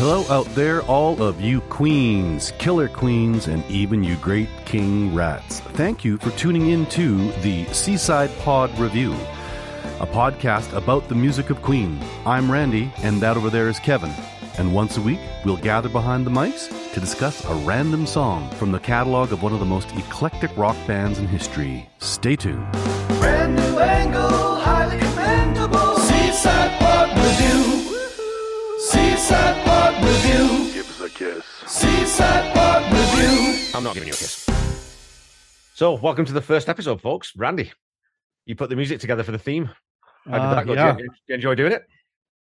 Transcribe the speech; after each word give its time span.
Hello 0.00 0.24
out 0.30 0.46
there, 0.54 0.80
all 0.84 1.22
of 1.22 1.42
you 1.42 1.60
queens, 1.60 2.54
killer 2.56 2.88
queens, 2.88 3.48
and 3.48 3.62
even 3.70 4.02
you 4.02 4.16
great 4.16 4.48
king 4.64 5.14
rats. 5.14 5.60
Thank 5.60 6.06
you 6.06 6.16
for 6.16 6.30
tuning 6.38 6.70
in 6.70 6.86
to 6.86 7.30
the 7.42 7.66
Seaside 7.66 8.34
Pod 8.38 8.70
Review, 8.78 9.12
a 10.00 10.06
podcast 10.06 10.72
about 10.72 11.10
the 11.10 11.14
music 11.14 11.50
of 11.50 11.60
Queen. 11.60 12.00
I'm 12.24 12.50
Randy, 12.50 12.90
and 13.02 13.20
that 13.20 13.36
over 13.36 13.50
there 13.50 13.68
is 13.68 13.78
Kevin. 13.78 14.10
And 14.56 14.72
once 14.72 14.96
a 14.96 15.02
week, 15.02 15.20
we'll 15.44 15.58
gather 15.58 15.90
behind 15.90 16.26
the 16.26 16.30
mics 16.30 16.70
to 16.94 16.98
discuss 16.98 17.44
a 17.44 17.54
random 17.56 18.06
song 18.06 18.48
from 18.52 18.72
the 18.72 18.80
catalog 18.80 19.32
of 19.32 19.42
one 19.42 19.52
of 19.52 19.60
the 19.60 19.66
most 19.66 19.94
eclectic 19.96 20.56
rock 20.56 20.76
bands 20.86 21.18
in 21.18 21.28
history. 21.28 21.86
Stay 21.98 22.36
tuned. 22.36 22.72
Brand 23.20 23.54
new 23.54 23.78
angle, 23.78 24.54
highly 24.60 24.96
commendable. 24.96 25.96
Seaside 25.96 26.80
Pod 26.80 27.10
Review. 27.18 27.69
Seaside 28.90 29.64
Pod 29.64 29.94
Review. 30.02 30.72
Give 30.72 30.88
us 30.90 31.00
a 31.00 31.08
kiss. 31.10 31.44
Seaside 31.66 32.52
Pod 32.54 32.82
Review. 32.92 33.68
I'm 33.74 33.84
not 33.84 33.94
giving 33.94 34.08
you 34.08 34.12
a 34.14 34.16
kiss. 34.16 34.48
So, 35.74 35.94
welcome 35.94 36.24
to 36.24 36.32
the 36.32 36.40
first 36.40 36.68
episode, 36.68 37.00
folks. 37.00 37.32
Randy, 37.36 37.70
you 38.46 38.56
put 38.56 38.68
the 38.68 38.74
music 38.74 38.98
together 39.00 39.22
for 39.22 39.30
the 39.30 39.38
theme. 39.38 39.70
How 40.26 40.32
did 40.32 40.40
Uh, 40.40 40.54
that 40.54 40.66
go? 40.66 40.72
yeah. 40.74 40.92
Did 40.96 41.00
you, 41.04 41.08
did 41.08 41.16
you 41.28 41.34
enjoy 41.36 41.54
doing 41.54 41.72
it? 41.72 41.82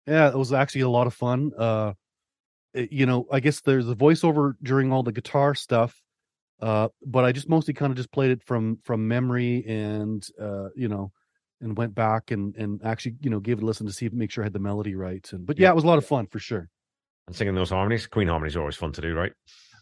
Yeah, 0.07 0.29
it 0.29 0.35
was 0.35 0.51
actually 0.51 0.81
a 0.81 0.89
lot 0.89 1.05
of 1.07 1.13
fun. 1.13 1.51
Uh, 1.55 1.93
it- 2.73 2.91
you 2.91 3.05
know, 3.05 3.27
I 3.31 3.39
guess 3.41 3.61
there's 3.61 3.87
a 3.87 3.95
voiceover 3.95 4.53
during 4.63 4.91
all 4.91 5.03
the 5.03 5.11
guitar 5.11 5.53
stuff, 5.53 6.01
uh, 6.61 6.89
but 7.05 7.25
I 7.25 7.31
just 7.31 7.47
mostly 7.47 7.75
kind 7.75 7.91
of 7.91 7.97
just 7.97 8.11
played 8.11 8.31
it 8.31 8.41
from 8.43 8.77
from 8.83 9.07
memory 9.07 9.63
and 9.67 10.27
uh, 10.41 10.69
you 10.75 10.87
know, 10.87 11.11
and 11.61 11.77
went 11.77 11.93
back 11.95 12.31
and 12.31 12.55
and 12.55 12.81
actually 12.83 13.15
you 13.21 13.29
know 13.29 13.39
gave 13.39 13.57
it 13.59 13.63
a 13.63 13.65
listen 13.65 13.85
to 13.87 13.93
see 13.93 14.05
if 14.05 14.13
make 14.13 14.31
sure 14.31 14.43
I 14.43 14.45
had 14.45 14.53
the 14.53 14.59
melody 14.59 14.95
right. 14.95 15.27
And 15.33 15.45
but 15.45 15.57
yeah, 15.59 15.67
Yeah. 15.67 15.71
it 15.71 15.75
was 15.75 15.83
a 15.83 15.87
lot 15.87 15.97
of 15.97 16.05
fun 16.05 16.27
for 16.27 16.39
sure. 16.39 16.69
And 17.27 17.35
singing 17.35 17.55
those 17.55 17.69
harmonies. 17.69 18.07
Queen 18.07 18.27
harmonies 18.27 18.55
are 18.55 18.61
always 18.61 18.75
fun 18.75 18.91
to 18.93 19.01
do, 19.01 19.13
right? 19.13 19.33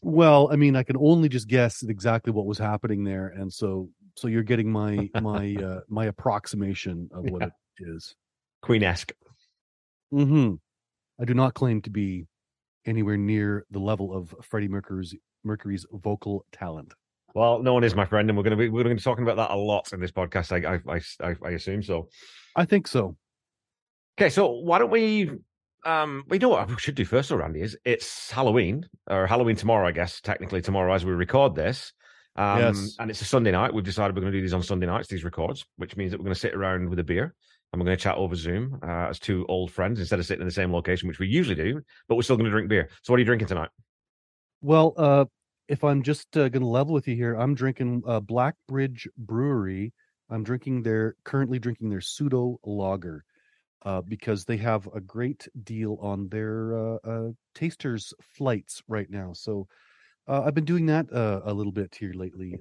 Well, 0.03 0.49
I 0.51 0.57
mean, 0.57 0.75
I 0.75 0.83
can 0.83 0.97
only 0.97 1.29
just 1.29 1.47
guess 1.47 1.81
exactly 1.83 2.31
what 2.31 2.45
was 2.45 2.57
happening 2.57 3.03
there, 3.03 3.27
and 3.29 3.51
so 3.51 3.89
so 4.15 4.27
you're 4.27 4.43
getting 4.43 4.71
my 4.71 5.09
my 5.21 5.55
uh, 5.63 5.79
my 5.87 6.05
approximation 6.05 7.09
of 7.13 7.23
what 7.25 7.41
Yeah. 7.41 7.47
it 7.47 7.53
is. 7.95 8.15
Queen 8.61 8.83
esque. 8.83 9.11
hmm 10.11 10.55
I 11.19 11.25
do 11.25 11.33
not 11.33 11.53
claim 11.55 11.81
to 11.81 11.89
be 11.89 12.27
anywhere 12.85 13.17
near 13.17 13.65
the 13.71 13.79
level 13.79 14.15
of 14.15 14.33
Freddie 14.43 14.67
Mercury's 14.67 15.15
Mercury's 15.43 15.85
vocal 15.91 16.45
talent. 16.51 16.93
Well, 17.33 17.61
no 17.61 17.73
one 17.73 17.83
is, 17.83 17.93
my 17.95 18.05
friend, 18.05 18.29
and 18.29 18.37
we're 18.37 18.43
going 18.43 18.51
to 18.51 18.57
be 18.57 18.69
we're 18.69 18.83
going 18.83 18.95
to 18.95 18.99
be 18.99 19.03
talking 19.03 19.23
about 19.23 19.37
that 19.37 19.53
a 19.53 19.55
lot 19.55 19.93
in 19.93 19.99
this 19.99 20.11
podcast. 20.11 20.51
I 20.51 20.79
I, 20.91 21.29
I, 21.29 21.35
I, 21.45 21.51
assume 21.51 21.83
so. 21.83 22.09
I 22.55 22.65
think 22.65 22.87
so. 22.87 23.15
Okay, 24.19 24.29
so 24.29 24.49
why 24.49 24.79
don't 24.79 24.89
we? 24.89 25.31
Um, 25.85 26.23
we 26.27 26.37
know 26.39 26.49
what 26.49 26.67
we 26.67 26.75
should 26.77 26.95
do 26.95 27.05
first, 27.05 27.29
though, 27.29 27.35
Randy. 27.35 27.61
Is 27.61 27.77
it's 27.85 28.31
Halloween 28.31 28.85
or 29.09 29.27
Halloween 29.27 29.55
tomorrow? 29.55 29.87
I 29.87 29.91
guess 29.91 30.19
technically 30.21 30.61
tomorrow 30.61 30.93
as 30.93 31.05
we 31.05 31.11
record 31.13 31.55
this. 31.55 31.93
Um, 32.35 32.59
Yes. 32.59 32.95
and 32.99 33.09
it's 33.09 33.21
a 33.21 33.25
Sunday 33.25 33.51
night. 33.51 33.73
We've 33.73 33.83
decided 33.83 34.15
we're 34.15 34.21
going 34.21 34.31
to 34.31 34.37
do 34.37 34.41
these 34.43 34.53
on 34.53 34.61
Sunday 34.63 34.85
nights, 34.85 35.07
these 35.07 35.23
records, 35.23 35.65
which 35.77 35.95
means 35.97 36.11
that 36.11 36.19
we're 36.19 36.25
going 36.25 36.35
to 36.35 36.39
sit 36.39 36.53
around 36.53 36.87
with 36.89 36.99
a 36.99 37.03
beer 37.03 37.33
and 37.73 37.81
we're 37.81 37.85
going 37.85 37.97
to 37.97 38.03
chat 38.03 38.15
over 38.15 38.35
Zoom 38.35 38.79
uh, 38.83 39.07
as 39.09 39.19
two 39.19 39.45
old 39.49 39.71
friends 39.71 39.99
instead 39.99 40.19
of 40.19 40.25
sitting 40.25 40.41
in 40.41 40.47
the 40.47 40.53
same 40.53 40.71
location, 40.71 41.07
which 41.07 41.19
we 41.19 41.27
usually 41.27 41.55
do. 41.55 41.81
But 42.07 42.15
we're 42.15 42.21
still 42.21 42.37
going 42.37 42.45
to 42.45 42.51
drink 42.51 42.69
beer. 42.69 42.89
So, 43.01 43.11
what 43.11 43.17
are 43.17 43.19
you 43.19 43.25
drinking 43.25 43.47
tonight? 43.47 43.69
Well, 44.61 44.93
uh, 44.97 45.25
if 45.67 45.83
I'm 45.83 46.01
just 46.01 46.35
uh, 46.37 46.49
going 46.49 46.61
to 46.61 46.67
level 46.67 46.93
with 46.93 47.07
you 47.07 47.15
here, 47.15 47.35
I'm 47.35 47.55
drinking 47.55 48.03
uh, 48.07 48.19
Blackbridge 48.19 49.07
Brewery. 49.17 49.93
I'm 50.29 50.43
drinking 50.43 50.83
their 50.83 51.15
currently 51.23 51.59
drinking 51.59 51.89
their 51.89 52.01
pseudo 52.01 52.59
lager 52.63 53.23
uh, 53.83 54.01
because 54.01 54.45
they 54.45 54.57
have 54.57 54.87
a 54.93 55.01
great 55.01 55.47
deal 55.63 55.97
on 56.01 56.27
their 56.29 56.77
uh, 56.77 56.97
uh, 57.03 57.29
tasters 57.55 58.13
flights 58.21 58.81
right 58.87 59.09
now. 59.09 59.33
So 59.33 59.67
uh, 60.27 60.43
I've 60.45 60.55
been 60.55 60.65
doing 60.65 60.85
that 60.87 61.07
a 61.11 61.53
little 61.53 61.71
bit 61.71 61.95
here 61.97 62.13
lately. 62.13 62.59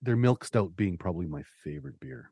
Their 0.00 0.16
milk 0.16 0.44
stout 0.44 0.76
being 0.76 0.96
probably 0.96 1.26
my 1.26 1.42
favorite 1.64 1.98
beer. 2.00 2.30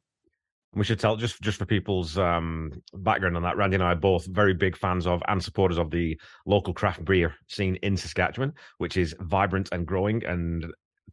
We 0.77 0.85
should 0.85 1.01
tell 1.01 1.17
just 1.17 1.41
just 1.41 1.59
for 1.59 1.65
people's 1.65 2.19
um, 2.19 2.71
background 2.93 3.37
on 3.37 3.43
that. 3.43 3.57
Randy 3.57 3.77
and 3.77 3.83
I 3.83 3.93
are 3.93 3.97
both 3.97 4.27
very 4.27 4.53
big 4.53 4.77
fans 4.77 5.07
of 5.07 5.23
and 5.27 5.43
supporters 5.43 5.79
of 5.79 5.91
the 5.91 6.21
local 6.45 6.75
craft 6.75 7.05
beer 7.05 7.35
scene 7.49 7.77
in 7.77 7.97
Saskatchewan, 7.97 8.53
which 8.77 8.99
is 8.99 9.15
vibrant 9.21 9.71
and 9.73 9.87
growing 9.87 10.25
and 10.27 10.67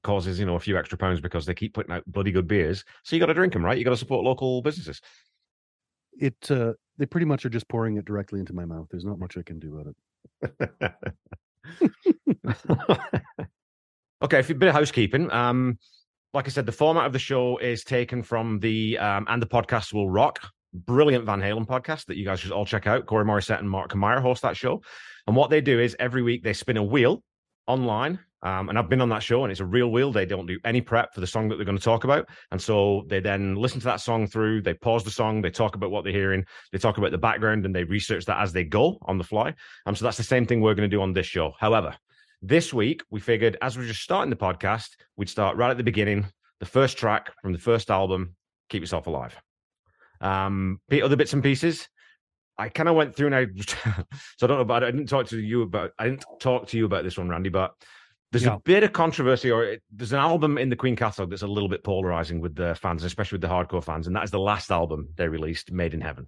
causes 0.04 0.38
you 0.38 0.46
know 0.46 0.56
a 0.56 0.60
few 0.60 0.78
extra 0.78 0.98
pounds 0.98 1.22
because 1.22 1.46
they 1.46 1.54
keep 1.54 1.74
putting 1.74 1.94
out 1.94 2.04
bloody 2.08 2.32
good 2.32 2.48
beers. 2.48 2.84
So 3.04 3.16
you 3.16 3.22
got 3.22 3.28
to 3.28 3.34
drink 3.34 3.54
them, 3.54 3.64
right? 3.64 3.78
You 3.78 3.86
got 3.86 3.92
to 3.92 3.98
support 3.98 4.26
local 4.26 4.62
businesses. 4.62 5.00
It 6.20 6.36
uh, 6.52 6.74
they 6.98 7.06
pretty 7.06 7.26
much 7.26 7.46
are 7.46 7.50
just 7.50 7.70
pouring 7.70 7.96
it 7.96 8.06
directly 8.06 8.42
into 8.42 8.54
my 8.54 8.66
mouth. 8.66 8.88
There's 8.92 9.06
not 9.06 9.18
much 9.18 9.38
I 9.38 9.44
can 9.44 9.60
do 9.60 9.80
about 9.80 9.96
it. 10.52 10.92
okay, 14.22 14.40
a 14.40 14.44
bit 14.44 14.70
of 14.70 14.76
housekeeping. 14.76 15.32
Um, 15.32 15.78
like 16.34 16.48
I 16.48 16.50
said, 16.50 16.66
the 16.66 16.72
format 16.72 17.06
of 17.06 17.14
the 17.14 17.20
show 17.20 17.58
is 17.58 17.84
taken 17.84 18.24
from 18.24 18.60
the 18.60 18.98
um, 18.98 19.26
and 19.30 19.42
the 19.42 19.48
podcast 19.48 19.94
will 19.94 20.10
rock. 20.10 20.40
Brilliant 20.74 21.26
Van 21.26 21.40
Halen 21.40 21.68
podcast 21.68 22.08
that 22.08 22.18
you 22.18 22.26
guys 22.26 22.40
should 22.40 22.52
all 22.52 22.66
check 22.66 22.88
out. 22.88 23.06
Corey 23.06 23.24
Morissette 23.24 23.60
and 23.60 23.70
Mark 23.70 23.94
Meyer 23.94 24.20
host 24.20 24.42
that 24.42 24.58
show. 24.58 24.82
And 25.28 25.36
what 25.36 25.52
they 25.52 25.62
do 25.62 25.80
is 25.80 25.96
every 26.00 26.24
week 26.24 26.44
they 26.44 26.54
spin 26.54 26.78
a 26.78 26.84
wheel 26.84 27.24
online. 27.68 28.20
Um, 28.42 28.68
and 28.68 28.78
I've 28.78 28.90
been 28.90 29.00
on 29.00 29.10
that 29.10 29.24
show 29.24 29.44
and 29.44 29.52
it's 29.52 29.62
a 29.62 29.66
real 29.66 29.92
wheel. 29.92 30.12
They 30.12 30.26
don't 30.26 30.48
do 30.48 30.60
any 30.66 30.82
prep 30.82 31.14
for 31.14 31.22
the 31.22 31.28
song 31.28 31.48
that 31.48 31.56
they're 31.56 31.66
going 31.66 31.78
to 31.78 31.84
talk 31.84 32.04
about. 32.04 32.28
And 32.52 32.62
so 32.62 33.06
they 33.08 33.20
then 33.22 33.56
listen 33.56 33.80
to 33.80 33.86
that 33.86 34.02
song 34.02 34.28
through, 34.28 34.64
they 34.64 34.74
pause 34.74 35.04
the 35.04 35.12
song, 35.12 35.42
they 35.42 35.52
talk 35.52 35.76
about 35.76 35.92
what 35.92 36.04
they're 36.04 36.12
hearing, 36.12 36.44
they 36.72 36.78
talk 36.80 36.98
about 36.98 37.12
the 37.12 37.18
background 37.18 37.66
and 37.66 37.74
they 37.74 37.86
research 37.86 38.26
that 38.26 38.42
as 38.42 38.52
they 38.52 38.66
go 38.66 38.98
on 39.04 39.18
the 39.18 39.24
fly. 39.24 39.54
Um, 39.86 39.96
so 39.96 40.04
that's 40.04 40.18
the 40.18 40.24
same 40.24 40.46
thing 40.46 40.60
we're 40.60 40.74
going 40.74 40.90
to 40.90 40.94
do 40.94 41.02
on 41.02 41.14
this 41.14 41.28
show. 41.28 41.54
However, 41.58 41.96
this 42.44 42.74
week 42.74 43.02
we 43.10 43.20
figured 43.22 43.58
as 43.62 43.78
we're 43.78 43.88
just 43.88 44.02
starting 44.02 44.30
the 44.30 44.36
podcast, 44.36 44.90
we'd 45.16 45.30
start 45.30 45.56
right 45.58 45.72
at 45.72 45.78
the 45.78 45.84
beginning, 45.84 46.28
the 46.60 46.66
first 46.66 46.98
track 46.98 47.32
from 47.42 47.54
the 47.54 47.60
first 47.60 47.90
album, 47.90 48.36
Keep 48.70 48.82
Yourself 48.82 49.08
Alive. 49.08 49.36
Um, 50.22 50.80
the 50.90 51.02
other 51.02 51.16
bits 51.16 51.34
and 51.34 51.42
pieces, 51.42 51.88
I 52.58 52.70
kind 52.70 52.90
of 52.90 52.96
went 52.96 53.16
through 53.16 53.28
and 53.28 53.36
I, 53.36 53.46
so 54.38 54.46
I 54.46 54.48
don't 54.48 54.58
know 54.58 54.62
about 54.62 54.84
it. 54.84 54.88
I 54.88 54.92
didn't 54.92 55.08
talk 55.08 55.28
to 55.28 55.40
you 55.40 55.62
about, 55.64 55.92
I 55.98 56.06
didn't 56.10 56.26
talk 56.40 56.68
to 56.68 56.78
you 56.78 56.86
about 56.86 57.04
this 57.06 57.18
one, 57.18 57.30
Randy, 57.30 57.50
but 57.50 57.74
there's 58.34 58.44
Yeah. 58.44 58.56
a 58.56 58.60
bit 58.60 58.84
of 58.84 58.92
controversy 58.92 59.50
or 59.50 59.64
it, 59.64 59.84
there's 59.92 60.12
an 60.12 60.20
album 60.20 60.58
in 60.58 60.70
the 60.70 60.76
Queen 60.76 60.98
catalog 60.98 61.30
that's 61.30 61.44
a 61.44 61.48
little 61.48 61.70
bit 61.70 61.84
polarizing 61.84 62.42
with 62.42 62.56
the 62.56 62.76
fans, 62.76 63.04
especially 63.06 63.38
with 63.38 63.42
the 63.42 63.48
hardcore 63.48 63.84
fans. 63.84 64.08
And 64.08 64.16
that 64.18 64.24
is 64.26 64.32
the 64.32 64.40
last 64.40 64.70
album 64.70 65.08
they 65.16 65.30
released, 65.30 65.72
Made 65.72 65.94
in 65.94 66.02
Heaven. 66.02 66.28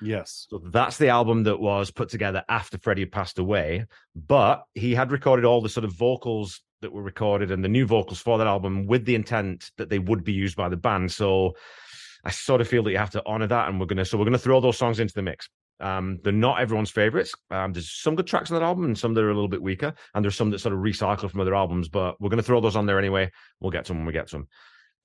Yes. 0.00 0.46
So 0.50 0.58
that's 0.58 0.98
the 0.98 1.08
album 1.08 1.44
that 1.44 1.58
was 1.58 1.90
put 1.90 2.08
together 2.08 2.44
after 2.48 2.78
Freddie 2.78 3.02
had 3.02 3.12
passed 3.12 3.38
away, 3.38 3.86
but 4.14 4.64
he 4.74 4.94
had 4.94 5.10
recorded 5.10 5.44
all 5.44 5.60
the 5.60 5.68
sort 5.68 5.84
of 5.84 5.92
vocals 5.92 6.60
that 6.82 6.92
were 6.92 7.02
recorded 7.02 7.50
and 7.50 7.64
the 7.64 7.68
new 7.68 7.86
vocals 7.86 8.20
for 8.20 8.38
that 8.38 8.46
album 8.46 8.86
with 8.86 9.04
the 9.04 9.14
intent 9.14 9.70
that 9.78 9.88
they 9.88 9.98
would 9.98 10.24
be 10.24 10.32
used 10.32 10.56
by 10.56 10.68
the 10.68 10.76
band. 10.76 11.10
So 11.10 11.54
I 12.24 12.30
sort 12.30 12.60
of 12.60 12.68
feel 12.68 12.82
that 12.82 12.90
you 12.90 12.98
have 12.98 13.10
to 13.10 13.22
honor 13.24 13.46
that, 13.46 13.68
and 13.68 13.78
we're 13.80 13.86
gonna 13.86 14.04
so 14.04 14.18
we're 14.18 14.24
gonna 14.24 14.38
throw 14.38 14.60
those 14.60 14.76
songs 14.76 15.00
into 15.00 15.14
the 15.14 15.22
mix. 15.22 15.48
Um, 15.78 16.18
they're 16.24 16.32
not 16.32 16.60
everyone's 16.60 16.90
favorites. 16.90 17.34
Um, 17.50 17.72
there's 17.72 17.90
some 17.90 18.16
good 18.16 18.26
tracks 18.26 18.50
on 18.50 18.58
that 18.58 18.64
album, 18.64 18.84
and 18.84 18.98
some 18.98 19.14
that 19.14 19.22
are 19.22 19.30
a 19.30 19.34
little 19.34 19.48
bit 19.48 19.62
weaker, 19.62 19.94
and 20.14 20.24
there's 20.24 20.34
some 20.34 20.50
that 20.50 20.58
sort 20.58 20.74
of 20.74 20.80
recycle 20.80 21.30
from 21.30 21.40
other 21.40 21.54
albums. 21.54 21.88
But 21.88 22.20
we're 22.20 22.30
gonna 22.30 22.42
throw 22.42 22.60
those 22.60 22.76
on 22.76 22.86
there 22.86 22.98
anyway. 22.98 23.30
We'll 23.60 23.70
get 23.70 23.84
to 23.86 23.92
them 23.92 23.98
when 23.98 24.06
we 24.06 24.12
get 24.12 24.28
to 24.28 24.36
them. 24.36 24.48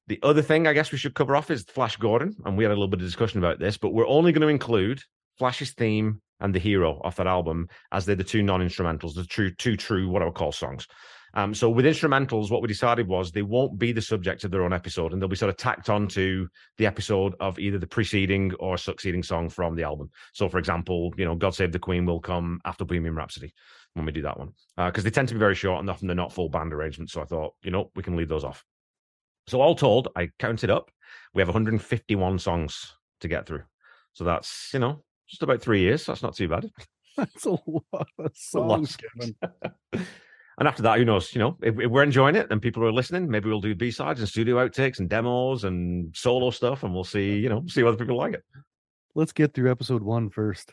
The 0.07 0.19
other 0.23 0.41
thing 0.41 0.67
I 0.67 0.73
guess 0.73 0.91
we 0.91 0.97
should 0.97 1.15
cover 1.15 1.35
off 1.35 1.51
is 1.51 1.63
Flash 1.63 1.95
Gordon, 1.97 2.35
and 2.45 2.57
we 2.57 2.63
had 2.63 2.71
a 2.71 2.75
little 2.75 2.87
bit 2.87 2.99
of 2.99 3.05
discussion 3.05 3.39
about 3.39 3.59
this, 3.59 3.77
but 3.77 3.93
we're 3.93 4.07
only 4.07 4.31
going 4.31 4.41
to 4.41 4.47
include 4.47 5.01
Flash's 5.37 5.71
theme 5.71 6.21
and 6.39 6.53
the 6.53 6.59
hero 6.59 6.99
off 7.03 7.17
that 7.17 7.27
album 7.27 7.67
as 7.91 8.05
they're 8.05 8.15
the 8.15 8.23
two 8.23 8.41
non-instrumentals, 8.41 9.13
the 9.13 9.23
true 9.25 9.51
two 9.53 9.77
true 9.77 10.09
what 10.09 10.21
I 10.21 10.25
would 10.25 10.33
call 10.33 10.51
songs. 10.51 10.87
Um, 11.33 11.53
so 11.53 11.69
with 11.69 11.85
instrumentals, 11.85 12.51
what 12.51 12.61
we 12.61 12.67
decided 12.67 13.07
was 13.07 13.31
they 13.31 13.41
won't 13.41 13.77
be 13.79 13.93
the 13.93 14.01
subject 14.01 14.43
of 14.43 14.51
their 14.51 14.63
own 14.63 14.73
episode, 14.73 15.13
and 15.13 15.21
they'll 15.21 15.29
be 15.29 15.37
sort 15.37 15.49
of 15.49 15.55
tacked 15.55 15.89
on 15.89 16.07
to 16.09 16.47
the 16.77 16.85
episode 16.85 17.35
of 17.39 17.57
either 17.57 17.77
the 17.77 17.87
preceding 17.87 18.53
or 18.55 18.77
succeeding 18.77 19.23
song 19.23 19.47
from 19.47 19.75
the 19.75 19.83
album. 19.83 20.09
So, 20.33 20.49
for 20.49 20.57
example, 20.57 21.13
you 21.15 21.23
know, 21.23 21.35
"God 21.35 21.55
Save 21.55 21.71
the 21.71 21.79
Queen" 21.79 22.05
will 22.05 22.19
come 22.19 22.59
after 22.65 22.83
Bohemian 22.83 23.15
Rhapsody 23.15 23.53
when 23.93 24.05
we 24.05 24.11
do 24.11 24.23
that 24.23 24.37
one 24.37 24.53
because 24.77 25.03
they 25.03 25.09
tend 25.09 25.27
to 25.29 25.33
be 25.33 25.39
very 25.39 25.55
short 25.55 25.79
and 25.79 25.89
often 25.89 26.07
they're 26.07 26.15
not 26.15 26.33
full 26.33 26.49
band 26.49 26.73
arrangements. 26.73 27.13
So 27.13 27.21
I 27.21 27.25
thought, 27.25 27.53
you 27.63 27.71
know, 27.71 27.91
we 27.95 28.03
can 28.03 28.15
leave 28.17 28.29
those 28.29 28.43
off. 28.43 28.65
So 29.47 29.61
all 29.61 29.75
told, 29.75 30.09
I 30.15 30.29
counted 30.39 30.69
up, 30.69 30.91
we 31.33 31.41
have 31.41 31.47
151 31.47 32.39
songs 32.39 32.95
to 33.21 33.27
get 33.27 33.45
through. 33.45 33.63
So 34.13 34.23
that's 34.23 34.69
you 34.73 34.79
know 34.79 35.03
just 35.27 35.43
about 35.43 35.61
three 35.61 35.81
years. 35.81 36.05
That's 36.05 36.23
not 36.23 36.35
too 36.35 36.47
bad. 36.47 36.69
That's 37.17 37.45
a 37.45 37.49
lot 37.67 37.83
of 37.91 38.07
a 38.19 38.59
lot 38.59 38.87
songs. 38.87 38.97
And 40.57 40.67
after 40.67 40.83
that, 40.83 40.99
who 40.99 41.05
knows? 41.05 41.33
You 41.33 41.39
know, 41.39 41.57
if, 41.63 41.79
if 41.79 41.89
we're 41.89 42.03
enjoying 42.03 42.35
it 42.35 42.51
and 42.51 42.61
people 42.61 42.83
are 42.85 42.91
listening, 42.91 43.27
maybe 43.27 43.49
we'll 43.49 43.61
do 43.61 43.73
B 43.73 43.89
sides 43.89 44.19
and 44.19 44.29
studio 44.29 44.57
outtakes 44.57 44.99
and 44.99 45.09
demos 45.09 45.63
and 45.63 46.15
solo 46.15 46.51
stuff, 46.51 46.83
and 46.83 46.93
we'll 46.93 47.03
see. 47.03 47.39
You 47.39 47.49
know, 47.49 47.63
see 47.67 47.81
whether 47.81 47.97
people 47.97 48.17
like 48.17 48.35
it. 48.35 48.43
Let's 49.15 49.31
get 49.31 49.55
through 49.55 49.71
episode 49.71 50.03
one 50.03 50.29
first. 50.29 50.71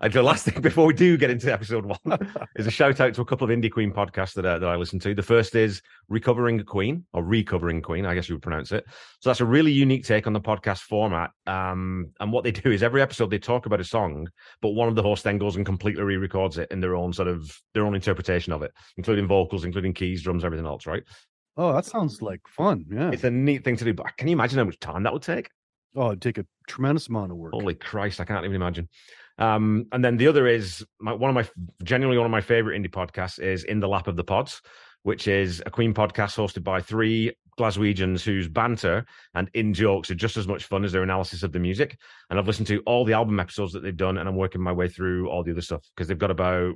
And 0.00 0.12
the 0.12 0.22
last 0.22 0.44
thing 0.44 0.60
before 0.62 0.86
we 0.86 0.94
do 0.94 1.16
get 1.16 1.30
into 1.30 1.52
episode 1.52 1.86
one 1.86 2.32
is 2.56 2.66
a 2.66 2.70
shout 2.70 3.00
out 3.00 3.14
to 3.14 3.20
a 3.20 3.24
couple 3.24 3.50
of 3.50 3.56
indie 3.56 3.70
Queen 3.70 3.92
podcasts 3.92 4.34
that, 4.34 4.44
uh, 4.44 4.58
that 4.58 4.68
I 4.68 4.76
listen 4.76 4.98
to. 5.00 5.14
The 5.14 5.22
first 5.22 5.54
is 5.54 5.82
Recovering 6.08 6.62
Queen 6.64 7.04
or 7.12 7.24
Recovering 7.24 7.82
Queen, 7.82 8.06
I 8.06 8.14
guess 8.14 8.28
you 8.28 8.34
would 8.34 8.42
pronounce 8.42 8.72
it. 8.72 8.84
So 9.20 9.30
that's 9.30 9.40
a 9.40 9.46
really 9.46 9.72
unique 9.72 10.04
take 10.04 10.26
on 10.26 10.32
the 10.32 10.40
podcast 10.40 10.80
format. 10.80 11.30
Um, 11.46 12.12
and 12.20 12.32
what 12.32 12.44
they 12.44 12.52
do 12.52 12.70
is 12.70 12.82
every 12.82 13.02
episode 13.02 13.30
they 13.30 13.38
talk 13.38 13.66
about 13.66 13.80
a 13.80 13.84
song, 13.84 14.28
but 14.60 14.70
one 14.70 14.88
of 14.88 14.94
the 14.94 15.02
hosts 15.02 15.24
then 15.24 15.38
goes 15.38 15.56
and 15.56 15.66
completely 15.66 16.02
re-records 16.02 16.58
it 16.58 16.70
in 16.70 16.80
their 16.80 16.94
own 16.94 17.12
sort 17.12 17.28
of 17.28 17.50
their 17.74 17.84
own 17.84 17.94
interpretation 17.94 18.52
of 18.52 18.62
it, 18.62 18.72
including 18.96 19.26
vocals, 19.26 19.64
including 19.64 19.94
keys, 19.94 20.22
drums, 20.22 20.44
everything 20.44 20.66
else. 20.66 20.86
Right? 20.86 21.02
Oh, 21.56 21.72
that 21.72 21.84
sounds 21.84 22.22
like 22.22 22.40
fun. 22.46 22.84
Yeah. 22.88 23.10
It's 23.10 23.24
a 23.24 23.30
neat 23.30 23.64
thing 23.64 23.76
to 23.76 23.84
do. 23.84 23.92
But 23.92 24.16
can 24.16 24.28
you 24.28 24.32
imagine 24.32 24.58
how 24.58 24.64
much 24.64 24.78
time 24.78 25.02
that 25.02 25.12
would 25.12 25.22
take? 25.22 25.50
Oh, 25.96 26.08
it'd 26.08 26.22
take 26.22 26.38
a 26.38 26.46
tremendous 26.68 27.08
amount 27.08 27.32
of 27.32 27.38
work. 27.38 27.52
Holy 27.52 27.74
Christ, 27.74 28.20
I 28.20 28.24
can't 28.24 28.44
even 28.44 28.54
imagine. 28.54 28.88
Um, 29.38 29.86
and 29.92 30.04
then 30.04 30.16
the 30.16 30.26
other 30.26 30.46
is 30.46 30.84
my, 31.00 31.12
one 31.12 31.30
of 31.30 31.34
my 31.34 31.48
genuinely 31.84 32.18
one 32.18 32.26
of 32.26 32.32
my 32.32 32.40
favorite 32.40 32.80
indie 32.80 32.90
podcasts 32.90 33.38
is 33.38 33.64
In 33.64 33.80
the 33.80 33.88
Lap 33.88 34.08
of 34.08 34.16
the 34.16 34.24
Pods, 34.24 34.60
which 35.02 35.28
is 35.28 35.62
a 35.64 35.70
Queen 35.70 35.94
podcast 35.94 36.36
hosted 36.36 36.64
by 36.64 36.80
three 36.80 37.32
Glaswegians 37.58 38.22
whose 38.22 38.48
banter 38.48 39.04
and 39.34 39.50
in 39.54 39.74
jokes 39.74 40.10
are 40.10 40.14
just 40.14 40.36
as 40.36 40.46
much 40.46 40.64
fun 40.64 40.84
as 40.84 40.92
their 40.92 41.02
analysis 41.02 41.42
of 41.42 41.52
the 41.52 41.58
music. 41.58 41.98
And 42.30 42.38
I've 42.38 42.46
listened 42.46 42.68
to 42.68 42.80
all 42.80 43.04
the 43.04 43.12
album 43.12 43.40
episodes 43.40 43.72
that 43.72 43.82
they've 43.82 43.96
done, 43.96 44.18
and 44.18 44.28
I'm 44.28 44.36
working 44.36 44.62
my 44.62 44.72
way 44.72 44.88
through 44.88 45.28
all 45.28 45.42
the 45.42 45.52
other 45.52 45.60
stuff 45.60 45.82
because 45.94 46.08
they've 46.08 46.18
got 46.18 46.30
about, 46.30 46.74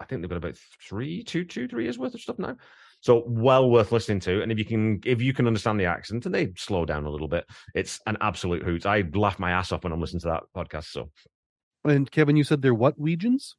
I 0.00 0.04
think 0.04 0.20
they've 0.20 0.28
got 0.28 0.36
about 0.36 0.56
three, 0.86 1.22
two, 1.22 1.44
two, 1.44 1.68
three 1.68 1.84
years 1.84 1.98
worth 1.98 2.14
of 2.14 2.20
stuff 2.20 2.38
now. 2.38 2.56
So 3.00 3.24
well 3.26 3.70
worth 3.70 3.92
listening 3.92 4.20
to. 4.20 4.42
And 4.42 4.50
if 4.50 4.58
you 4.58 4.64
can, 4.64 5.00
if 5.04 5.20
you 5.20 5.34
can 5.34 5.46
understand 5.46 5.78
the 5.78 5.84
accent 5.84 6.24
and 6.24 6.34
they 6.34 6.52
slow 6.56 6.86
down 6.86 7.04
a 7.04 7.10
little 7.10 7.28
bit, 7.28 7.44
it's 7.74 8.00
an 8.06 8.16
absolute 8.20 8.62
hoot. 8.62 8.86
I 8.86 9.04
laugh 9.14 9.38
my 9.38 9.50
ass 9.50 9.72
off 9.72 9.84
when 9.84 9.92
I'm 9.92 10.00
listening 10.00 10.20
to 10.20 10.28
that 10.28 10.42
podcast. 10.56 10.86
So 10.86 11.10
And 11.84 12.10
Kevin, 12.10 12.36
you 12.36 12.44
said 12.44 12.62
they're 12.62 12.74
what 12.74 12.94
regions? 12.98 13.56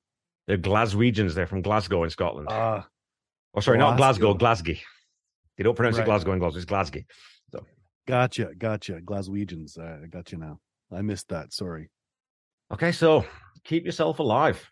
they're 0.48 0.58
Glaswegians. 0.58 1.34
They're 1.34 1.48
from 1.48 1.62
Glasgow 1.64 2.04
in 2.04 2.10
Scotland. 2.12 2.48
Ah, 2.52 2.88
oh, 3.56 3.60
sorry, 3.62 3.78
not 3.80 3.98
Glasgow, 3.98 4.34
Glasgow. 4.34 4.74
Glasgow. 4.74 4.86
They 5.58 5.64
don't 5.64 5.76
pronounce 5.76 5.96
Right. 5.98 6.04
it 6.04 6.06
Glasgow 6.06 6.34
in 6.34 6.40
Glasgow. 6.40 6.58
It's 6.58 6.66
Glasgow. 6.66 7.02
gotcha, 8.08 8.52
gotcha. 8.58 9.00
Glaswegians. 9.02 9.80
Uh, 9.80 10.06
got 10.08 10.32
you 10.32 10.38
now. 10.38 10.60
I 10.92 11.02
missed 11.02 11.30
that. 11.30 11.54
Sorry. 11.54 11.90
Okay, 12.72 12.92
so 12.92 13.26
keep 13.64 13.86
yourself 13.86 14.20
alive. 14.20 14.70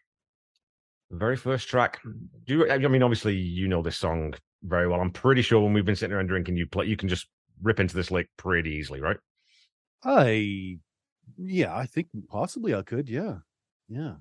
The 1.09 1.17
very 1.17 1.35
first 1.35 1.67
track. 1.67 1.99
Do 2.45 2.53
you, 2.53 2.69
I 2.71 2.77
mean, 2.77 3.01
obviously, 3.03 3.35
you 3.35 3.67
know 3.67 3.81
this 3.81 3.97
song 3.97 4.33
very 4.63 4.87
well. 4.87 5.01
I'm 5.01 5.11
pretty 5.11 5.41
sure 5.41 5.61
when 5.61 5.73
we've 5.73 5.85
been 5.85 5.95
sitting 5.95 6.15
around 6.15 6.27
drinking, 6.27 6.57
you 6.57 6.67
play, 6.67 6.85
you 6.85 6.97
can 6.97 7.09
just 7.09 7.27
rip 7.61 7.79
into 7.79 7.95
this 7.95 8.11
lick 8.11 8.29
pretty 8.37 8.71
easily, 8.71 8.99
right? 9.01 9.17
I, 10.03 10.77
yeah, 11.37 11.75
I 11.75 11.85
think 11.85 12.07
possibly 12.29 12.73
I 12.73 12.81
could. 12.81 13.09
Yeah, 13.09 13.37
yeah, 13.87 14.15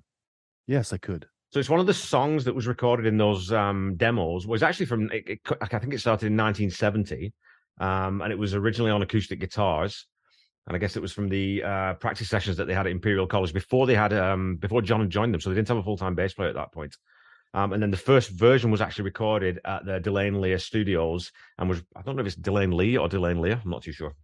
yes, 0.67 0.93
I 0.93 0.99
could. 0.99 1.27
So 1.51 1.61
it's 1.61 1.69
one 1.69 1.81
of 1.81 1.87
the 1.87 1.95
songs 1.95 2.45
that 2.45 2.55
was 2.55 2.67
recorded 2.67 3.05
in 3.05 3.19
those 3.19 3.53
um, 3.53 3.95
demos. 3.97 4.47
Was 4.47 4.63
actually 4.63 4.87
from 4.87 5.11
it, 5.11 5.25
it, 5.27 5.41
I 5.61 5.67
think 5.67 5.93
it 5.93 6.01
started 6.01 6.27
in 6.27 6.37
1970, 6.37 7.33
um, 7.79 8.23
and 8.23 8.33
it 8.33 8.39
was 8.39 8.55
originally 8.55 8.91
on 8.91 9.03
acoustic 9.03 9.41
guitars. 9.41 10.07
And 10.67 10.77
I 10.77 10.79
guess 10.79 10.97
it 10.97 11.03
was 11.03 11.13
from 11.13 11.29
the 11.29 11.63
uh, 11.63 11.95
practice 11.95 12.29
sessions 12.29 12.57
that 12.57 12.67
they 12.67 12.75
had 12.75 12.87
at 12.87 12.93
Imperial 12.93 13.27
College 13.27 13.53
before 13.53 13.87
they 13.87 13.97
had 13.97 14.13
um, 14.13 14.57
before 14.57 14.81
John 14.81 15.01
had 15.01 15.11
joined 15.11 15.35
them. 15.35 15.41
So 15.41 15.51
they 15.51 15.57
didn't 15.57 15.69
have 15.69 15.77
a 15.77 15.83
full 15.83 15.97
time 15.97 16.15
bass 16.15 16.35
player 16.35 16.49
at 16.49 16.55
that 16.55 16.73
point. 16.73 16.97
Um, 17.55 17.73
and 17.73 17.83
then 17.83 17.91
the 17.91 17.99
first 17.99 18.31
version 18.31 18.71
was 18.71 18.81
actually 18.81 19.05
recorded 19.05 19.61
at 19.65 19.85
the 19.85 20.01
Delane 20.01 20.41
Lear 20.41 20.59
Studios, 20.59 21.33
and 21.59 21.69
was 21.69 21.83
I 21.95 22.03
don't 22.03 22.17
know 22.17 22.23
if 22.23 22.27
it's 22.27 22.37
Delane 22.37 22.73
Lee 22.73 22.97
or 22.97 23.09
Delane 23.09 23.41
Lear. 23.41 23.61
I'm 23.63 23.71
not 23.71 23.83
too 23.83 23.93
sure. 23.93 24.15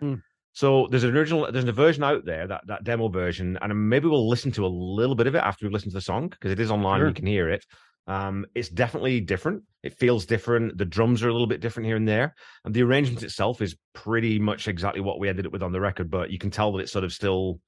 Hmm. 0.00 0.16
So 0.54 0.86
there's 0.90 1.04
an 1.04 1.16
original, 1.16 1.50
there's 1.50 1.64
a 1.64 1.72
version 1.72 2.04
out 2.04 2.24
there 2.24 2.46
that 2.46 2.62
that 2.68 2.84
demo 2.84 3.08
version, 3.08 3.58
and 3.60 3.88
maybe 3.90 4.06
we'll 4.06 4.28
listen 4.28 4.52
to 4.52 4.64
a 4.64 4.68
little 4.68 5.16
bit 5.16 5.26
of 5.26 5.34
it 5.34 5.42
after 5.42 5.66
we 5.66 5.72
listen 5.72 5.90
to 5.90 5.94
the 5.94 6.00
song 6.00 6.28
because 6.28 6.52
it 6.52 6.60
is 6.60 6.70
online. 6.70 7.00
Sure. 7.00 7.08
You 7.08 7.14
can 7.14 7.26
hear 7.26 7.50
it. 7.50 7.66
Um, 8.06 8.46
it's 8.54 8.68
definitely 8.68 9.20
different. 9.20 9.62
It 9.82 9.94
feels 9.94 10.26
different. 10.26 10.78
The 10.78 10.84
drums 10.84 11.22
are 11.22 11.28
a 11.28 11.32
little 11.32 11.46
bit 11.46 11.60
different 11.60 11.86
here 11.86 11.96
and 11.96 12.06
there, 12.06 12.34
and 12.64 12.72
the 12.72 12.82
arrangement 12.82 13.22
itself 13.22 13.62
is 13.62 13.76
pretty 13.94 14.38
much 14.38 14.68
exactly 14.68 15.00
what 15.00 15.18
we 15.18 15.28
ended 15.28 15.46
up 15.46 15.52
with 15.52 15.62
on 15.62 15.72
the 15.72 15.80
record. 15.80 16.10
But 16.10 16.30
you 16.30 16.38
can 16.38 16.50
tell 16.50 16.70
that 16.72 16.80
it's 16.80 16.92
sort 16.92 17.04
of 17.04 17.12
still 17.12 17.60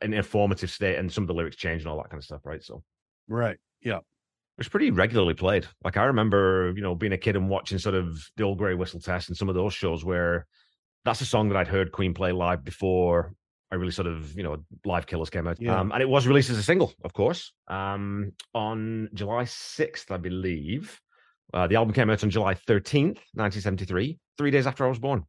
an 0.00 0.14
informative 0.14 0.70
state, 0.70 0.96
and 0.96 1.12
some 1.12 1.24
of 1.24 1.28
the 1.28 1.34
lyrics 1.34 1.56
change 1.56 1.82
and 1.82 1.90
all 1.90 1.96
that 1.98 2.08
kind 2.10 2.18
of 2.18 2.24
stuff, 2.24 2.40
right? 2.44 2.62
So 2.62 2.82
Right. 3.28 3.58
Yeah. 3.82 3.98
it's 4.58 4.68
pretty 4.68 4.90
regularly 4.90 5.34
played. 5.34 5.66
Like 5.84 5.96
I 5.98 6.04
remember, 6.04 6.72
you 6.76 6.82
know, 6.82 6.94
being 6.94 7.12
a 7.12 7.18
kid 7.18 7.36
and 7.36 7.50
watching 7.50 7.78
sort 7.78 7.94
of 7.94 8.18
the 8.36 8.44
old 8.44 8.56
Grey 8.58 8.74
Whistle 8.74 9.00
Test 9.00 9.28
and 9.28 9.36
some 9.36 9.48
of 9.50 9.54
those 9.54 9.74
shows 9.74 10.04
where 10.04 10.46
that's 11.06 11.22
a 11.22 11.26
song 11.26 11.48
that 11.48 11.56
I'd 11.56 11.68
heard 11.68 11.92
Queen 11.92 12.12
play 12.12 12.32
live 12.32 12.64
before 12.64 13.32
I 13.72 13.76
really 13.76 13.92
sort 13.92 14.06
of, 14.06 14.36
you 14.36 14.42
know, 14.42 14.58
Live 14.84 15.06
Killers 15.06 15.30
came 15.30 15.46
out. 15.46 15.60
Yeah. 15.60 15.78
Um, 15.78 15.90
and 15.92 16.00
it 16.00 16.08
was 16.08 16.26
released 16.26 16.50
as 16.50 16.58
a 16.58 16.62
single, 16.62 16.92
of 17.04 17.12
course, 17.12 17.52
um, 17.68 18.32
on 18.54 19.08
July 19.14 19.44
6th, 19.44 20.10
I 20.10 20.18
believe. 20.18 21.00
Uh, 21.54 21.66
the 21.66 21.76
album 21.76 21.94
came 21.94 22.10
out 22.10 22.22
on 22.22 22.30
July 22.30 22.54
13th, 22.54 23.18
1973, 23.34 24.18
three 24.36 24.50
days 24.50 24.66
after 24.66 24.84
I 24.84 24.88
was 24.88 24.98
born. 24.98 25.24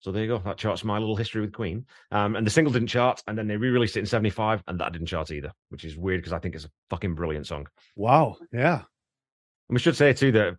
So 0.00 0.12
there 0.12 0.22
you 0.22 0.28
go. 0.28 0.38
That 0.38 0.58
charts 0.58 0.84
my 0.84 0.98
little 0.98 1.16
history 1.16 1.40
with 1.40 1.52
Queen. 1.52 1.86
Um, 2.12 2.36
and 2.36 2.46
the 2.46 2.50
single 2.50 2.72
didn't 2.72 2.88
chart, 2.88 3.22
and 3.26 3.36
then 3.36 3.46
they 3.46 3.56
re-released 3.56 3.96
it 3.96 4.00
in 4.00 4.06
'75, 4.06 4.62
and 4.68 4.78
that 4.78 4.92
didn't 4.92 5.08
chart 5.08 5.30
either, 5.30 5.50
which 5.70 5.84
is 5.84 5.96
weird 5.96 6.20
because 6.20 6.34
I 6.34 6.38
think 6.38 6.54
it's 6.54 6.66
a 6.66 6.70
fucking 6.90 7.14
brilliant 7.14 7.46
song. 7.46 7.66
Wow. 7.96 8.36
Yeah. 8.52 8.74
And 8.74 9.74
we 9.74 9.78
should 9.78 9.96
say 9.96 10.12
too 10.12 10.32
that 10.32 10.56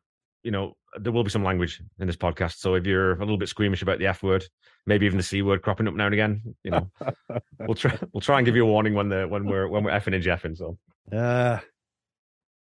you 0.48 0.52
know 0.52 0.78
there 0.98 1.12
will 1.12 1.26
be 1.26 1.30
some 1.30 1.44
language 1.44 1.82
in 2.00 2.08
this 2.08 2.16
podcast. 2.16 2.56
So 2.60 2.76
if 2.76 2.86
you're 2.88 3.12
a 3.18 3.20
little 3.20 3.38
bit 3.38 3.50
squeamish 3.50 3.82
about 3.82 4.00
the 4.00 4.08
F 4.08 4.24
word, 4.24 4.46
maybe 4.86 5.06
even 5.06 5.18
the 5.18 5.24
C 5.24 5.42
word 5.42 5.62
cropping 5.62 5.90
up 5.90 5.94
now 5.94 6.06
and 6.06 6.14
again, 6.14 6.56
you 6.64 6.72
know, 6.72 6.90
we'll 7.60 7.76
try 7.76 7.98
we'll 8.14 8.22
try 8.22 8.38
and 8.40 8.46
give 8.46 8.56
you 8.56 8.64
a 8.64 8.72
warning 8.72 8.94
when 8.94 9.10
the 9.10 9.28
when 9.28 9.46
we're 9.46 9.68
when 9.68 9.84
we're 9.84 9.92
effing 9.92 10.16
and 10.16 10.24
jeffing. 10.24 10.56
So, 10.58 10.78
Uh, 11.12 11.60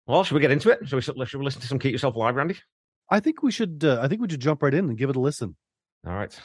well, 0.06 0.24
should 0.24 0.36
we 0.36 0.42
get 0.42 0.52
into 0.52 0.70
it? 0.70 0.88
Should 0.88 0.98
we 0.98 1.02
should 1.02 1.40
we 1.40 1.44
listen 1.46 1.62
to 1.62 1.68
some 1.68 1.80
Keep 1.80 1.94
Yourself 1.94 2.14
Alive, 2.16 2.36
Randy? 2.36 2.58
I 3.10 3.20
think 3.20 3.42
we 3.42 3.52
should. 3.52 3.84
Uh, 3.84 4.00
I 4.04 4.08
think 4.08 4.22
we 4.22 4.30
should 4.30 4.40
jump 4.40 4.62
right 4.62 4.74
in 4.74 4.86
and 4.90 4.98
give 4.98 5.10
it 5.10 5.16
a 5.16 5.20
listen. 5.20 5.56
All 6.06 6.14
right, 6.14 6.40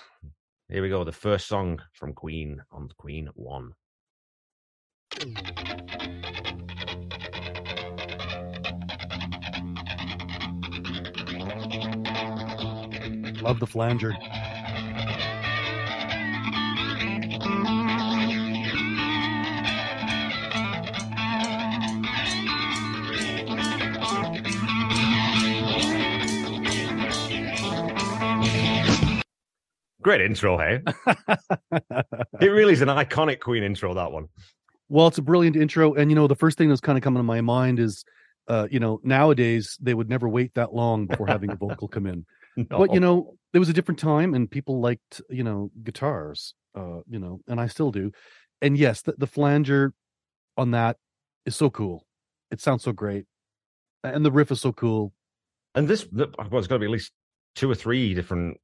here 0.71 0.83
we 0.83 0.89
go. 0.89 1.05
The 1.05 1.13
first 1.13 1.47
song 1.47 1.83
from 1.93 2.15
Queen 2.15 2.63
on 2.73 2.89
Queen 2.97 3.29
One. 3.35 3.75
Love 13.43 13.61
the 13.61 13.67
flanger. 13.67 14.15
Great 30.03 30.21
intro, 30.23 30.57
hey? 30.57 30.81
it 32.41 32.47
really 32.47 32.73
is 32.73 32.81
an 32.81 32.89
iconic 32.89 33.41
Queen 33.41 33.63
intro. 33.63 33.93
That 33.95 34.11
one. 34.11 34.29
Well, 34.89 35.07
it's 35.07 35.19
a 35.19 35.23
brilliant 35.23 35.55
intro, 35.55 35.95
and 35.95 36.11
you 36.11 36.15
know 36.15 36.27
the 36.27 36.35
first 36.35 36.57
thing 36.57 36.71
that's 36.71 36.81
kind 36.81 36.97
of 36.97 37.05
coming 37.05 37.19
to 37.19 37.25
my 37.25 37.43
mind 37.43 37.79
is, 37.79 38.05
uh, 38.49 38.67
you 38.71 38.81
know, 38.81 39.01
nowadays 39.05 39.77
they 39.81 39.93
would 39.93 40.09
never 40.09 40.29
wait 40.29 40.55
that 40.55 40.73
long 40.73 41.07
before 41.07 41.27
having 41.27 41.51
a 41.51 41.57
vocal 41.57 41.89
come 41.89 42.07
in. 42.07 42.25
But 42.69 42.93
you 42.93 43.01
know, 43.01 43.37
it 43.53 43.59
was 43.59 43.69
a 43.69 43.73
different 43.73 44.01
time, 44.01 44.35
and 44.35 44.51
people 44.51 44.81
liked 44.81 45.21
you 45.31 45.45
know 45.45 45.71
guitars, 45.83 46.55
uh, 46.75 47.01
you 47.09 47.19
know, 47.19 47.41
and 47.47 47.61
I 47.61 47.67
still 47.69 47.91
do. 47.93 48.11
And 48.61 48.77
yes, 48.77 49.03
the, 49.03 49.15
the 49.17 49.27
flanger 49.27 49.93
on 50.57 50.73
that 50.73 50.97
is 51.47 51.55
so 51.55 51.71
cool. 51.71 52.05
It 52.51 52.61
sounds 52.61 52.83
so 52.83 52.93
great, 52.93 53.27
and 54.03 54.25
the 54.25 54.33
riff 54.33 54.51
is 54.51 54.61
so 54.61 54.73
cool. 54.73 55.13
And 55.75 55.87
this, 55.87 56.07
well, 56.11 56.29
it's 56.55 56.67
got 56.67 56.77
to 56.77 56.79
be 56.81 56.87
at 56.87 56.91
least 56.91 57.13
two 57.55 57.71
or 57.71 57.75
three 57.75 58.15
different 58.15 58.57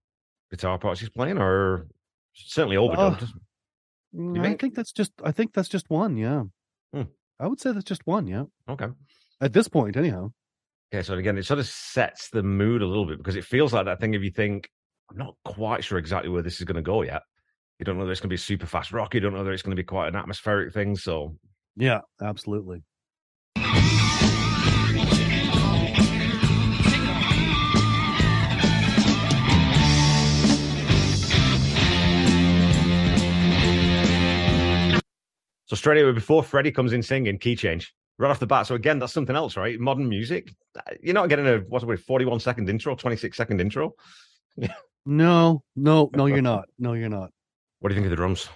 guitar 0.50 0.78
parts 0.78 1.00
he's 1.00 1.10
playing, 1.10 1.38
or 1.38 1.86
certainly 2.34 2.76
overdubbed. 2.76 3.28
Mm, 4.14 4.38
I 4.38 4.42
think? 4.42 4.60
think 4.60 4.74
that's 4.74 4.92
just. 4.92 5.12
I 5.22 5.30
think 5.32 5.52
that's 5.52 5.68
just 5.68 5.90
one. 5.90 6.16
Yeah, 6.16 6.44
Hmm. 6.92 7.02
I 7.38 7.46
would 7.46 7.60
say 7.60 7.72
that's 7.72 7.84
just 7.84 8.06
one. 8.06 8.26
Yeah, 8.26 8.44
okay. 8.68 8.88
at 9.40 9.52
this 9.52 9.68
point, 9.68 9.96
anyhow. 9.96 10.32
Okay, 10.92 11.02
so 11.02 11.14
again, 11.14 11.36
it 11.38 11.44
sort 11.44 11.58
of 11.58 11.66
sets 11.66 12.28
the 12.30 12.42
mood 12.42 12.82
a 12.82 12.86
little 12.86 13.06
bit 13.06 13.18
because 13.18 13.36
it 13.36 13.44
feels 13.44 13.72
like 13.72 13.84
that 13.86 14.00
thing 14.00 14.14
if 14.14 14.22
you 14.22 14.30
think, 14.30 14.68
I'm 15.10 15.16
not 15.16 15.34
quite 15.44 15.82
sure 15.84 15.98
exactly 15.98 16.30
where 16.30 16.42
this 16.42 16.58
is 16.58 16.64
going 16.64 16.76
to 16.76 16.82
go 16.82 17.02
yet. 17.02 17.22
You 17.78 17.84
don't 17.84 17.96
know 17.96 18.00
whether 18.00 18.12
it's 18.12 18.20
going 18.20 18.28
to 18.28 18.34
be 18.34 18.36
super 18.38 18.66
fast 18.66 18.92
rock. 18.92 19.14
You 19.14 19.20
don't 19.20 19.32
know 19.32 19.38
whether 19.38 19.52
it's 19.52 19.62
going 19.62 19.76
to 19.76 19.80
be 19.80 19.86
quite 19.86 20.08
an 20.08 20.16
atmospheric 20.16 20.72
thing. 20.72 20.96
So, 20.96 21.36
Yeah, 21.76 22.00
absolutely. 22.22 22.82
so 35.66 35.76
straight 35.76 36.02
away 36.02 36.12
before 36.12 36.42
Freddie 36.42 36.70
comes 36.72 36.92
in 36.92 37.02
singing, 37.02 37.38
key 37.38 37.56
change 37.56 37.92
right 38.18 38.30
off 38.30 38.40
the 38.40 38.46
bat. 38.46 38.66
So 38.66 38.74
again, 38.74 38.98
that's 38.98 39.12
something 39.12 39.36
else, 39.36 39.56
right? 39.56 39.78
Modern 39.78 40.08
music, 40.08 40.52
you're 41.00 41.14
not 41.14 41.28
getting 41.28 41.46
a 41.46 41.58
what's 41.68 41.84
it, 41.84 42.00
41 42.00 42.40
second 42.40 42.68
intro, 42.68 42.94
26 42.94 43.36
second 43.36 43.60
intro. 43.60 43.94
No, 45.06 45.62
no, 45.76 46.10
no, 46.14 46.26
you're 46.26 46.40
not. 46.40 46.66
No, 46.78 46.94
you're 46.94 47.10
not. 47.10 47.30
What 47.80 47.90
do 47.90 47.94
you 47.94 48.00
think 48.00 48.06
of 48.06 48.10
the 48.10 48.16
drums? 48.16 48.46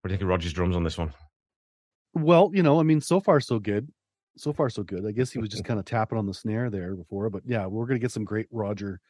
What 0.00 0.08
do 0.08 0.12
you 0.12 0.16
think 0.16 0.22
of 0.22 0.28
Roger's 0.28 0.52
drums 0.52 0.74
on 0.74 0.82
this 0.82 0.96
one? 0.96 1.12
Well, 2.14 2.50
you 2.54 2.62
know, 2.62 2.80
I 2.80 2.82
mean, 2.82 3.00
so 3.00 3.20
far 3.20 3.40
so 3.40 3.58
good. 3.58 3.92
So 4.36 4.52
far 4.52 4.70
so 4.70 4.82
good. 4.82 5.04
I 5.06 5.12
guess 5.12 5.30
he 5.30 5.38
was 5.38 5.50
just 5.50 5.64
kind 5.66 5.78
of 5.78 5.84
tapping 5.84 6.16
on 6.16 6.26
the 6.26 6.32
snare 6.32 6.70
there 6.70 6.94
before, 6.94 7.28
but 7.28 7.42
yeah, 7.44 7.66
we're 7.66 7.86
gonna 7.86 7.98
get 7.98 8.12
some 8.12 8.24
great 8.24 8.46
Roger 8.50 9.00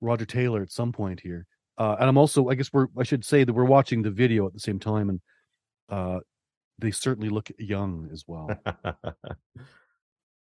Roger 0.00 0.24
Taylor 0.24 0.62
at 0.62 0.70
some 0.70 0.92
point 0.92 1.18
here. 1.18 1.46
Uh, 1.78 1.96
and 1.98 2.08
I'm 2.08 2.16
also, 2.16 2.48
I 2.48 2.54
guess 2.54 2.72
we're, 2.72 2.86
I 2.96 3.02
should 3.02 3.24
say 3.24 3.44
that 3.44 3.52
we're 3.52 3.64
watching 3.64 4.02
the 4.02 4.10
video 4.10 4.46
at 4.46 4.52
the 4.52 4.60
same 4.60 4.78
time, 4.78 5.10
and 5.10 5.20
uh, 5.88 6.20
they 6.78 6.90
certainly 6.90 7.28
look 7.28 7.50
young 7.58 8.08
as 8.12 8.24
well. 8.26 8.50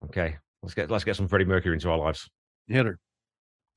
okay, 0.07 0.37
let's 0.63 0.75
get 0.75 0.91
let's 0.91 1.05
get 1.05 1.17
some 1.17 1.29
Freddie 1.29 1.45
Mercury 1.45 1.75
into 1.75 1.91
our 1.91 1.99
lives. 1.99 2.29
Hit 2.67 2.87
her. 2.87 2.99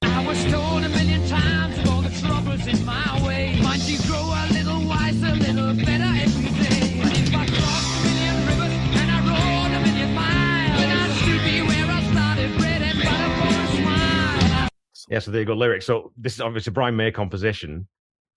I 0.03 0.25
was 0.25 0.43
told 0.46 0.84
a 0.84 0.89
million 0.89 1.27
times 1.27 1.77
of 1.79 1.89
all 1.89 2.01
the 2.01 2.10
troubles 2.10 2.67
in 2.67 2.86
my 2.86 3.25
way. 3.25 3.60
Might 3.62 3.88
you 3.88 3.98
grow 4.08 4.20
a 4.20 4.43
little 4.51 4.88
wiser, 4.88 5.27
a 5.27 5.36
little 5.36 5.74
better 5.74 6.03
every 6.03 6.51
day. 6.51 7.00
And 7.01 7.12
if 7.17 7.34
I 7.34 7.46
crossed 7.48 8.00
a 8.00 8.10
million 8.10 8.36
rivers 8.48 8.74
and 9.00 9.12
I 9.12 9.20
rode 9.24 9.72
a 9.75 9.79
million 9.86 10.13
miles, 10.13 10.79
then 10.79 10.98
I'd 10.98 11.15
still 11.22 11.43
be 11.46 11.62
where 11.62 11.88
I 11.89 12.03
started, 12.12 12.58
bread 12.58 12.81
and 12.81 12.98
butter 13.00 13.29
for 13.39 13.48
a 13.48 13.67
smile. 13.77 14.70
Yeah, 15.10 15.20
so 15.20 15.31
there 15.31 15.41
you 15.41 15.48
go, 15.48 15.53
lyrics. 15.53 15.86
So 15.86 16.12
this 16.17 16.34
is 16.34 16.41
obviously 16.41 16.72
a 16.72 16.74
Brian 16.74 16.96
May 16.96 17.12
composition. 17.12 17.88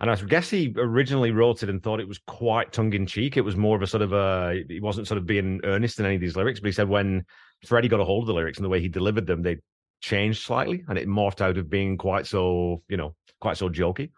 And 0.04 0.10
I 0.10 0.16
guess 0.16 0.50
he 0.50 0.70
originally 0.76 1.30
wrote 1.30 1.62
it 1.62 1.70
and 1.70 1.82
thought 1.82 1.98
it 1.98 2.06
was 2.06 2.20
quite 2.26 2.74
tongue 2.74 2.92
in 2.92 3.06
cheek. 3.06 3.38
It 3.38 3.40
was 3.40 3.56
more 3.56 3.74
of 3.74 3.80
a 3.80 3.86
sort 3.86 4.02
of 4.02 4.12
a, 4.12 4.62
he 4.68 4.78
wasn't 4.78 5.08
sort 5.08 5.16
of 5.16 5.24
being 5.24 5.62
earnest 5.64 5.98
in 5.98 6.04
any 6.04 6.16
of 6.16 6.20
these 6.20 6.36
lyrics, 6.36 6.60
but 6.60 6.66
he 6.66 6.72
said 6.72 6.90
when 6.90 7.24
Freddie 7.66 7.88
got 7.88 8.00
a 8.00 8.04
hold 8.04 8.24
of 8.24 8.26
the 8.26 8.34
lyrics 8.34 8.58
and 8.58 8.66
the 8.66 8.68
way 8.68 8.82
he 8.82 8.88
delivered 8.90 9.26
them, 9.26 9.40
they 9.40 9.60
changed 10.02 10.42
slightly 10.42 10.84
and 10.88 10.98
it 10.98 11.08
morphed 11.08 11.40
out 11.40 11.56
of 11.56 11.70
being 11.70 11.96
quite 11.96 12.26
so, 12.26 12.82
you 12.86 12.98
know, 12.98 13.14
quite 13.40 13.56
so 13.56 13.70
jokey. 13.70 14.10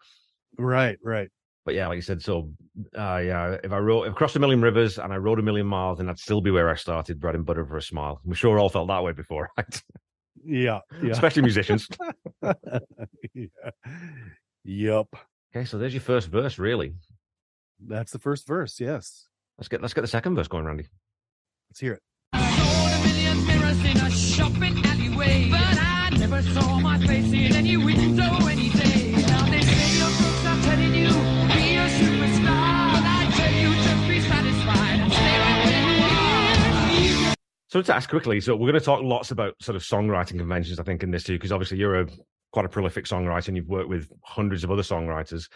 Right, 0.58 0.98
right. 1.04 1.28
But 1.64 1.76
yeah, 1.76 1.86
like 1.86 1.94
you 1.94 2.02
said, 2.02 2.20
so 2.20 2.50
uh, 2.98 3.18
yeah, 3.18 3.56
if 3.62 3.70
I 3.70 3.78
wrote, 3.78 4.08
if 4.08 4.14
I 4.14 4.16
crossed 4.16 4.34
a 4.34 4.40
million 4.40 4.62
rivers 4.62 4.98
and 4.98 5.12
I 5.12 5.18
rode 5.18 5.38
a 5.38 5.42
million 5.42 5.68
miles, 5.68 5.98
then 5.98 6.08
I'd 6.08 6.18
still 6.18 6.40
be 6.40 6.50
where 6.50 6.68
I 6.68 6.74
started, 6.74 7.20
bread 7.20 7.36
and 7.36 7.46
butter 7.46 7.64
for 7.64 7.76
a 7.76 7.82
smile. 7.82 8.20
I'm 8.26 8.32
sure 8.32 8.58
all 8.58 8.70
felt 8.70 8.88
that 8.88 9.04
way 9.04 9.12
before, 9.12 9.50
right? 9.56 9.82
Yeah, 10.44 10.80
yeah. 11.00 11.12
Especially 11.12 11.42
musicians. 11.42 11.88
yeah. 12.42 13.46
Yep. 14.64 15.06
Okay, 15.56 15.64
so 15.64 15.78
there's 15.78 15.94
your 15.94 16.02
first 16.02 16.28
verse, 16.28 16.58
really. 16.58 16.92
That's 17.80 18.12
the 18.12 18.18
first 18.18 18.46
verse. 18.46 18.78
Yes. 18.78 19.26
Let's 19.56 19.68
get 19.68 19.80
let's 19.80 19.94
get 19.94 20.02
the 20.02 20.06
second 20.06 20.34
verse 20.34 20.48
going, 20.48 20.66
Randy. 20.66 20.86
Let's 21.70 21.80
hear 21.80 21.94
it. 21.94 22.02
I 22.34 22.40
rode 22.60 22.92
a 22.92 23.08
million 23.08 23.46
mirrors 23.46 23.82
in 23.82 23.96
a 23.96 24.10
shopping 24.10 24.84
alleyway. 24.84 25.48
But 25.50 25.78
I 25.80 26.10
never 26.18 26.42
saw 26.42 26.78
my 26.78 26.98
face 26.98 27.32
in 27.32 27.56
any 27.56 27.78
window 27.78 28.46
any 28.46 28.68
day. 28.68 29.12
Now 29.12 29.46
they 29.48 29.62
say 29.62 29.96
your 29.96 30.10
books 30.10 30.44
are 30.44 30.62
telling 30.62 30.94
you, 30.94 31.08
be 31.08 31.76
a 31.76 31.88
superstar. 31.88 32.92
But 32.92 33.06
I 33.06 33.32
tell 33.34 33.52
you, 33.54 33.74
just 33.76 34.08
be 34.08 34.20
satisfied 34.20 35.00
and 35.00 35.10
stay 35.10 35.38
right 35.40 35.64
where 35.64 37.00
you 37.00 37.28
are. 37.28 37.34
So 37.68 37.80
to 37.80 37.94
ask 37.94 38.10
quickly, 38.10 38.42
so 38.42 38.54
we're 38.54 38.70
going 38.70 38.78
to 38.78 38.84
talk 38.84 39.02
lots 39.02 39.30
about 39.30 39.54
sort 39.62 39.76
of 39.76 39.82
songwriting 39.82 40.36
conventions, 40.36 40.78
I 40.78 40.82
think, 40.82 41.02
in 41.02 41.10
this 41.10 41.24
too, 41.24 41.36
because 41.36 41.50
obviously 41.50 41.78
you're 41.78 42.02
a 42.02 42.06
quite 42.56 42.64
a 42.64 42.70
prolific 42.70 43.04
songwriter 43.04 43.48
and 43.48 43.56
you've 43.58 43.68
worked 43.68 43.90
with 43.90 44.08
hundreds 44.24 44.64
of 44.64 44.70
other 44.70 44.80
songwriters. 44.80 45.46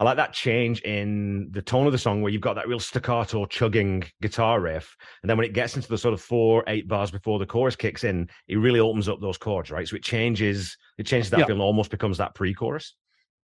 I 0.00 0.04
like 0.04 0.16
that 0.16 0.32
change 0.32 0.80
in 0.80 1.50
the 1.50 1.60
tone 1.60 1.84
of 1.84 1.92
the 1.92 1.98
song 1.98 2.22
where 2.22 2.32
you've 2.32 2.40
got 2.40 2.54
that 2.54 2.66
real 2.66 2.80
staccato 2.80 3.44
chugging 3.44 4.04
guitar 4.22 4.58
riff. 4.58 4.96
And 5.22 5.28
then 5.28 5.36
when 5.36 5.44
it 5.44 5.52
gets 5.52 5.76
into 5.76 5.86
the 5.88 5.98
sort 5.98 6.14
of 6.14 6.20
four, 6.22 6.64
eight 6.66 6.88
bars 6.88 7.10
before 7.10 7.38
the 7.38 7.44
chorus 7.44 7.76
kicks 7.76 8.04
in, 8.04 8.30
it 8.48 8.56
really 8.56 8.80
opens 8.80 9.06
up 9.06 9.20
those 9.20 9.36
chords, 9.36 9.70
right? 9.70 9.86
So 9.86 9.96
it 9.96 10.02
changes, 10.02 10.78
it 10.96 11.04
changes 11.04 11.28
that 11.28 11.40
Yeah. 11.40 11.44
feel 11.44 11.56
and 11.56 11.62
almost 11.62 11.90
becomes 11.90 12.16
that 12.16 12.34
pre-chorus. 12.34 12.96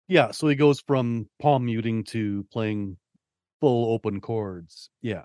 Yeah. 0.07 0.31
So 0.31 0.47
he 0.47 0.55
goes 0.55 0.79
from 0.79 1.27
palm 1.41 1.65
muting 1.65 2.05
to 2.05 2.45
playing 2.53 2.95
full 3.59 3.93
open 3.93 4.21
chords. 4.21 4.89
Yeah. 5.01 5.23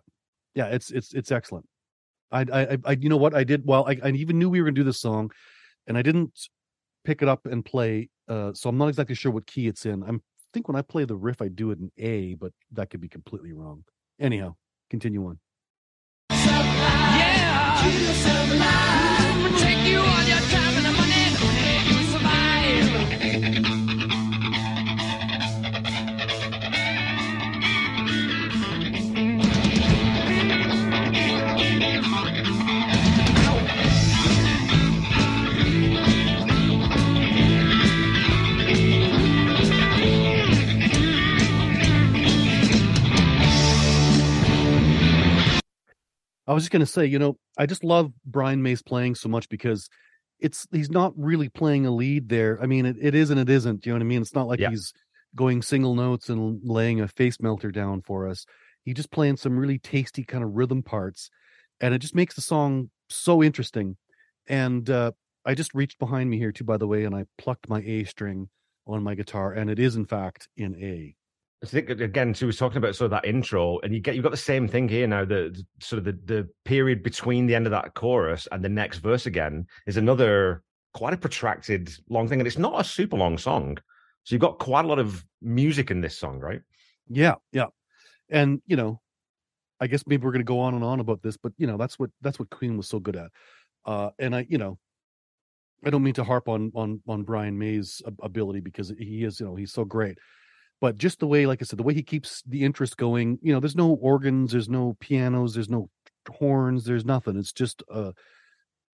Yeah. 0.57 0.67
It's 0.67 0.91
it's 0.91 1.15
it's 1.15 1.31
excellent. 1.31 1.67
I 2.33 2.41
I 2.41 2.79
I- 2.85 2.99
you 3.01 3.09
know 3.09 3.17
what 3.17 3.35
I 3.35 3.45
did 3.45 3.63
well. 3.65 3.85
I, 3.87 3.99
I 4.03 4.11
even 4.11 4.37
knew 4.41 4.51
we 4.51 4.61
were 4.61 4.67
gonna 4.67 4.75
do 4.75 4.83
this 4.85 5.01
song, 5.01 5.31
and 5.87 5.97
I 5.97 6.03
didn't 6.03 6.33
pick 7.09 7.23
it 7.23 7.29
up 7.29 7.47
and 7.47 7.65
play. 7.65 8.11
Uh, 8.29 8.53
so 8.53 8.69
I'm 8.69 8.77
not 8.77 8.89
exactly 8.89 9.15
sure 9.15 9.33
what 9.33 9.47
key 9.47 9.67
it's 9.67 9.87
in. 9.87 10.03
I'm 10.03 10.17
I 10.17 10.51
think 10.53 10.69
when 10.69 10.77
I 10.77 10.83
play 10.83 11.07
the 11.07 11.17
riff, 11.17 11.41
I 11.41 11.49
do 11.49 11.71
it 11.71 11.79
in 11.79 11.91
A, 11.99 12.35
but 12.35 12.53
that 12.73 12.91
could 12.91 13.01
be 13.01 13.09
completely 13.09 13.53
wrong. 13.53 13.85
Anyhow, 14.21 14.57
continue 14.91 15.27
on. 15.27 15.39
Was 46.59 46.65
just 46.65 46.73
gonna 46.73 46.87
say, 46.87 47.07
you 47.07 47.19
know, 47.19 47.37
I 47.57 47.67
just 47.67 47.85
love 47.85 48.13
Brian 48.27 48.63
May's 48.63 48.83
playing 48.83 49.15
so 49.15 49.29
much 49.29 49.49
because 49.49 49.89
it's 50.41 50.67
he's 50.73 50.91
not 50.91 51.13
really 51.17 51.49
playing 51.49 51.87
a 51.87 51.91
lead 51.91 52.29
there. 52.29 52.59
I 52.63 52.67
mean, 52.67 52.87
it, 52.87 52.97
it 53.01 53.15
is 53.15 53.31
and 53.31 53.41
it 53.41 53.49
isn't. 53.49 53.87
You 53.87 53.93
know 53.93 53.97
what 53.97 54.03
I 54.03 54.07
mean? 54.07 54.23
It's 54.23 54.35
not 54.35 54.49
like 54.49 54.61
Yeah. 54.61 54.71
he's 54.71 54.93
going 55.37 55.63
single 55.63 55.95
notes 55.95 56.29
and 56.29 56.61
laying 56.65 57.01
a 57.01 57.09
face 57.09 57.41
melter 57.41 57.71
down 57.71 58.03
for 58.03 58.29
us. 58.29 58.45
He's 58.85 58.95
just 58.95 59.11
playing 59.11 59.37
some 59.37 59.59
really 59.59 59.79
tasty 59.79 60.25
kind 60.25 60.43
of 60.43 60.51
rhythm 60.53 60.83
parts, 60.83 61.31
and 61.81 61.95
it 61.95 61.99
just 61.99 62.15
makes 62.15 62.35
the 62.35 62.41
song 62.41 62.91
so 63.09 63.43
interesting. 63.43 63.97
And 64.49 64.89
uh, 64.89 65.13
I 65.45 65.55
just 65.55 65.75
reached 65.75 65.99
behind 65.99 66.31
me 66.31 66.39
here 66.39 66.53
too, 66.53 66.65
by 66.65 66.79
the 66.79 66.87
way, 66.87 67.05
and 67.05 67.15
I 67.15 67.25
plucked 67.37 67.69
my 67.69 67.81
A 67.83 68.05
string 68.05 68.49
on 68.87 69.03
my 69.03 69.15
guitar, 69.15 69.53
and 69.53 69.71
it 69.71 69.79
is 69.79 69.97
in 69.97 70.07
fact 70.07 70.49
in 70.57 70.75
A. 70.83 71.15
I 71.63 71.67
think 71.67 71.91
again, 71.91 72.35
she 72.35 72.45
was 72.45 72.57
talking 72.57 72.79
about 72.79 72.95
sort 72.95 73.07
of 73.07 73.11
that 73.11 73.25
intro, 73.25 73.81
and 73.81 73.93
you 73.93 74.01
get 74.01 74.15
you've 74.15 74.23
got 74.23 74.31
the 74.31 74.37
same 74.37 74.69
thing 74.69 74.89
here 74.89 75.07
now. 75.09 75.25
The, 75.25 75.61
sort 75.81 75.99
of 75.99 76.05
the, 76.05 76.19
the 76.25 76.49
period 76.65 77.03
between 77.03 77.47
the 77.47 77.55
end 77.55 77.67
of 77.67 77.73
that 77.73 77.95
chorus 77.95 78.47
and 78.53 78.65
the 78.65 78.69
next 78.69 78.99
verse 78.99 79.27
again 79.27 79.67
is 79.87 79.97
another 79.97 80.63
quite 80.95 81.15
a 81.15 81.17
protracted 81.17 81.91
long 82.09 82.29
thing, 82.29 82.41
and 82.41 82.47
it's 82.47 82.59
not 82.59 82.81
a 82.81 82.85
super 82.85 83.17
long 83.17 83.39
song. 83.39 83.77
So 84.23 84.35
you've 84.35 84.41
got 84.41 84.59
quite 84.59 84.85
a 84.85 84.89
lot 84.89 85.01
of 85.01 85.25
music 85.43 85.91
in 85.91 86.01
this 86.01 86.17
song, 86.17 86.39
right? 86.39 86.61
Yeah, 87.09 87.37
yeah. 87.51 87.67
And 88.31 88.63
you 88.67 88.77
know, 88.77 89.01
I 89.81 89.89
guess 89.89 90.07
maybe 90.07 90.25
we're 90.25 90.33
gonna 90.33 90.45
go 90.45 90.61
on 90.61 90.75
and 90.75 90.85
on 90.85 91.01
about 91.01 91.23
this, 91.23 91.37
but 91.37 91.53
you 91.59 91.67
know, 91.67 91.77
that's 91.77 91.99
what 91.99 92.11
that's 92.21 92.39
what 92.39 92.51
Queen 92.51 92.77
was 92.77 92.89
so 92.89 93.01
good 93.01 93.17
at. 93.17 93.31
Uh 93.85 94.11
and 94.21 94.37
I, 94.37 94.47
you 94.49 94.59
know, 94.59 94.79
I 95.85 95.91
don't 95.91 96.03
mean 96.03 96.15
to 96.15 96.25
harp 96.25 96.49
on 96.49 96.71
on 96.75 97.03
on 97.09 97.23
Brian 97.25 97.59
May's 97.59 98.03
ability 98.23 98.61
because 98.61 98.93
he 98.99 99.25
is, 99.25 99.41
you 99.41 99.47
know, 99.47 99.57
he's 99.57 99.73
so 99.73 99.85
great. 99.85 100.19
But 100.81 100.97
just 100.97 101.19
the 101.19 101.27
way, 101.27 101.47
like 101.47 101.61
I 101.61 101.65
said, 101.65 101.79
the 101.79 101.83
way 101.83 101.95
he 101.95 102.03
keeps 102.03 102.43
the 102.47 102.63
interest 102.63 102.97
going, 102.97 103.39
you 103.43 103.53
know, 103.53 103.59
there's 103.59 103.75
no 103.77 103.91
organs, 103.95 104.53
there's 104.53 104.69
no 104.69 104.97
pianos, 105.01 105.55
there's 105.55 105.69
no 105.69 105.91
horns, 106.29 106.85
there's 106.85 107.05
nothing. 107.05 107.37
It's 107.37 107.53
just 107.53 107.83
a 107.91 108.13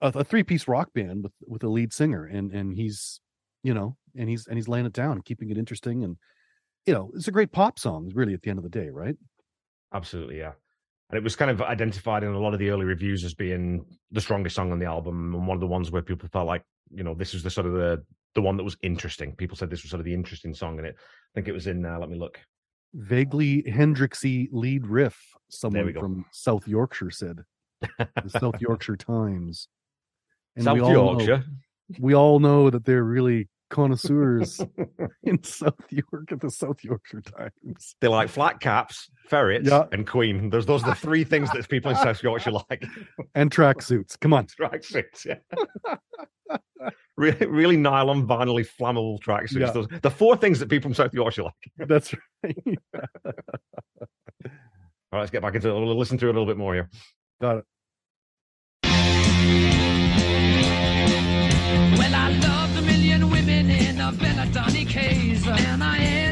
a, 0.01 0.09
a 0.09 0.25
three 0.25 0.43
piece 0.43 0.67
rock 0.69 0.93
band 0.95 1.23
with 1.25 1.33
with 1.47 1.63
a 1.63 1.69
lead 1.69 1.93
singer, 1.93 2.25
and 2.25 2.53
and 2.53 2.75
he's, 2.75 3.21
you 3.63 3.75
know, 3.75 3.97
and 4.17 4.29
he's 4.29 4.47
and 4.47 4.57
he's 4.57 4.69
laying 4.69 4.87
it 4.87 4.93
down, 4.93 5.23
keeping 5.23 5.51
it 5.51 5.59
interesting, 5.59 6.05
and 6.05 6.17
you 6.87 6.95
know, 6.95 7.11
it's 7.15 7.29
a 7.29 7.33
great 7.33 7.53
pop 7.53 7.79
song, 7.79 8.11
really, 8.15 8.35
at 8.35 8.43
the 8.43 8.51
end 8.51 8.59
of 8.59 8.63
the 8.63 8.71
day, 8.71 8.91
right? 8.91 9.17
Absolutely, 9.93 10.39
yeah. 10.39 10.53
And 11.11 11.19
it 11.19 11.25
was 11.25 11.37
kind 11.37 11.51
of 11.51 11.63
identified 11.63 12.23
in 12.25 12.31
a 12.31 12.39
lot 12.39 12.55
of 12.55 12.59
the 12.59 12.71
early 12.71 12.85
reviews 12.85 13.25
as 13.25 13.35
being 13.35 13.85
the 14.11 14.21
strongest 14.21 14.57
song 14.57 14.73
on 14.73 14.79
the 14.79 14.87
album, 14.87 15.35
and 15.35 15.47
one 15.47 15.57
of 15.57 15.61
the 15.61 15.67
ones 15.67 15.91
where 15.91 16.03
people 16.03 16.29
felt 16.33 16.47
like, 16.47 16.63
you 16.91 17.05
know, 17.05 17.15
this 17.15 17.35
was 17.35 17.43
the 17.43 17.51
sort 17.51 17.67
of 17.67 17.73
the 17.73 18.03
the 18.35 18.43
one 18.43 18.57
that 18.57 18.65
was 18.65 18.77
interesting. 18.83 19.35
People 19.37 19.57
said 19.57 19.71
this 19.71 19.83
was 19.83 19.91
sort 19.91 20.01
of 20.01 20.07
the 20.07 20.15
interesting 20.15 20.55
song 20.55 20.79
in 20.79 20.85
it. 20.85 20.97
I 21.35 21.41
think 21.41 21.49
it 21.49 21.53
was 21.53 21.67
in. 21.67 21.85
Uh, 21.85 21.99
let 21.99 22.09
me 22.09 22.17
look. 22.17 22.39
vaguely 22.95 23.63
Hendrixy 23.65 24.49
lead 24.53 24.87
riff. 24.87 25.19
Someone 25.51 25.93
from 25.95 26.25
South 26.33 26.67
Yorkshire 26.67 27.11
said, 27.11 27.45
the 27.81 28.31
South 28.41 28.57
Yorkshire 28.61 28.97
Times. 28.97 29.69
And 30.57 30.65
South 30.65 30.75
we 30.75 30.81
all 30.81 30.93
Yorkshire. 30.93 31.39
Know, 31.39 31.97
we 32.01 32.15
all 32.15 32.39
know 32.41 32.71
that 32.71 32.85
they're 32.85 33.05
really 33.05 33.49
connoisseurs 33.75 34.61
in 35.25 35.43
South 35.43 35.75
York 35.91 36.31
at 36.31 36.41
the 36.41 36.51
South 36.51 36.83
Yorkshire 36.85 37.21
Times. 37.23 37.97
They 38.01 38.07
like 38.09 38.29
flat 38.29 38.61
caps, 38.61 39.11
ferrets, 39.29 39.69
Yeah. 39.69 39.85
and 39.93 40.07
Queen. 40.07 40.49
Those 40.51 40.65
those 40.65 40.85
are 40.85 40.91
the 40.91 40.95
three 40.95 41.25
things 41.25 41.51
that 41.51 41.69
people 41.69 41.91
in 41.91 41.97
South 41.97 42.23
Yorkshire 42.23 42.53
like. 42.71 42.85
And 43.35 43.51
tracksuits. 43.51 44.19
Come 44.21 44.33
on. 44.33 44.47
tracksuits, 44.47 45.27
yeah. 45.27 46.57
really, 47.17 47.47
really 47.47 47.77
nylon, 47.77 48.27
vinyl 48.27 48.65
flammable 48.81 49.19
tracksuits. 49.21 49.61
Yeah. 49.61 49.71
Those 49.73 49.89
the 50.03 50.11
four 50.11 50.37
things 50.37 50.61
that 50.61 50.69
people 50.69 50.89
from 50.91 50.95
South 50.95 51.13
Yorkshire 51.13 51.43
like. 51.43 51.89
That's 51.89 52.15
right. 52.45 52.57
All 52.95 53.03
right, 55.13 55.21
let's 55.21 55.31
get 55.31 55.43
back 55.43 55.55
into 55.57 55.69
it. 55.69 55.73
We'll 55.75 55.97
listen 55.97 56.17
to 56.19 56.27
it 56.27 56.31
a 56.31 56.33
little 56.33 56.47
bit 56.47 56.57
more 56.57 56.75
here. 56.75 56.89
Got 57.41 57.59
it. 57.59 57.65
Well, 61.97 62.15
I 62.15 62.29
loved 62.31 62.45
a 62.45 62.49
million 62.49 62.54
women 64.11 64.27
in 64.27 64.39
a 64.39 64.47
Belladonna 64.47 64.85
case. 64.85 65.47
And 65.47 65.83
I 65.83 65.97
had 65.97 66.24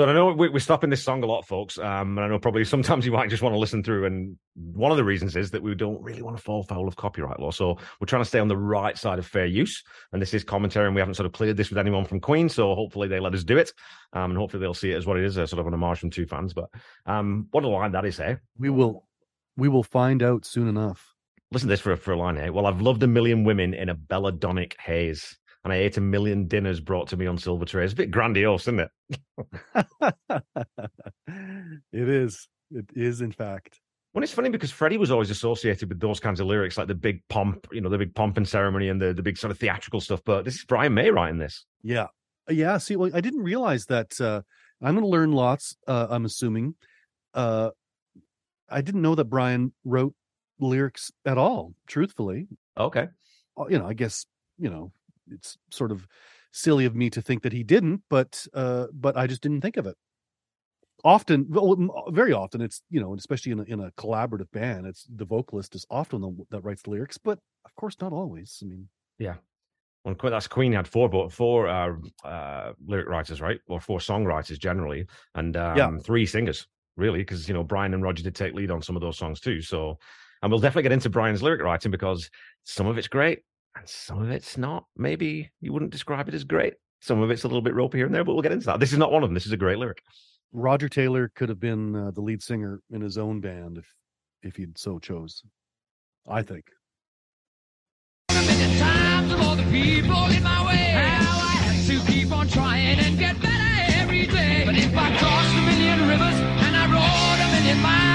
So 0.00 0.08
I 0.08 0.14
know 0.14 0.32
we- 0.32 0.48
we're 0.48 0.60
stopping 0.60 0.88
this 0.88 1.02
song 1.02 1.22
a 1.22 1.26
lot, 1.26 1.46
folks. 1.46 1.76
Um, 1.76 2.16
and 2.16 2.20
I 2.20 2.28
know 2.28 2.38
probably 2.38 2.64
sometimes 2.64 3.04
you 3.04 3.12
might 3.12 3.28
just 3.28 3.42
want 3.42 3.52
to 3.54 3.58
listen 3.58 3.82
through. 3.82 4.06
And 4.06 4.38
one 4.54 4.90
of 4.90 4.96
the 4.96 5.04
reasons 5.04 5.36
is 5.36 5.50
that 5.50 5.62
we 5.62 5.74
don't 5.74 6.02
really 6.02 6.22
want 6.22 6.38
to 6.38 6.42
fall 6.42 6.62
foul 6.62 6.88
of 6.88 6.96
copyright 6.96 7.38
law. 7.38 7.50
So 7.50 7.76
we're 8.00 8.06
trying 8.06 8.22
to 8.22 8.26
stay 8.26 8.38
on 8.38 8.48
the 8.48 8.56
right 8.56 8.96
side 8.96 9.18
of 9.18 9.26
fair 9.26 9.44
use. 9.44 9.84
And 10.14 10.22
this 10.22 10.32
is 10.32 10.42
commentary, 10.42 10.86
and 10.86 10.94
we 10.94 11.02
haven't 11.02 11.16
sort 11.16 11.26
of 11.26 11.32
cleared 11.32 11.58
this 11.58 11.68
with 11.68 11.76
anyone 11.76 12.06
from 12.06 12.18
Queen. 12.18 12.48
So 12.48 12.74
hopefully 12.74 13.08
they 13.08 13.20
let 13.20 13.34
us 13.34 13.44
do 13.44 13.58
it. 13.58 13.74
Um, 14.14 14.30
and 14.30 14.38
hopefully 14.38 14.62
they'll 14.62 14.72
see 14.72 14.90
it 14.92 14.96
as 14.96 15.04
what 15.04 15.18
it 15.18 15.24
is, 15.24 15.36
a 15.36 15.46
sort 15.46 15.60
of 15.60 15.66
an 15.66 15.74
homage 15.74 15.98
from 15.98 16.08
two 16.08 16.24
fans. 16.24 16.54
But 16.54 16.70
um, 17.04 17.48
what 17.50 17.64
a 17.64 17.68
line 17.68 17.92
that 17.92 18.06
is, 18.06 18.18
eh? 18.20 18.36
We 18.58 18.70
will 18.70 19.04
we 19.58 19.68
will 19.68 19.82
find 19.82 20.22
out 20.22 20.46
soon 20.46 20.66
enough. 20.66 21.14
Listen 21.52 21.68
to 21.68 21.72
this 21.74 21.80
for, 21.80 21.94
for 21.96 22.12
a 22.12 22.16
line, 22.16 22.38
eh? 22.38 22.48
Well, 22.48 22.64
I've 22.64 22.80
loved 22.80 23.02
a 23.02 23.06
million 23.06 23.44
women 23.44 23.74
in 23.74 23.90
a 23.90 23.94
belladonic 23.94 24.80
haze. 24.80 25.36
And 25.62 25.72
I 25.72 25.76
ate 25.76 25.96
a 25.98 26.00
million 26.00 26.46
dinners 26.46 26.80
brought 26.80 27.08
to 27.08 27.16
me 27.16 27.26
on 27.26 27.36
silver 27.36 27.64
trays. 27.66 27.86
It's 27.86 27.92
A 27.92 27.96
bit 27.96 28.10
grandiose, 28.10 28.62
isn't 28.62 28.80
it? 28.80 28.90
it 31.92 32.08
is. 32.08 32.48
It 32.70 32.86
is 32.94 33.20
in 33.20 33.32
fact. 33.32 33.80
Well, 34.14 34.24
it's 34.24 34.32
funny 34.32 34.48
because 34.48 34.70
Freddie 34.72 34.96
was 34.96 35.10
always 35.10 35.30
associated 35.30 35.88
with 35.88 36.00
those 36.00 36.18
kinds 36.18 36.40
of 36.40 36.46
lyrics, 36.46 36.76
like 36.76 36.88
the 36.88 36.94
big 36.96 37.22
pomp, 37.28 37.66
you 37.70 37.80
know, 37.80 37.88
the 37.88 37.98
big 37.98 38.14
pomp 38.14 38.38
and 38.38 38.48
ceremony 38.48 38.88
and 38.88 39.00
the, 39.00 39.12
the 39.12 39.22
big 39.22 39.38
sort 39.38 39.52
of 39.52 39.58
theatrical 39.58 40.00
stuff. 40.00 40.20
But 40.24 40.44
this 40.44 40.56
is 40.56 40.64
Brian 40.64 40.94
May 40.94 41.10
writing 41.10 41.38
this. 41.38 41.64
Yeah. 41.82 42.06
Yeah. 42.48 42.78
See, 42.78 42.96
well, 42.96 43.10
I 43.14 43.20
didn't 43.20 43.42
realize 43.42 43.86
that 43.86 44.20
uh 44.20 44.42
I'm 44.82 44.94
gonna 44.94 45.06
learn 45.06 45.32
lots, 45.32 45.76
uh, 45.86 46.06
I'm 46.10 46.24
assuming. 46.24 46.74
Uh 47.34 47.70
I 48.68 48.80
didn't 48.80 49.02
know 49.02 49.14
that 49.14 49.24
Brian 49.26 49.72
wrote 49.84 50.14
lyrics 50.58 51.10
at 51.26 51.38
all, 51.38 51.74
truthfully. 51.86 52.48
Okay. 52.78 53.08
Uh, 53.58 53.66
You 53.68 53.78
know, 53.78 53.86
I 53.86 53.94
guess, 53.94 54.26
you 54.58 54.70
know, 54.70 54.92
it's 55.30 55.56
sort 55.70 55.92
of 55.92 56.06
silly 56.52 56.84
of 56.84 56.96
me 56.96 57.10
to 57.10 57.22
think 57.22 57.42
that 57.42 57.52
he 57.52 57.62
didn't, 57.64 58.02
but 58.10 58.46
uh 58.54 58.88
but 58.92 59.16
I 59.16 59.26
just 59.26 59.42
didn't 59.42 59.60
think 59.62 59.76
of 59.76 59.86
it. 59.86 59.96
Often, 61.02 61.46
well, 61.48 61.76
very 62.10 62.32
often, 62.34 62.60
it's 62.60 62.82
you 62.90 63.00
know, 63.00 63.14
especially 63.14 63.52
in 63.52 63.60
a, 63.60 63.62
in 63.62 63.80
a 63.80 63.90
collaborative 63.92 64.50
band, 64.50 64.86
it's 64.86 65.06
the 65.08 65.24
vocalist 65.24 65.74
is 65.74 65.86
often 65.88 66.20
the 66.20 66.46
that 66.50 66.60
writes 66.60 66.82
the 66.82 66.90
lyrics, 66.90 67.16
but 67.16 67.38
of 67.64 67.74
course, 67.74 67.98
not 68.00 68.12
always. 68.12 68.58
I 68.62 68.66
mean, 68.66 68.90
yeah. 69.18 69.36
Well, 70.04 70.16
that's 70.22 70.48
Queen 70.48 70.72
had 70.72 70.88
four, 70.88 71.08
but 71.10 71.32
four 71.32 71.68
uh, 71.68 71.96
uh, 72.24 72.72
lyric 72.86 73.08
writers, 73.08 73.40
right? 73.40 73.60
Or 73.68 73.80
four 73.80 73.98
songwriters 73.98 74.58
generally, 74.58 75.06
and 75.34 75.56
um, 75.56 75.98
Yeah. 75.98 76.00
three 76.00 76.26
singers, 76.26 76.68
really, 76.96 77.20
because 77.20 77.48
you 77.48 77.54
know 77.54 77.64
Brian 77.64 77.94
and 77.94 78.02
Roger 78.02 78.22
did 78.22 78.34
take 78.34 78.54
lead 78.54 78.70
on 78.70 78.82
some 78.82 78.96
of 78.96 79.02
those 79.02 79.18
songs 79.18 79.40
too. 79.40 79.60
So, 79.62 79.98
and 80.42 80.50
we'll 80.50 80.60
definitely 80.60 80.84
get 80.84 80.92
into 80.92 81.10
Brian's 81.10 81.42
lyric 81.42 81.62
writing 81.62 81.90
because 81.90 82.30
some 82.64 82.86
of 82.86 82.98
it's 82.98 83.08
great 83.08 83.40
and 83.76 83.88
some 83.88 84.22
of 84.22 84.30
it's 84.30 84.56
not. 84.56 84.84
Maybe 84.96 85.50
you 85.60 85.72
wouldn't 85.72 85.92
describe 85.92 86.28
it 86.28 86.34
as 86.34 86.44
great. 86.44 86.74
Some 87.00 87.22
of 87.22 87.30
it's 87.30 87.44
a 87.44 87.48
little 87.48 87.62
bit 87.62 87.74
ropey 87.74 87.98
here 87.98 88.06
and 88.06 88.14
there, 88.14 88.24
but 88.24 88.34
we'll 88.34 88.42
get 88.42 88.52
into 88.52 88.66
that. 88.66 88.80
This 88.80 88.92
is 88.92 88.98
not 88.98 89.12
one 89.12 89.22
of 89.22 89.28
them. 89.28 89.34
This 89.34 89.46
is 89.46 89.52
a 89.52 89.56
great 89.56 89.78
lyric. 89.78 90.02
Roger 90.52 90.88
Taylor 90.88 91.30
could 91.34 91.48
have 91.48 91.60
been 91.60 91.94
uh, 91.94 92.10
the 92.10 92.20
lead 92.20 92.42
singer 92.42 92.80
in 92.90 93.00
his 93.00 93.16
own 93.16 93.40
band 93.40 93.78
if 93.78 93.86
if 94.42 94.56
he'd 94.56 94.76
so 94.78 94.98
chose. 94.98 95.42
I 96.28 96.42
think. 96.42 96.64
A 98.30 98.34
million 98.34 98.78
times 98.78 99.32
of 99.32 99.40
all 99.40 99.56
the 99.56 99.62
people 99.64 100.26
in 100.26 100.42
my 100.42 100.66
way. 100.66 100.90
How 100.92 101.38
I 101.38 101.52
have 101.62 101.86
to 101.86 102.12
keep 102.12 102.32
on 102.32 102.48
trying 102.48 102.98
and 102.98 103.18
get 103.18 103.40
better 103.40 104.00
every 104.00 104.26
day. 104.26 104.64
But 104.66 104.76
if 104.76 104.96
I 104.96 105.16
crossed 105.18 105.54
a 105.56 105.62
million 105.62 106.08
rivers 106.08 106.38
and 106.64 106.76
I 106.76 106.84
rode 106.86 107.40
a 107.40 107.60
million 107.60 107.82
miles, 107.82 108.09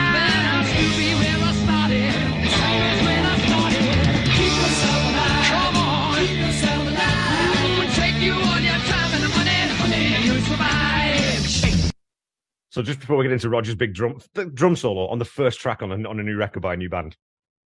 So 12.75 12.81
just 12.81 12.99
before 12.99 13.15
we 13.15 13.23
get 13.23 13.31
into 13.31 13.47
Roger's 13.47 13.73
big 13.73 13.93
drum 13.93 14.19
drum 14.53 14.75
solo 14.75 15.07
on 15.07 15.17
the 15.17 15.23
first 15.23 15.61
track 15.61 15.81
on 15.81 15.93
a, 15.93 16.09
on 16.09 16.19
a 16.19 16.23
new 16.23 16.35
record 16.35 16.59
by 16.59 16.73
a 16.73 16.77
new 16.77 16.89
band, 16.89 17.15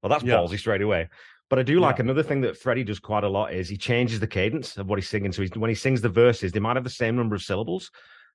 well, 0.04 0.10
that's 0.12 0.24
Yeah. 0.24 0.36
ballsy 0.36 0.60
straight 0.60 0.84
away. 0.84 1.10
But 1.50 1.58
I 1.58 1.64
do 1.64 1.80
like 1.80 1.98
Yeah. 1.98 2.04
another 2.04 2.22
thing 2.22 2.42
that 2.42 2.56
Freddie 2.58 2.84
does 2.84 3.00
quite 3.00 3.24
a 3.24 3.28
lot 3.28 3.52
is 3.52 3.68
he 3.68 3.76
changes 3.76 4.20
the 4.20 4.28
cadence 4.28 4.78
of 4.78 4.86
what 4.88 5.00
he's 5.00 5.10
singing. 5.10 5.32
So 5.32 5.42
he's, 5.42 5.50
when 5.56 5.70
he 5.70 5.74
sings 5.74 6.02
the 6.02 6.10
verses, 6.10 6.52
they 6.52 6.60
might 6.60 6.76
have 6.76 6.84
the 6.84 6.92
same 6.92 7.16
number 7.16 7.34
of 7.34 7.42
syllables, 7.42 7.90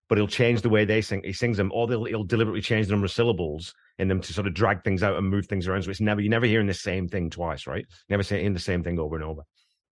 but 0.08 0.18
he'll 0.18 0.26
change 0.26 0.62
the 0.62 0.68
way 0.68 0.84
they 0.84 1.00
sing. 1.00 1.22
He 1.22 1.32
sings 1.32 1.58
them, 1.58 1.70
or 1.72 1.87
they'll, 1.87 2.06
he'll 2.06 2.24
deliberately 2.24 2.60
change 2.60 2.88
the 2.88 2.94
number 2.94 3.04
of 3.04 3.12
syllables 3.12 3.72
in 4.00 4.08
them 4.08 4.20
to 4.22 4.32
sort 4.32 4.48
of 4.48 4.54
drag 4.54 4.82
things 4.82 5.04
out 5.04 5.16
and 5.16 5.28
move 5.30 5.46
things 5.46 5.68
around. 5.68 5.84
So 5.84 5.90
it's 5.92 6.00
never 6.00 6.20
you're 6.20 6.28
never 6.28 6.46
hearing 6.46 6.66
the 6.66 6.74
same 6.74 7.06
thing 7.06 7.30
twice, 7.30 7.68
right? 7.68 7.87
Never 8.08 8.24
saying 8.24 8.52
the 8.52 8.58
same 8.58 8.82
thing 8.82 8.98
over 8.98 9.14
and 9.14 9.24
over. 9.24 9.42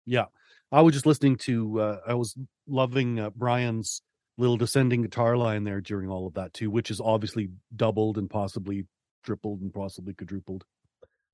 Yeah, 0.05 0.27
I 0.71 0.83
was 0.83 0.93
just 0.93 1.07
listening 1.07 1.37
to. 1.37 1.81
Uh, 1.81 2.01
I 2.07 2.13
was 2.13 2.37
loving 2.69 3.19
uh, 3.19 3.31
Brian's 3.31 4.03
little 4.39 4.57
descending 4.57 5.03
guitar 5.03 5.37
line 5.37 5.65
there 5.65 5.81
during 5.81 6.09
all 6.11 6.27
of 6.27 6.35
that 6.35 6.53
too, 6.53 6.71
which 6.71 6.91
is 6.91 7.01
obviously 7.01 7.49
doubled 7.75 8.19
and 8.19 8.29
possibly 8.29 8.87
tripled 9.25 9.61
and 9.63 9.73
possibly 9.73 10.15
quadrupled. 10.15 10.65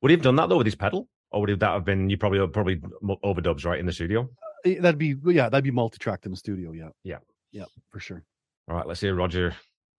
Would 0.00 0.10
he 0.10 0.14
have 0.16 0.22
done 0.22 0.36
that 0.36 0.48
though 0.48 0.58
with 0.58 0.66
his 0.66 0.74
pedal, 0.74 1.08
or 1.30 1.40
would 1.42 1.60
that 1.60 1.70
have 1.72 1.84
been 1.84 2.08
you 2.10 2.16
probably 2.16 2.46
probably 2.48 2.76
overdubs 3.24 3.64
right 3.64 3.78
in 3.80 3.86
the 3.86 3.92
studio? 3.92 4.28
Eh, 4.64 4.78
That'd 4.80 4.98
be 4.98 5.14
yeah, 5.26 5.48
that'd 5.48 5.64
be 5.64 5.70
multi-tracked 5.70 6.24
in 6.26 6.30
the 6.32 6.36
studio. 6.36 6.72
Yeah, 6.72 6.88
Yeah. 7.04 7.18
yeah, 7.50 7.64
for 7.90 8.00
sure. 8.00 8.22
All 8.68 8.76
right, 8.76 8.86
let's 8.86 9.00
hear 9.00 9.14
Roger 9.14 9.54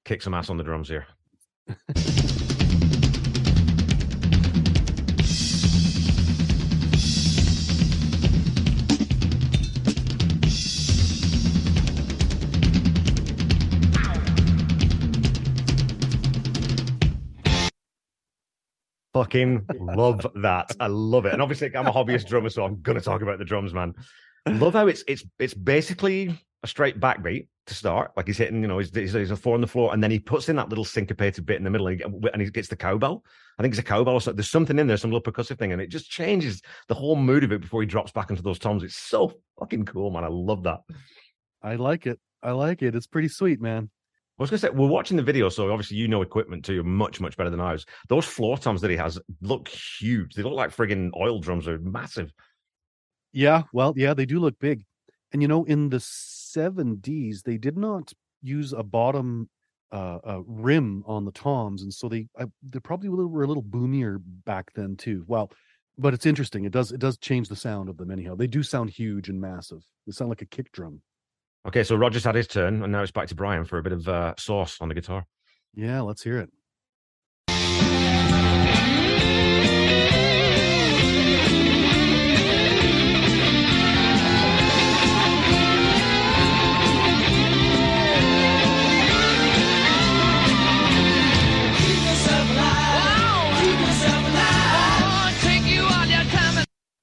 kick 0.05 0.21
some 0.21 0.33
ass 0.33 0.49
on 0.49 0.57
the 0.57 0.63
drums 0.63 0.87
here. 0.89 1.05
Fucking 19.13 19.65
love 19.79 20.25
that. 20.35 20.71
I 20.79 20.87
love 20.87 21.25
it. 21.25 21.33
And 21.33 21.41
obviously, 21.41 21.75
I'm 21.75 21.87
a 21.87 21.93
hobbyist 21.93 22.27
drummer, 22.27 22.49
so 22.49 22.65
I'm 22.65 22.81
gonna 22.81 23.01
talk 23.01 23.21
about 23.21 23.39
the 23.39 23.45
drums, 23.45 23.73
man. 23.73 23.93
Love 24.47 24.73
how 24.73 24.87
it's 24.87 25.03
it's 25.07 25.23
it's 25.39 25.53
basically 25.53 26.37
a 26.63 26.67
straight 26.67 26.99
backbeat 26.99 27.47
to 27.67 27.73
start. 27.73 28.11
Like 28.17 28.27
he's 28.27 28.37
hitting, 28.37 28.61
you 28.61 28.67
know, 28.67 28.79
he's, 28.79 28.93
he's, 28.93 29.31
a 29.31 29.35
four 29.35 29.53
on 29.53 29.61
the 29.61 29.67
floor, 29.67 29.93
and 29.93 30.03
then 30.03 30.11
he 30.11 30.19
puts 30.19 30.49
in 30.49 30.55
that 30.55 30.69
little 30.69 30.85
syncopated 30.85 31.45
bit 31.45 31.57
in 31.57 31.63
the 31.63 31.69
middle, 31.69 31.87
and 31.87 31.99
he, 31.99 32.29
and 32.33 32.41
he 32.41 32.49
gets 32.49 32.67
the 32.67 32.75
cowbell. 32.75 33.23
I 33.57 33.61
think 33.61 33.73
it's 33.73 33.79
a 33.79 33.83
cowbell 33.83 34.15
or 34.15 34.21
something. 34.21 34.37
There's 34.37 34.49
something 34.49 34.79
in 34.79 34.87
there, 34.87 34.97
some 34.97 35.11
little 35.11 35.31
percussive 35.31 35.59
thing, 35.59 35.71
and 35.71 35.81
it 35.81 35.87
just 35.87 36.09
changes 36.09 36.61
the 36.87 36.95
whole 36.95 37.15
mood 37.15 37.43
of 37.43 37.51
it 37.51 37.61
before 37.61 37.81
he 37.81 37.87
drops 37.87 38.11
back 38.11 38.29
into 38.29 38.41
those 38.41 38.59
toms. 38.59 38.83
It's 38.83 38.97
so 38.97 39.33
fucking 39.59 39.85
cool, 39.85 40.11
man. 40.11 40.23
I 40.23 40.29
love 40.29 40.63
that. 40.63 40.79
I 41.61 41.75
like 41.75 42.07
it. 42.07 42.19
I 42.41 42.51
like 42.51 42.81
it. 42.81 42.95
It's 42.95 43.07
pretty 43.07 43.29
sweet, 43.29 43.61
man. 43.61 43.89
I 44.39 44.41
was 44.41 44.49
gonna 44.49 44.59
say 44.59 44.69
we're 44.69 44.87
watching 44.87 45.15
the 45.15 45.23
video, 45.23 45.47
so 45.49 45.71
obviously 45.71 45.97
you 45.97 46.07
know 46.07 46.23
equipment 46.23 46.65
too 46.65 46.83
much 46.83 47.21
much 47.21 47.37
better 47.37 47.51
than 47.51 47.59
ours. 47.59 47.85
Those 48.09 48.25
floor 48.25 48.57
toms 48.57 48.81
that 48.81 48.89
he 48.89 48.97
has 48.97 49.19
look 49.41 49.67
huge. 49.67 50.33
They 50.33 50.41
look 50.41 50.53
like 50.53 50.75
frigging 50.75 51.11
oil 51.15 51.39
drums. 51.39 51.67
Are 51.67 51.77
massive. 51.77 52.31
Yeah, 53.31 53.63
well, 53.73 53.93
yeah, 53.95 54.13
they 54.13 54.25
do 54.25 54.39
look 54.39 54.57
big. 54.59 54.85
And 55.31 55.41
you 55.41 55.47
know, 55.47 55.63
in 55.63 55.89
the 55.89 55.97
70s, 55.97 57.43
they 57.43 57.57
did 57.57 57.77
not 57.77 58.13
use 58.41 58.73
a 58.73 58.83
bottom 58.83 59.49
uh, 59.91 60.19
uh 60.25 60.41
rim 60.45 61.03
on 61.05 61.25
the 61.25 61.31
toms, 61.31 61.83
and 61.83 61.93
so 61.93 62.09
they 62.09 62.27
I, 62.39 62.45
they 62.63 62.79
probably 62.79 63.09
were 63.09 63.43
a 63.43 63.47
little 63.47 63.63
boomier 63.63 64.19
back 64.45 64.71
then 64.73 64.95
too. 64.95 65.25
Well, 65.27 65.51
but 65.97 66.15
it's 66.15 66.25
interesting. 66.25 66.65
It 66.65 66.71
does 66.71 66.91
it 66.91 66.99
does 66.99 67.19
change 67.19 67.49
the 67.49 67.55
sound 67.55 67.87
of 67.87 67.97
them 67.97 68.09
anyhow. 68.09 68.33
They 68.35 68.47
do 68.47 68.63
sound 68.63 68.89
huge 68.89 69.29
and 69.29 69.39
massive. 69.39 69.85
They 70.07 70.11
sound 70.11 70.29
like 70.29 70.41
a 70.41 70.47
kick 70.47 70.71
drum. 70.71 71.01
Okay, 71.65 71.83
so 71.83 71.95
Roger's 71.95 72.25
had 72.25 72.35
his 72.35 72.47
turn, 72.47 72.83
and 72.83 72.91
now 72.91 73.03
it's 73.03 73.11
back 73.11 73.27
to 73.29 73.35
Brian 73.35 73.63
for 73.63 73.77
a 73.77 73.83
bit 73.83 73.93
of 73.93 74.07
uh, 74.07 74.33
sauce 74.37 74.79
on 74.81 74.89
the 74.89 74.95
guitar. 74.95 75.25
Yeah, 75.73 76.01
let's 76.01 76.21
hear 76.21 76.39
it. 76.39 76.49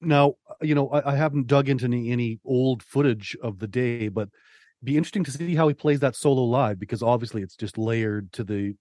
Now, 0.03 0.35
you 0.61 0.75
know, 0.75 0.89
I, 0.89 1.13
I 1.13 1.15
haven't 1.15 1.47
dug 1.47 1.69
into 1.69 1.85
any, 1.85 2.11
any 2.11 2.39
old 2.43 2.83
footage 2.83 3.37
of 3.41 3.59
the 3.59 3.67
day, 3.67 4.07
but 4.07 4.29
be 4.83 4.97
interesting 4.97 5.23
to 5.25 5.31
see 5.31 5.55
how 5.55 5.67
he 5.67 5.73
plays 5.73 5.99
that 5.99 6.15
solo 6.15 6.43
live 6.43 6.79
because 6.79 7.03
obviously 7.03 7.41
it's 7.41 7.55
just 7.55 7.77
layered 7.77 8.31
to 8.33 8.43
the, 8.43 8.75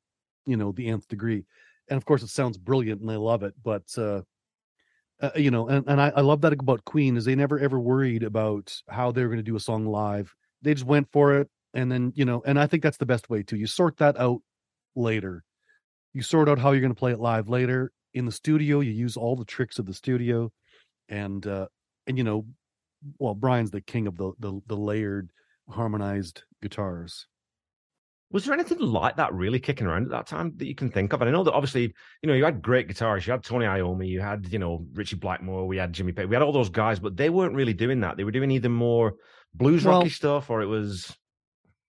you 0.47 0.57
know, 0.57 0.73
the 0.73 0.89
nth 0.89 1.07
degree. 1.09 1.45
And 1.89 1.97
of 1.97 2.05
course, 2.05 2.23
it 2.23 2.29
sounds 2.29 2.57
brilliant 2.57 3.01
and 3.01 3.11
I 3.11 3.17
love 3.17 3.43
it. 3.43 3.55
But, 3.63 3.85
uh, 3.99 4.23
uh, 5.21 5.31
you 5.37 5.51
know, 5.51 5.69
and, 5.69 5.87
and 5.87 6.01
I, 6.01 6.13
I 6.17 6.21
love 6.21 6.41
that 6.43 6.53
about 6.53 6.85
Queen 6.85 7.17
is 7.17 7.25
they 7.25 7.35
never 7.35 7.59
ever 7.59 7.79
worried 7.79 8.23
about 8.23 8.75
how 8.89 9.13
they're 9.13 9.29
going 9.29 9.39
to 9.39 9.43
do 9.43 9.57
a 9.57 9.61
song 9.61 9.87
live. 9.87 10.35
They 10.63 10.75
just 10.75 10.87
went 10.87 11.09
for 11.13 11.37
it. 11.39 11.49
And 11.75 11.91
then, 11.93 12.13
you 12.17 12.25
know, 12.25 12.43
and 12.47 12.59
I 12.59 12.67
think 12.67 12.83
that's 12.83 12.97
the 12.97 13.07
best 13.07 13.29
way 13.31 13.43
to 13.45 13.57
you 13.57 13.67
sort 13.67 13.99
that 13.99 14.19
out 14.19 14.41
later. 14.97 15.45
You 16.15 16.23
sort 16.23 16.49
out 16.49 16.59
how 16.59 16.73
you're 16.73 16.81
going 16.81 16.95
to 16.95 16.99
play 16.99 17.13
it 17.13 17.21
live 17.21 17.49
later 17.49 17.93
in 18.15 18.25
the 18.25 18.33
studio. 18.33 18.81
You 18.81 18.93
use 18.93 19.17
all 19.17 19.37
the 19.37 19.45
tricks 19.45 19.79
of 19.79 19.87
the 19.87 19.95
studio 19.95 20.51
and 21.11 21.47
uh 21.47 21.67
and 22.07 22.17
you 22.17 22.25
know 22.25 22.47
well 23.19 23.35
brian's 23.35 23.71
the 23.71 23.81
king 23.81 24.07
of 24.07 24.17
the 24.17 24.33
the, 24.39 24.61
the 24.69 24.77
layered 24.77 25.31
harmonized 25.71 26.43
guitars 26.63 27.27
Was 28.33 28.45
there 28.45 28.55
anything 28.55 28.79
like 28.79 29.17
that 29.17 29.33
really 29.35 29.59
kicking 29.59 29.87
around 29.87 30.05
at 30.05 30.11
that 30.11 30.27
time 30.27 30.53
that 30.59 30.67
you 30.67 30.75
can 30.75 30.91
think 30.91 31.13
of? 31.13 31.21
And 31.21 31.29
I 31.29 31.33
know 31.33 31.43
that 31.45 31.53
obviously, 31.53 31.93
you 32.23 32.27
know, 32.29 32.35
you 32.35 32.45
had 32.45 32.63
great 32.63 32.89
guitarists. 32.89 33.27
You 33.27 33.33
had 33.33 33.43
Tony 33.43 33.65
Iommi, 33.67 34.07
you 34.09 34.21
had, 34.21 34.47
you 34.53 34.59
know, 34.61 34.87
Ritchie 34.95 35.17
Blackmore, 35.17 35.67
we 35.67 35.77
had 35.79 35.93
Jimmy 35.93 36.13
Page, 36.13 36.29
we 36.29 36.37
had 36.37 36.43
all 36.43 36.53
those 36.53 36.71
guys, 36.71 37.01
but 37.01 37.17
they 37.17 37.29
weren't 37.31 37.55
really 37.57 37.75
doing 37.75 38.01
that. 38.01 38.17
They 38.17 38.25
were 38.25 38.31
doing 38.31 38.51
either 38.53 38.69
more 38.69 39.15
blues 39.55 39.85
Well- 39.85 39.99
rocky 39.99 40.11
stuff 40.11 40.49
or 40.51 40.61
it 40.63 40.67
was 40.67 41.17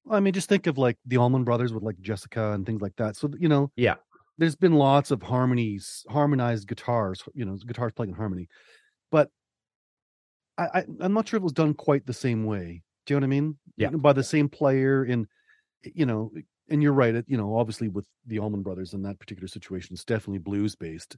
I 0.10 0.20
mean, 0.20 0.34
just 0.34 0.50
think 0.50 0.66
of 0.66 0.80
like 0.80 0.98
the 1.06 1.18
Allman 1.18 1.44
Brothers 1.44 1.72
with 1.74 1.84
like 1.84 2.00
Jessica 2.02 2.54
and 2.54 2.66
things 2.66 2.82
like 2.82 2.96
that. 2.98 3.16
So 3.16 3.30
you 3.40 3.48
know, 3.48 3.72
Yeah. 3.76 3.96
there's 4.40 4.56
been 4.56 4.74
lots 4.74 5.12
of 5.12 5.22
harmonies, 5.22 6.04
harmonized 6.10 6.68
guitars. 6.68 7.22
You 7.36 7.46
know, 7.46 7.56
guitars 7.58 7.92
playing 7.94 8.10
in 8.10 8.16
harmony, 8.16 8.48
but 9.12 9.30
I, 10.58 10.64
I 10.74 10.84
I'm 11.02 11.14
not 11.14 11.28
sure 11.28 11.38
if 11.38 11.42
it 11.42 11.44
was 11.44 11.54
done 11.54 11.76
quite 11.76 12.08
the 12.08 12.14
same 12.14 12.46
way. 12.46 12.82
Do 13.06 13.14
you 13.14 13.20
know 13.20 13.26
what 13.28 13.34
I 13.36 13.40
mean? 13.40 13.58
Yeah. 13.82 13.90
By 13.90 14.14
the 14.14 14.24
same 14.24 14.50
player 14.50 15.04
and 15.04 15.28
you 15.84 16.06
know, 16.06 16.32
and 16.70 16.82
you're 16.82 16.94
right. 16.94 17.16
It 17.16 17.26
you 17.28 17.38
know, 17.38 17.58
obviously 17.58 17.88
with 17.88 18.08
the 18.26 18.40
Allman 18.40 18.62
Brothers 18.62 18.94
in 18.94 19.02
that 19.04 19.20
particular 19.20 19.48
situation, 19.48 19.94
it's 19.94 20.06
definitely 20.06 20.40
blues 20.40 20.76
based, 20.76 21.18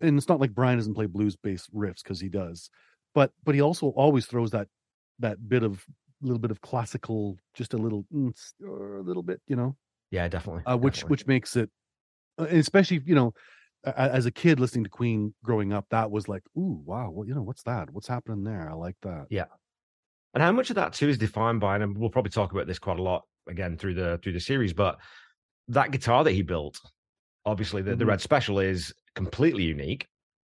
and 0.00 0.16
it's 0.16 0.28
not 0.28 0.40
like 0.40 0.54
Brian 0.54 0.78
doesn't 0.78 0.94
play 0.94 1.06
blues 1.06 1.36
based 1.36 1.74
riffs 1.74 2.02
because 2.02 2.20
he 2.20 2.28
does, 2.28 2.70
but 3.14 3.32
but 3.44 3.54
he 3.54 3.60
also 3.60 3.88
always 3.88 4.26
throws 4.26 4.50
that 4.50 4.68
that 5.18 5.48
bit 5.48 5.62
of 5.62 5.84
little 6.22 6.38
bit 6.38 6.50
of 6.50 6.60
classical, 6.60 7.36
just 7.54 7.74
a 7.74 7.76
little, 7.76 8.06
mm, 8.12 8.32
or 8.62 8.96
a 8.96 9.02
little 9.02 9.22
bit, 9.22 9.40
you 9.46 9.56
know, 9.56 9.76
yeah, 10.10 10.28
definitely. 10.28 10.62
uh, 10.66 10.76
which 10.76 10.96
definitely. 10.96 11.10
which 11.10 11.26
makes 11.26 11.56
it, 11.56 11.70
uh, 12.38 12.46
especially 12.50 13.00
you 13.04 13.14
know, 13.14 13.32
as 13.84 14.26
a 14.26 14.30
kid 14.30 14.58
listening 14.58 14.84
to 14.84 14.90
Queen 14.90 15.34
growing 15.44 15.72
up, 15.72 15.86
that 15.90 16.10
was 16.10 16.28
like, 16.28 16.42
ooh, 16.56 16.82
wow, 16.84 17.10
well, 17.10 17.26
you 17.26 17.34
know, 17.34 17.42
what's 17.42 17.62
that? 17.64 17.90
What's 17.90 18.08
happening 18.08 18.44
there? 18.44 18.68
I 18.70 18.74
like 18.74 18.96
that. 19.02 19.26
And 20.36 20.42
how 20.42 20.52
much 20.52 20.68
of 20.68 20.76
that 20.76 20.92
too 20.92 21.08
is 21.08 21.16
defined 21.16 21.60
by, 21.60 21.76
and 21.76 21.96
we'll 21.96 22.10
probably 22.10 22.28
talk 22.28 22.52
about 22.52 22.66
this 22.66 22.78
quite 22.78 22.98
a 22.98 23.02
lot 23.02 23.22
again 23.48 23.78
through 23.78 23.94
the 23.94 24.20
through 24.22 24.34
the 24.34 24.40
series, 24.40 24.74
but 24.74 24.98
that 25.68 25.92
guitar 25.92 26.24
that 26.24 26.32
he 26.32 26.42
built, 26.42 26.78
obviously 27.46 27.80
the, 27.80 27.96
the 27.96 28.04
Mhm. 28.04 28.08
Red 28.08 28.20
Special 28.20 28.58
is 28.58 28.92
completely 29.14 29.62
unique. 29.62 30.06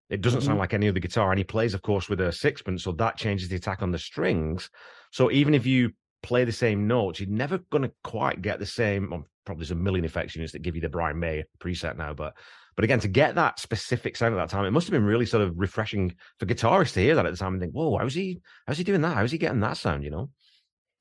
It 0.10 0.20
doesn't 0.20 0.42
sound 0.42 0.58
Mhm. 0.58 0.60
like 0.60 0.74
any 0.74 0.90
other 0.90 1.00
guitar, 1.00 1.32
and 1.32 1.38
he 1.38 1.46
plays, 1.46 1.74
of 1.74 1.84
course, 1.84 2.10
with 2.10 2.20
a 2.20 2.34
sixpence, 2.34 2.84
so 2.84 2.92
that 2.92 3.16
changes 3.16 3.48
the 3.48 3.56
attack 3.56 3.82
on 3.82 3.92
the 3.92 3.98
strings. 3.98 4.70
So 5.14 5.32
even 5.32 5.54
if 5.54 5.66
you 5.66 5.92
play 6.22 6.44
the 6.44 6.52
same 6.52 6.86
notes, 6.86 7.22
you're 7.22 7.30
never 7.30 7.60
going 7.72 7.84
to 7.84 7.94
quite 8.04 8.42
get 8.42 8.60
the 8.60 8.66
same. 8.66 9.10
Well, 9.10 9.26
probably 9.46 9.62
there's 9.62 9.72
a 9.72 9.76
million 9.76 10.04
effects 10.04 10.36
units 10.36 10.52
that 10.52 10.64
give 10.64 10.76
you 10.76 10.82
the 10.82 10.90
Brian 10.90 11.18
May 11.18 11.46
preset 11.60 11.96
now, 11.96 12.14
but 12.14 12.34
but 12.78 12.84
again, 12.84 13.00
to 13.00 13.08
get 13.08 13.34
that 13.34 13.60
specific 13.60 14.16
sound 14.16 14.36
at 14.36 14.38
that 14.38 14.50
time, 14.50 14.64
it 14.64 14.72
must 14.72 14.86
have 14.86 14.92
been 14.92 15.04
really 15.04 15.26
sort 15.26 15.44
of 15.44 15.58
refreshing 15.58 16.14
for 16.38 16.46
guitarists 16.46 16.94
to 16.94 17.00
hear 17.00 17.16
that 17.16 17.26
at 17.26 17.32
the 17.32 17.38
time 17.38 17.54
and 17.54 17.62
think, 17.62 17.74
"Whoa, 17.74 17.98
how's 17.98 18.14
he? 18.14 18.40
How's 18.68 18.78
he 18.78 18.84
doing 18.84 19.02
that? 19.02 19.16
How's 19.16 19.32
he 19.32 19.40
getting 19.40 19.62
that 19.62 19.78
sound?" 19.78 20.04
You 20.04 20.12
know? 20.12 20.30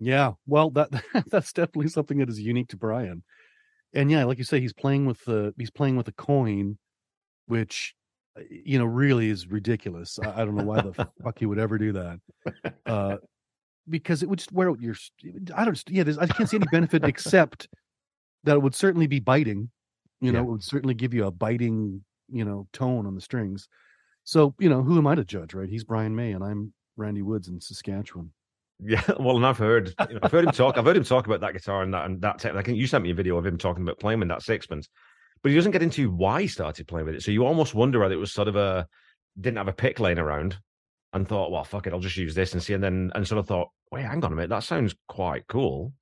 Yeah, 0.01 0.33
well, 0.47 0.71
that 0.71 0.89
that's 1.31 1.53
definitely 1.53 1.89
something 1.89 2.17
that 2.19 2.31
is 2.31 2.41
unique 2.41 2.69
to 2.69 2.79
Brian. 2.79 3.23
And 3.93 4.11
yeah, 4.11 4.25
like 4.25 4.39
you 4.39 4.45
say, 4.45 4.59
he's 4.59 4.73
playing 4.73 5.05
with 5.05 5.23
the 5.27 5.53
he's 5.59 5.71
playing 5.71 5.97
with 5.97 6.09
a 6.09 6.12
coin, 6.12 6.79
which 7.47 7.95
uh, 8.39 8.43
you 8.49 8.79
know 8.79 8.87
really 8.87 9.29
is 9.29 9.47
ridiculous. 9.47 10.19
I, 10.19 10.31
I 10.31 10.45
don't 10.47 10.55
know 10.55 10.65
why 10.65 10.81
the 10.81 10.95
fuck 11.23 11.39
he 11.39 11.45
would 11.45 11.59
ever 11.59 11.77
do 11.77 11.93
that. 11.93 12.21
Uh, 12.87 13.17
because 13.87 14.23
it 14.23 14.31
would 14.31 14.39
just 14.39 14.53
wear 14.53 14.71
out 14.71 14.81
your. 14.81 14.95
I 15.55 15.67
don't. 15.67 15.83
Yeah, 15.91 16.05
I 16.19 16.27
can't 16.27 16.49
see 16.49 16.57
any 16.57 16.69
benefit 16.73 17.05
except 17.05 17.69
that 18.45 18.57
it 18.57 18.62
would 18.62 18.75
certainly 18.75 19.07
be 19.07 19.21
biting. 19.21 19.71
You 20.20 20.33
know, 20.33 20.38
Yeah. 20.40 20.44
it 20.44 20.48
would 20.48 20.62
certainly 20.64 20.94
give 20.94 21.12
you 21.14 21.26
a 21.26 21.31
biting, 21.31 22.05
you 22.29 22.44
know, 22.44 22.66
tone 22.72 23.07
on 23.07 23.14
the 23.14 23.20
strings. 23.20 23.68
So 24.24 24.55
you 24.59 24.68
know, 24.68 24.83
who 24.83 24.98
am 24.98 25.07
I 25.07 25.14
to 25.14 25.24
judge, 25.24 25.55
right? 25.55 25.68
He's 25.68 25.85
Brian 25.85 26.16
May, 26.16 26.33
and 26.33 26.42
I'm 26.42 26.72
Randy 26.96 27.22
Woods 27.22 27.48
in 27.48 27.61
Saskatchewan. 27.61 28.33
Yeah, 28.83 29.02
well, 29.20 29.37
and 29.37 29.46
I've 29.46 29.59
heard, 29.59 29.94
you 30.09 30.14
know, 30.14 30.20
I've 30.22 30.33
heard 30.33 30.44
him 30.44 30.50
talk. 30.52 30.76
I've 30.79 30.85
heard 30.85 30.96
him 30.96 31.05
talk 31.05 31.26
about 31.26 31.40
that 31.40 31.52
guitar 31.52 31.83
and 31.83 31.94
that 31.94 32.07
and 32.07 32.20
that. 32.22 32.38
Tech. 32.38 32.55
I 32.55 32.62
think 32.62 32.79
you 32.79 32.87
sent 32.87 33.05
me 33.05 33.11
a 33.11 33.14
video 33.14 33.37
of 33.37 33.46
him 33.46 33.57
talking 33.59 33.83
about 33.83 33.98
playing 34.00 34.18
with 34.20 34.29
that 34.29 34.42
sixpence, 34.42 34.88
but 35.42 35.50
he 35.50 35.55
doesn't 35.57 35.72
get 35.72 35.83
into 35.83 36.11
why 36.11 36.42
he 36.42 36.48
started 36.48 36.88
playing 36.88 37.07
with 37.07 37.14
it. 37.14 37.22
So 37.22 37.31
you 37.31 37.46
almost 37.46 37.74
wonder 37.74 38.00
whether 38.00 38.14
it 38.14 38.18
was 38.18 38.33
sort 38.33 38.48
of 38.48 38.57
a 38.57 38.87
didn't 39.40 39.59
have 39.59 39.68
a 39.68 39.72
pick 39.72 40.00
laying 40.00 40.18
around 40.18 40.59
and 41.12 41.29
thought, 41.29 41.50
well, 41.50 41.62
fuck 41.64 41.87
it, 41.87 41.92
I'll 41.92 42.00
just 42.00 42.16
use 42.16 42.35
this 42.35 42.52
and 42.52 42.62
see, 42.62 42.72
and 42.74 42.83
then 42.83 43.12
and 43.14 43.26
sort 43.29 43.38
of 43.38 43.46
thought, 43.46 43.68
wait, 43.92 44.05
hang 44.05 44.24
on 44.24 44.33
a 44.33 44.35
minute, 44.37 44.50
that 44.50 44.64
sounds 44.64 44.94
quite 45.09 45.46
cool, 45.46 45.92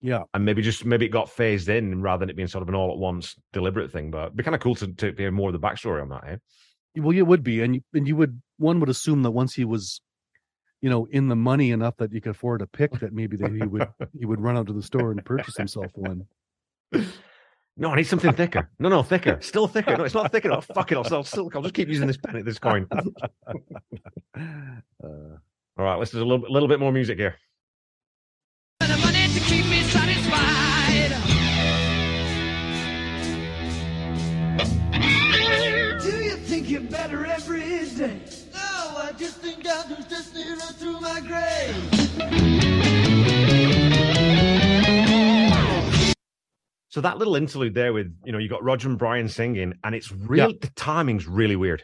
Yeah, 0.00 0.22
and 0.32 0.44
maybe 0.44 0.62
just 0.62 0.84
maybe 0.84 1.06
it 1.06 1.10
got 1.10 1.28
phased 1.28 1.68
in 1.68 2.00
rather 2.00 2.20
than 2.20 2.30
it 2.30 2.36
being 2.36 2.48
sort 2.48 2.62
of 2.62 2.68
an 2.68 2.74
all 2.74 2.92
at 2.92 2.98
once 2.98 3.34
deliberate 3.52 3.90
thing. 3.90 4.10
But 4.10 4.26
it'd 4.26 4.36
be 4.36 4.44
kind 4.44 4.54
of 4.54 4.60
cool 4.60 4.76
to, 4.76 4.86
to 4.86 5.12
hear 5.16 5.32
more 5.32 5.48
of 5.48 5.52
the 5.52 5.66
backstory 5.66 6.00
on 6.02 6.08
that. 6.10 6.24
Eh? 6.26 6.36
Well, 7.00 7.16
it 7.16 7.22
would 7.22 7.42
be, 7.42 7.62
and 7.62 7.74
you, 7.76 7.80
and 7.94 8.06
you 8.06 8.16
would 8.16 8.40
one 8.58 8.78
would 8.80 8.88
assume 8.88 9.22
that 9.22 9.32
once 9.32 9.54
he 9.54 9.64
was, 9.64 10.00
you 10.80 10.88
know, 10.88 11.06
in 11.10 11.28
the 11.28 11.36
money 11.36 11.72
enough 11.72 11.96
that 11.98 12.12
you 12.12 12.20
could 12.20 12.30
afford 12.30 12.62
a 12.62 12.66
pick, 12.66 12.92
that 13.00 13.12
maybe 13.12 13.36
that 13.38 13.52
he 13.52 13.62
would 13.62 13.88
he 14.18 14.24
would 14.24 14.40
run 14.40 14.56
out 14.56 14.68
to 14.68 14.72
the 14.72 14.82
store 14.82 15.10
and 15.10 15.24
purchase 15.24 15.56
himself 15.56 15.90
one. 15.94 16.26
No, 17.80 17.90
I 17.90 17.96
need 17.96 18.04
something 18.04 18.32
thicker. 18.32 18.68
No, 18.80 18.88
no, 18.88 19.04
thicker. 19.04 19.38
Still 19.40 19.68
thicker. 19.68 19.96
No, 19.96 20.02
it's 20.02 20.14
not 20.14 20.32
thick 20.32 20.44
enough. 20.44 20.66
Fuck 20.74 20.90
it. 20.90 20.96
I'll, 20.96 21.14
I'll 21.14 21.22
still. 21.22 21.48
I'll 21.54 21.62
just 21.62 21.74
keep 21.74 21.88
using 21.88 22.08
this 22.08 22.16
penny, 22.16 22.42
this 22.42 22.58
coin. 22.58 22.86
Uh, 25.02 25.38
All 25.76 25.84
right, 25.84 25.96
let's 25.96 26.10
do 26.10 26.22
a 26.22 26.24
little, 26.24 26.46
little 26.48 26.68
bit 26.68 26.78
more 26.78 26.92
music 26.92 27.18
here. 27.18 27.36
You 36.88 36.96
better 36.96 37.26
every 37.26 37.60
day? 37.60 38.20
No, 38.54 38.96
I 38.96 39.12
just 39.16 39.38
think 39.38 39.66
I'm 39.68 39.88
just 39.88 40.08
destiny 40.08 40.50
run 40.50 40.72
through 40.74 41.00
my 41.00 41.20
grave. 41.20 41.74
So 46.90 47.02
that 47.02 47.18
little 47.18 47.36
interlude 47.36 47.74
there 47.74 47.92
with 47.92 48.12
you 48.24 48.32
know 48.32 48.38
you 48.38 48.48
got 48.48 48.64
Roger 48.64 48.88
and 48.88 48.98
Brian 48.98 49.28
singing, 49.28 49.74
and 49.84 49.94
it's 49.94 50.10
really 50.10 50.58
the 50.60 50.70
timing's 50.74 51.26
really 51.26 51.56
weird. 51.56 51.82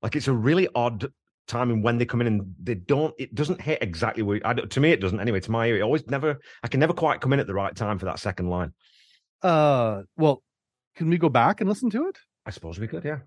Like 0.00 0.16
it's 0.16 0.28
a 0.28 0.32
really 0.32 0.68
odd 0.74 1.08
timing 1.48 1.82
when 1.82 1.98
they 1.98 2.06
come 2.06 2.20
in 2.20 2.26
and 2.28 2.54
they 2.62 2.76
don't. 2.76 3.14
It 3.18 3.34
doesn't 3.34 3.60
hit 3.60 3.82
exactly 3.82 4.22
where 4.22 4.40
I, 4.44 4.54
to 4.54 4.80
me 4.80 4.92
it 4.92 5.00
doesn't 5.00 5.20
anyway. 5.20 5.40
To 5.40 5.50
my 5.50 5.66
ear, 5.66 5.78
it 5.78 5.82
always 5.82 6.06
never. 6.06 6.38
I 6.62 6.68
can 6.68 6.80
never 6.80 6.92
quite 6.92 7.20
come 7.20 7.32
in 7.32 7.40
at 7.40 7.46
the 7.46 7.54
right 7.54 7.74
time 7.74 7.98
for 7.98 8.06
that 8.06 8.20
second 8.20 8.48
line. 8.48 8.72
uh, 9.42 10.02
well, 10.16 10.42
can 10.96 11.10
we 11.10 11.18
go 11.18 11.28
back 11.28 11.60
and 11.60 11.68
listen 11.68 11.90
to 11.90 12.06
it? 12.08 12.18
I 12.46 12.50
suppose 12.50 12.78
we 12.78 12.88
could, 12.88 13.04
yeah. 13.04 13.18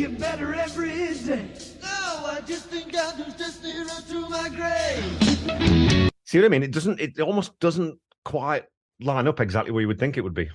Do 0.00 0.04
you 0.06 0.12
think 0.12 0.20
you're 0.20 0.30
better 0.30 0.54
every 0.54 0.88
day? 0.88 1.46
No, 1.82 2.24
I 2.24 2.40
just 2.46 2.64
think 2.68 2.86
I'm 2.86 3.18
just 3.18 3.36
destiny 3.36 3.74
run 3.80 4.00
through 4.00 4.30
my 4.30 4.48
grave. 4.48 6.10
See 6.24 6.38
what 6.38 6.46
I 6.46 6.48
mean? 6.48 6.62
It 6.62 6.70
doesn't. 6.70 6.98
It 6.98 7.20
almost 7.20 7.58
doesn't 7.60 7.98
quite 8.24 8.64
line 9.00 9.28
up 9.28 9.40
exactly 9.40 9.72
where 9.72 9.82
you 9.82 9.88
would 9.88 9.98
think 9.98 10.16
it 10.16 10.22
would 10.22 10.32
be. 10.32 10.48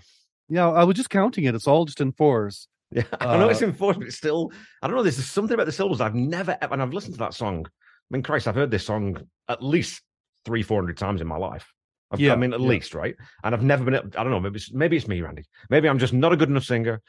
Yeah, 0.49 0.71
I 0.71 0.84
was 0.84 0.97
just 0.97 1.12
counting 1.12 1.43
it. 1.43 1.53
It's 1.53 1.67
all 1.67 1.86
just 1.86 2.01
in 2.01 2.12
fours. 2.12 2.67
Yeah, 2.91 3.03
I 3.19 3.38
know 3.38 3.49
it's 3.49 3.62
in 3.62 3.69
enforced, 3.69 3.99
but 3.99 4.08
it's 4.08 4.17
still. 4.17 4.51
I 4.81 4.88
don't 4.88 4.95
know. 4.95 5.03
There's 5.03 5.23
something 5.23 5.53
about 5.53 5.67
the 5.67 5.71
syllables 5.71 6.01
I've 6.01 6.15
never 6.15 6.58
ever, 6.62 6.73
and 6.73 6.81
I've 6.81 6.93
listened 6.93 7.13
to 7.15 7.19
that 7.19 7.36
song. 7.36 7.65
I 7.67 7.69
mean, 8.10 8.23
Christ, 8.23 8.47
I've 8.47 8.55
heard 8.55 8.71
this 8.71 8.86
song 8.86 9.27
at 9.47 9.62
least 9.62 10.01
three, 10.45 10.63
four 10.63 10.81
hundred 10.81 10.97
times 10.97 11.21
in 11.21 11.27
my 11.27 11.38
life. 11.38 11.71
I've, 12.10 12.19
Yeah, 12.19 12.34
I 12.34 12.36
mean, 12.36 12.53
at 12.53 12.62
yeah. 12.62 12.67
least, 12.67 12.95
right? 12.95 13.15
And 13.43 13.53
I've 13.53 13.63
never 13.63 13.84
been. 13.84 13.95
I 13.95 14.23
don't 14.23 14.31
know. 14.31 14.39
Maybe 14.39 14.58
it's, 14.58 14.71
maybe 14.71 14.97
it's 14.97 15.08
me, 15.08 15.21
Randy. 15.21 15.43
Maybe 15.69 15.88
I'm 15.88 15.99
just 15.99 16.13
not 16.13 16.34
a 16.34 16.38
good 16.38 16.49
enough 16.49 16.63
singer. 16.63 17.01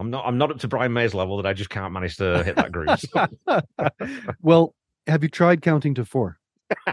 I'm 0.00 0.10
not. 0.10 0.26
I'm 0.26 0.38
not 0.38 0.50
up 0.50 0.58
to 0.60 0.68
Brian 0.68 0.94
May's 0.94 1.12
level 1.12 1.36
that 1.36 1.46
I 1.46 1.52
just 1.52 1.68
can't 1.68 1.92
manage 1.92 2.16
to 2.16 2.42
hit 2.42 2.56
that 2.56 2.72
groove. 2.72 2.98
well, 4.40 4.74
have 5.06 5.22
you 5.22 5.28
tried 5.28 5.60
counting 5.60 5.94
to 5.94 6.06
four? 6.06 6.38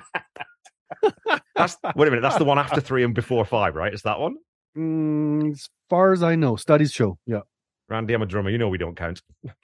that's 1.56 1.78
wait 1.96 2.08
a 2.08 2.12
minute. 2.12 2.22
That's 2.22 2.38
the 2.38 2.44
one 2.44 2.60
after 2.60 2.82
three 2.82 3.06
and 3.06 3.16
before 3.16 3.46
five, 3.46 3.76
right? 3.76 3.94
It's 3.94 4.04
that 4.04 4.20
one. 4.20 4.36
Mm, 4.78 5.54
as 5.54 5.70
far 5.90 6.12
as 6.12 6.22
I 6.22 6.36
know, 6.36 6.58
studies 6.58 6.92
show. 6.92 7.18
Yeah. 7.26 7.42
Randy, 7.88 8.14
I'm 8.14 8.22
a 8.22 8.26
drummer. 8.26 8.50
You 8.50 8.58
know 8.58 8.68
we 8.68 8.78
don't 8.78 8.98
count. 8.98 9.22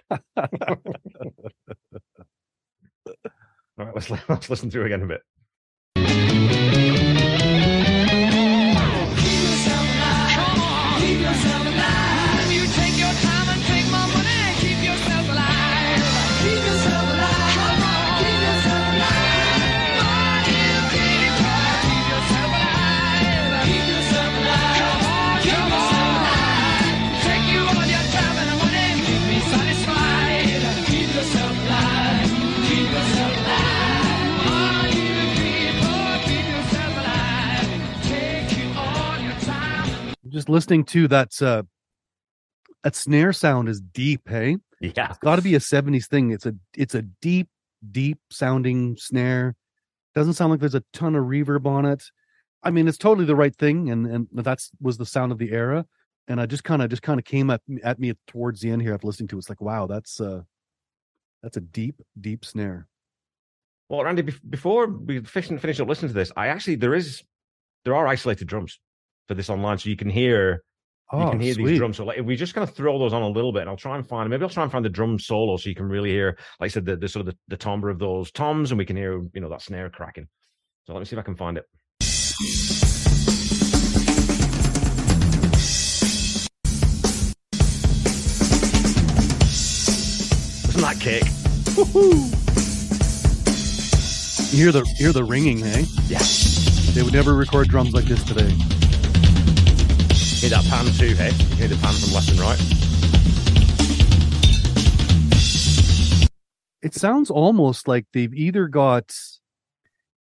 All 0.10 0.18
right, 3.78 3.94
let's 3.94 4.10
let's 4.10 4.50
listen 4.50 4.72
through 4.72 4.86
again 4.86 5.02
a 5.02 5.08
bit. 5.08 5.22
Just 40.34 40.50
listening 40.50 40.84
to 40.86 41.08
that 41.10 41.40
uh 41.42 41.64
that 42.84 42.96
snare 42.96 43.32
sound 43.32 43.70
is 43.70 43.80
deep, 43.80 44.28
hey? 44.28 44.58
Yeah, 44.82 45.10
It's 45.10 45.20
got 45.20 45.38
to 45.38 45.42
be 45.42 45.56
a 45.56 45.60
70s 45.60 46.08
thing. 46.08 46.32
It's 46.32 46.46
a 46.46 46.56
it's 46.76 46.96
a 46.96 47.04
deep, 47.04 47.48
deep 47.92 48.20
sounding 48.30 48.98
snare. 48.98 49.56
Doesn't 50.16 50.34
sound 50.34 50.52
like 50.52 50.60
there's 50.60 50.76
a 50.76 50.84
ton 50.92 51.16
of 51.16 51.26
reverb 51.26 51.66
on 51.66 51.86
it. 51.86 52.04
I 52.62 52.72
mean, 52.72 52.88
it's 52.88 52.98
totally 52.98 53.26
the 53.26 53.36
right 53.36 53.56
thing, 53.56 53.90
and 53.90 54.06
and 54.08 54.28
that's 54.34 54.72
was 54.82 54.98
the 54.98 55.06
sound 55.06 55.32
of 55.32 55.38
the 55.38 55.52
era. 55.52 55.86
And 56.28 56.42
I 56.42 56.46
just 56.46 56.64
kind 56.64 56.82
of 56.82 56.90
just 56.90 57.02
kind 57.02 57.20
of 57.20 57.26
came 57.26 57.50
at 57.50 57.62
at 57.84 58.00
me 58.00 58.14
towards 58.28 58.62
the 58.62 58.72
end 58.72 58.82
here 58.82 58.94
after 58.94 59.08
listening 59.08 59.28
to 59.30 59.36
it. 59.36 59.40
It's 59.40 59.50
like, 59.50 59.62
wow, 59.62 59.86
that's 59.88 60.20
uh, 60.20 60.42
that's 61.42 61.58
a 61.58 61.62
deep, 61.62 62.02
deep 62.20 62.44
snare. 62.44 62.88
Well, 63.88 64.04
Randy, 64.04 64.24
bef- 64.24 64.50
before 64.50 64.88
we 64.88 65.20
finish, 65.22 65.62
finish 65.62 65.80
up 65.80 65.88
listening 65.88 66.10
to 66.10 66.16
this, 66.16 66.32
I 66.36 66.48
actually 66.48 66.76
there 66.76 66.96
is 66.96 67.24
there 67.86 67.96
are 67.96 68.08
isolated 68.08 68.48
drums 68.48 68.80
for 69.28 69.34
this 69.36 69.50
online, 69.50 69.78
so 69.78 69.90
you 69.90 69.96
can 69.96 70.10
hear 70.10 70.64
oh, 71.12 71.20
you 71.20 71.26
Oh, 71.26 71.32
can 71.32 71.40
hear 71.40 71.54
sweet. 71.54 71.66
these 71.68 71.78
drums. 71.80 71.98
So 71.98 72.06
like, 72.06 72.18
if 72.18 72.26
we 72.26 72.36
just 72.36 72.54
kind 72.54 72.68
of 72.68 72.76
throw 72.76 72.98
those 73.00 73.14
on 73.14 73.22
a 73.22 73.28
little 73.30 73.52
bit, 73.54 73.62
and 73.62 73.70
I'll 73.70 73.78
try 73.78 73.96
and 73.96 74.08
find 74.08 74.30
maybe 74.30 74.44
I'll 74.44 74.50
try 74.50 74.64
and 74.64 74.72
find 74.72 74.84
the 74.86 74.90
drum 74.90 75.20
solo 75.20 75.58
so 75.58 75.70
you 75.70 75.76
can 75.76 75.86
really 75.88 76.10
hear, 76.12 76.38
like 76.60 76.70
I 76.70 76.74
said, 76.74 76.86
the, 76.86 76.96
the 76.98 77.08
sort 77.08 77.28
of 77.28 77.34
the, 77.34 77.38
the 77.50 77.58
timbre 77.58 77.90
of 77.90 78.00
those 78.00 78.32
toms, 78.32 78.72
and 78.72 78.78
we 78.78 78.86
can 78.86 78.96
hear 78.96 79.22
you 79.34 79.42
know 79.42 79.50
that 79.50 79.62
snare 79.62 79.90
cracking. 79.90 80.28
So 80.86 80.94
let 80.94 81.00
me 81.00 81.06
see 81.06 81.16
if 81.16 81.20
I 81.20 81.24
can 81.24 81.36
find 81.36 81.58
it. 81.58 81.66
Isn't 90.70 90.82
that 90.82 91.00
kick? 91.00 91.24
Woo 91.94 92.12
You 94.52 94.64
hear 94.64 94.72
the 94.72 94.84
hear 94.98 95.12
the 95.12 95.24
ringing, 95.24 95.60
hey? 95.60 95.86
Yeah. 96.08 96.20
They 96.94 97.04
would 97.04 97.14
never 97.14 97.34
record 97.36 97.68
drums 97.70 97.94
like 97.94 98.06
this 98.06 98.24
today. 98.24 98.52
Hear 100.44 100.50
that 100.50 100.66
pan 100.66 100.86
too, 100.88 101.16
hey? 101.16 101.30
You 101.30 101.48
can 101.48 101.56
hear 101.56 101.68
the 101.70 101.78
pan 101.78 101.94
from 101.94 102.14
left 102.14 102.30
and 102.30 102.38
right. 102.42 102.60
It 106.82 106.94
sounds 106.94 107.30
almost 107.30 107.88
like 107.88 108.08
they've 108.12 108.34
either 108.34 108.68
got 108.68 109.16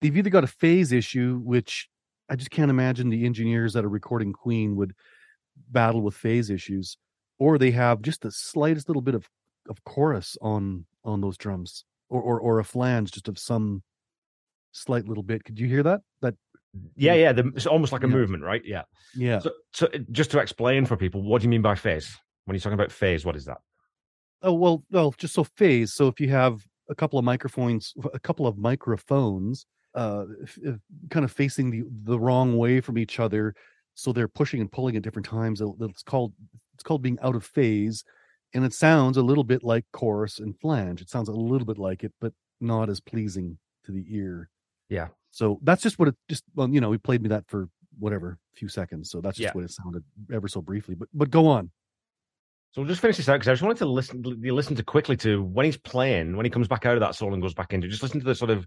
they've 0.02 0.14
either 0.14 0.28
got 0.28 0.44
a 0.44 0.48
phase 0.48 0.92
issue, 0.92 1.40
which 1.42 1.88
I 2.28 2.36
just 2.36 2.50
can't 2.50 2.70
imagine 2.70 3.08
the 3.08 3.24
engineers 3.24 3.72
that 3.72 3.86
are 3.86 3.88
recording 3.88 4.34
Queen 4.34 4.76
would 4.76 4.92
battle 5.70 6.02
with 6.02 6.14
phase 6.14 6.50
issues, 6.50 6.98
or 7.38 7.56
they 7.56 7.70
have 7.70 8.02
just 8.02 8.20
the 8.20 8.30
slightest 8.30 8.90
little 8.90 9.00
bit 9.00 9.14
of, 9.14 9.30
of 9.66 9.82
chorus 9.84 10.36
on 10.42 10.84
on 11.06 11.22
those 11.22 11.38
drums, 11.38 11.86
or, 12.10 12.20
or 12.20 12.38
or 12.38 12.58
a 12.58 12.64
flange 12.64 13.12
just 13.12 13.28
of 13.28 13.38
some 13.38 13.82
slight 14.72 15.08
little 15.08 15.22
bit. 15.22 15.44
Could 15.44 15.58
you 15.58 15.68
hear 15.68 15.82
that? 15.84 16.02
That 16.20 16.34
Yeah, 16.96 17.14
yeah. 17.14 17.32
The, 17.32 17.52
it's 17.54 17.66
almost 17.66 17.92
like 17.92 18.02
a 18.02 18.06
Yeah. 18.08 18.14
movement, 18.14 18.42
right? 18.42 18.62
Yeah. 18.64 18.82
yeah. 19.14 19.40
So, 19.40 19.50
so 19.72 19.86
uh, 19.88 19.98
just 20.10 20.30
to 20.32 20.38
explain 20.38 20.86
for 20.86 20.96
people, 20.96 21.22
what 21.22 21.40
do 21.40 21.44
you 21.44 21.50
mean 21.50 21.62
by 21.62 21.74
phase? 21.74 22.16
When 22.44 22.54
you're 22.54 22.60
talking 22.60 22.74
about 22.78 22.90
phase, 22.92 23.24
what 23.24 23.36
is 23.36 23.44
that? 23.44 23.58
Oh 24.42 24.52
well, 24.54 24.82
well, 24.90 25.14
just 25.16 25.34
so 25.34 25.44
phase. 25.44 25.92
So 25.94 26.08
if 26.08 26.18
you 26.20 26.28
have 26.30 26.64
a 26.88 26.94
couple 26.94 27.18
of 27.18 27.24
microphones, 27.24 27.94
a 28.12 28.18
couple 28.18 28.46
of 28.46 28.58
microphones, 28.58 29.66
uh, 29.94 30.24
f- 30.42 30.58
f- 30.66 30.78
kind 31.10 31.24
of 31.24 31.30
facing 31.30 31.70
the 31.70 31.82
the 32.04 32.18
wrong 32.18 32.56
way 32.56 32.80
from 32.80 32.98
each 32.98 33.20
other, 33.20 33.54
so 33.94 34.12
they're 34.12 34.26
pushing 34.26 34.60
and 34.60 34.72
pulling 34.72 34.96
at 34.96 35.02
different 35.02 35.26
times. 35.26 35.60
It's 35.60 36.02
called 36.02 36.32
it's 36.74 36.82
called 36.82 37.02
being 37.02 37.18
out 37.22 37.36
of 37.36 37.44
phase, 37.44 38.02
and 38.54 38.64
it 38.64 38.72
sounds 38.72 39.16
a 39.16 39.22
little 39.22 39.44
bit 39.44 39.62
like 39.62 39.84
chorus 39.92 40.40
and 40.40 40.58
flange. 40.58 41.00
It 41.00 41.10
sounds 41.10 41.28
a 41.28 41.32
little 41.32 41.66
bit 41.66 41.78
like 41.78 42.02
it, 42.02 42.12
but 42.20 42.32
not 42.60 42.88
as 42.90 42.98
pleasing 43.00 43.58
to 43.84 43.92
the 43.92 44.04
ear. 44.08 44.48
Yeah. 44.88 45.08
So 45.32 45.58
that's 45.62 45.82
just 45.82 45.98
what 45.98 46.08
it 46.08 46.14
just 46.28 46.44
well, 46.54 46.68
you 46.68 46.80
know, 46.80 46.92
he 46.92 46.98
played 46.98 47.22
me 47.22 47.28
that 47.30 47.44
for 47.48 47.68
whatever 47.98 48.38
few 48.54 48.68
seconds. 48.68 49.10
So 49.10 49.20
that's 49.20 49.36
just 49.36 49.46
Yeah. 49.48 49.52
what 49.52 49.64
it 49.64 49.70
sounded 49.72 50.04
ever 50.32 50.46
so 50.46 50.60
briefly. 50.62 50.94
But 50.94 51.08
but 51.12 51.30
go 51.30 51.46
on. 51.48 51.70
So 52.72 52.80
we'll 52.80 52.88
just 52.88 53.00
finish 53.02 53.16
this 53.18 53.28
out 53.28 53.34
because 53.34 53.48
I 53.48 53.52
just 53.52 53.62
wanted 53.62 53.78
to 53.78 53.86
listen. 53.86 54.22
You 54.40 54.54
listen 54.54 54.76
to 54.76 54.82
quickly 54.82 55.16
to 55.18 55.42
when 55.42 55.66
he's 55.66 55.76
playing, 55.76 56.36
when 56.36 56.46
he 56.46 56.50
comes 56.50 56.68
back 56.68 56.86
out 56.86 56.94
of 56.94 57.00
that 57.00 57.14
solo 57.14 57.32
and 57.34 57.42
goes 57.42 57.52
back 57.54 57.72
into. 57.74 57.88
Just 57.88 58.02
listen 58.02 58.20
to 58.20 58.24
the 58.26 58.34
sort 58.34 58.50
of, 58.50 58.66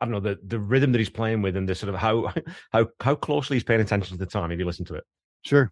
I 0.00 0.04
don't 0.04 0.12
know, 0.12 0.20
the 0.20 0.38
the 0.46 0.58
rhythm 0.60 0.92
that 0.92 0.98
he's 0.98 1.10
playing 1.10 1.42
with, 1.42 1.56
and 1.56 1.68
the 1.68 1.74
sort 1.74 1.92
of 1.92 2.00
how 2.00 2.32
how 2.72 2.86
how 3.00 3.14
closely 3.14 3.56
he's 3.56 3.64
paying 3.64 3.80
attention 3.80 4.16
to 4.16 4.24
the 4.24 4.30
time. 4.30 4.52
If 4.52 4.58
you 4.58 4.66
listen 4.66 4.84
to 4.86 4.94
it, 4.94 5.04
Sure. 5.44 5.70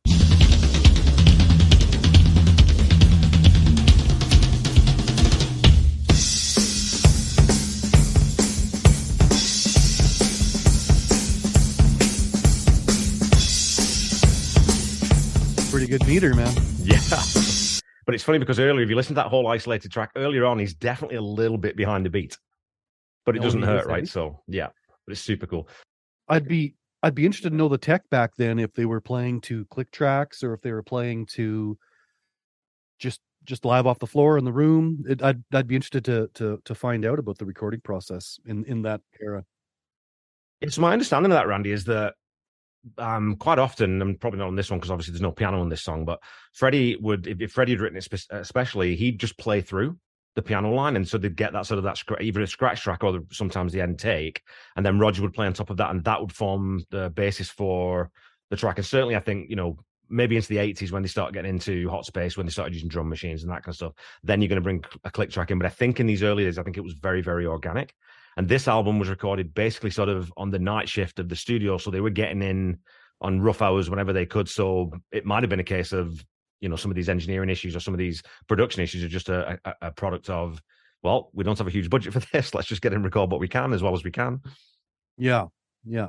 Pretty 15.87 15.99
good 16.05 16.09
meter, 16.09 16.35
man. 16.35 16.53
yeah. 16.83 16.99
But 18.07 18.15
it's 18.17 18.25
funny 18.25 18.41
because 18.41 18.59
earlier, 18.59 18.83
if 18.83 18.91
you 18.91 18.97
listen 18.97 19.15
to 19.15 19.21
that 19.23 19.29
whole 19.29 19.47
isolated 19.47 19.93
track 19.93 20.11
earlier 20.17 20.45
on, 20.45 20.59
he's 20.59 20.75
definitely 20.75 21.17
a 21.17 21.23
little 21.23 21.59
bit 21.59 21.77
behind 21.77 22.05
the 22.05 22.11
beat, 22.11 22.37
but 23.25 23.37
it 23.37 23.39
Oh, 23.39 23.43
doesn't 23.45 23.63
hurt, 23.63 23.87
right? 23.87 24.03
eh? 24.03 24.07
So 24.07 24.43
yeah, 24.49 24.67
but 25.07 25.13
it's 25.13 25.21
super 25.21 25.47
cool. 25.47 25.69
I'd 26.29 26.49
be 26.49 26.75
I'd 27.05 27.15
be 27.15 27.25
interested 27.25 27.51
to 27.51 27.57
know 27.57 27.69
the 27.69 27.79
tech 27.79 28.03
back 28.11 28.35
then 28.37 28.59
if 28.59 28.73
they 28.73 28.85
were 28.85 29.01
playing 29.01 29.43
to 29.43 29.65
click 29.67 29.93
tracks 29.93 30.43
or 30.43 30.55
if 30.55 30.61
they 30.61 30.73
were 30.73 30.83
playing 30.83 31.27
to 31.35 31.79
just 32.99 33.21
just 33.45 33.65
live 33.65 33.87
off 33.87 34.01
the 34.01 34.09
floor 34.09 34.39
in 34.39 34.45
the 34.45 34.53
room. 34.53 35.05
It, 35.09 35.23
I'd 35.23 35.45
I'd 35.53 35.69
be 35.69 35.77
interested 35.77 36.05
to 36.07 36.29
to 36.35 36.61
to 36.65 36.75
find 36.75 37.05
out 37.05 37.21
about 37.21 37.39
the 37.39 37.47
recording 37.47 37.81
process 37.81 38.41
in 38.45 38.65
in 38.65 38.83
that 38.83 39.03
era. 39.21 39.45
It's 40.61 40.79
my 40.79 40.93
understanding 40.93 41.31
of 41.31 41.37
that, 41.37 41.47
Randy, 41.47 41.71
is 41.71 41.85
that 41.85 42.15
um, 42.99 43.37
quite 43.37 43.59
often, 43.59 44.01
and 44.03 44.21
probably 44.21 44.39
not 44.39 44.49
on 44.49 44.57
this 44.57 44.71
one 44.71 44.79
because 44.79 44.91
obviously 44.91 45.13
there's 45.13 45.23
no 45.23 45.33
piano 45.33 45.61
on 45.61 45.69
this 45.69 45.83
song, 45.83 46.05
but 46.05 46.21
Freddie 46.53 46.97
would, 46.97 47.27
if, 47.27 47.41
if 47.41 47.53
Freddie 47.53 47.73
had 47.73 47.81
written 47.81 47.99
it 47.99 48.03
spe- 48.03 48.31
especially, 48.31 48.97
he'd 48.97 49.21
just 49.21 49.39
play 49.39 49.61
through 49.61 49.99
the 50.35 50.43
piano 50.43 50.73
line, 50.73 50.97
and 50.97 51.07
so 51.07 51.19
they'd 51.19 51.37
get 51.37 51.53
that 51.53 51.67
sort 51.67 51.79
of 51.79 51.85
that 51.85 51.97
scr- 51.97 52.21
either 52.21 52.43
a 52.43 52.47
scratch 52.47 52.83
track 52.83 53.03
or 53.03 53.13
the, 53.13 53.27
sometimes 53.33 53.73
the 53.73 53.81
end 53.81 53.99
take, 53.99 54.43
and 54.77 54.85
then 54.85 54.99
Roger 54.99 55.23
would 55.23 55.35
play 55.35 55.47
on 55.47 55.53
top 55.53 55.71
of 55.71 55.79
that, 55.79 55.91
and 55.91 56.05
that 56.05 56.21
would 56.21 56.33
form 56.33 56.85
the 56.91 57.11
basis 57.11 57.51
for 57.51 58.11
the 58.51 58.57
track. 58.57 58.79
And 58.79 58.87
certainly, 58.87 59.17
I 59.17 59.21
think 59.21 59.51
you 59.51 59.57
know 59.57 59.79
maybe 60.09 60.37
into 60.37 60.49
the 60.49 60.57
80s 60.57 60.93
when 60.93 61.03
they 61.03 61.09
start 61.09 61.33
getting 61.33 61.51
into 61.51 61.89
hot 61.91 62.07
space 62.07 62.37
when 62.37 62.47
they 62.47 62.53
started 62.53 62.75
using 62.75 62.89
drum 62.89 63.09
machines 63.09 63.43
and 63.43 63.51
that 63.51 63.63
kind 63.65 63.73
of 63.73 63.77
stuff 63.77 63.93
then 64.23 64.41
you're 64.41 64.49
going 64.49 64.57
to 64.57 64.63
bring 64.63 64.85
a 65.05 65.11
click 65.11 65.31
track 65.31 65.51
in 65.51 65.59
but 65.59 65.67
i 65.67 65.71
think 65.71 65.99
in 65.99 66.07
these 66.07 66.23
early 66.23 66.45
days 66.45 66.59
i 66.59 66.63
think 66.63 66.77
it 66.77 66.85
was 66.85 66.95
very 66.95 67.21
very 67.21 67.47
organic 67.47 67.93
and 68.37 68.49
this 68.49 68.69
album 68.69 68.99
was 68.99 69.09
recorded 69.09 69.55
basically 69.55 69.91
sort 69.91 70.09
of 70.09 70.33
on 70.37 70.51
the 70.51 70.59
night 70.59 70.89
shift 70.89 71.19
of 71.19 71.29
the 71.29 71.37
studio 71.37 71.79
so 71.79 71.91
they 71.91 72.01
were 72.01 72.11
getting 72.11 72.43
in 72.43 72.79
on 73.21 73.41
rough 73.41 73.63
hours 73.63 73.89
whenever 73.89 74.13
they 74.13 74.27
could 74.27 74.49
so 74.49 74.91
it 75.13 75.25
might 75.25 75.43
have 75.43 75.51
been 75.51 75.61
a 75.61 75.65
case 75.65 75.93
of 75.93 76.25
you 76.61 76.69
know 76.69 76.77
some 76.77 76.91
of 76.91 76.95
these 76.95 77.09
engineering 77.09 77.51
issues 77.51 77.75
or 77.75 77.81
some 77.81 77.95
of 77.95 77.99
these 77.99 78.23
production 78.49 78.83
issues 78.83 79.03
are 79.03 79.09
just 79.09 79.29
a, 79.29 79.59
a, 79.65 79.75
a 79.83 79.91
product 79.91 80.29
of 80.29 80.61
well 81.03 81.31
we 81.33 81.45
don't 81.45 81.59
have 81.59 81.67
a 81.67 81.71
huge 81.71 81.91
budget 81.91 82.13
for 82.13 82.21
this 82.33 82.55
let's 82.55 82.69
just 82.69 82.83
get 82.83 82.93
and 82.93 83.05
record 83.05 83.31
what 83.31 83.41
we 83.41 83.49
can 83.49 83.73
as 83.73 83.83
well 83.83 83.95
as 83.95 84.05
we 84.05 84.11
can 84.11 84.41
Yeah, 85.19 85.47
yeah, 85.85 86.09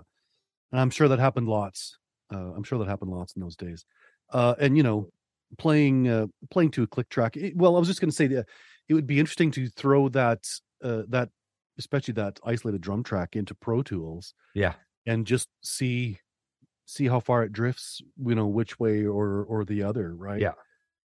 and 0.71 0.81
I'm 0.81 0.89
sure 0.89 1.07
that 1.07 1.19
happened 1.19 1.47
lots. 1.47 1.97
Uh, 2.33 2.51
I'm 2.55 2.63
sure 2.63 2.79
that 2.79 2.87
happened 2.87 3.11
lots 3.11 3.35
in 3.35 3.41
those 3.41 3.55
days. 3.55 3.85
Uh, 4.31 4.55
and 4.59 4.75
you 4.75 4.83
know, 4.83 5.09
playing 5.57 6.07
uh, 6.07 6.27
playing 6.49 6.71
to 6.71 6.83
a 6.83 6.87
click 6.87 7.09
track. 7.09 7.37
It, 7.37 7.55
well, 7.55 7.75
I 7.75 7.79
was 7.79 7.87
just 7.87 8.01
going 8.01 8.09
to 8.09 8.15
say 8.15 8.27
that 8.27 8.47
it 8.89 8.93
would 8.93 9.07
be 9.07 9.19
interesting 9.19 9.51
to 9.51 9.69
throw 9.69 10.09
that 10.09 10.43
uh, 10.83 11.03
that 11.09 11.29
especially 11.77 12.13
that 12.15 12.39
isolated 12.45 12.81
drum 12.81 13.03
track 13.03 13.35
into 13.35 13.53
Pro 13.55 13.81
Tools. 13.81 14.33
Yeah. 14.53 14.73
and 15.05 15.25
just 15.25 15.47
see 15.61 16.19
see 16.85 17.07
how 17.07 17.19
far 17.19 17.43
it 17.43 17.51
drifts. 17.51 18.01
You 18.23 18.35
know, 18.35 18.47
which 18.47 18.79
way 18.79 19.05
or 19.05 19.43
or 19.43 19.65
the 19.65 19.83
other. 19.83 20.15
Right. 20.15 20.41
Yeah. 20.41 20.53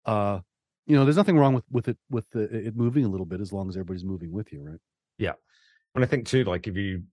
Uh, 0.05 0.41
you 0.87 0.97
know, 0.97 1.05
there's 1.05 1.17
nothing 1.17 1.39
wrong 1.39 1.55
with 1.55 1.65
with 1.71 1.89
it 1.89 1.99
with 2.11 2.29
the, 2.31 2.43
it 2.43 2.77
moving 2.77 3.05
a 3.05 3.09
little 3.09 3.27
bit 3.27 3.41
as 3.41 3.53
long 3.53 3.69
as 3.69 3.77
everybody's 3.77 4.05
moving 4.05 4.33
with 4.33 4.53
you, 4.53 4.63
right? 4.63 4.81
Yeah. 5.19 5.35
And 5.95 6.03
I 6.03 6.07
think 6.07 6.27
too, 6.27 6.45
like 6.45 6.67
if 6.67 6.77
you 6.77 7.05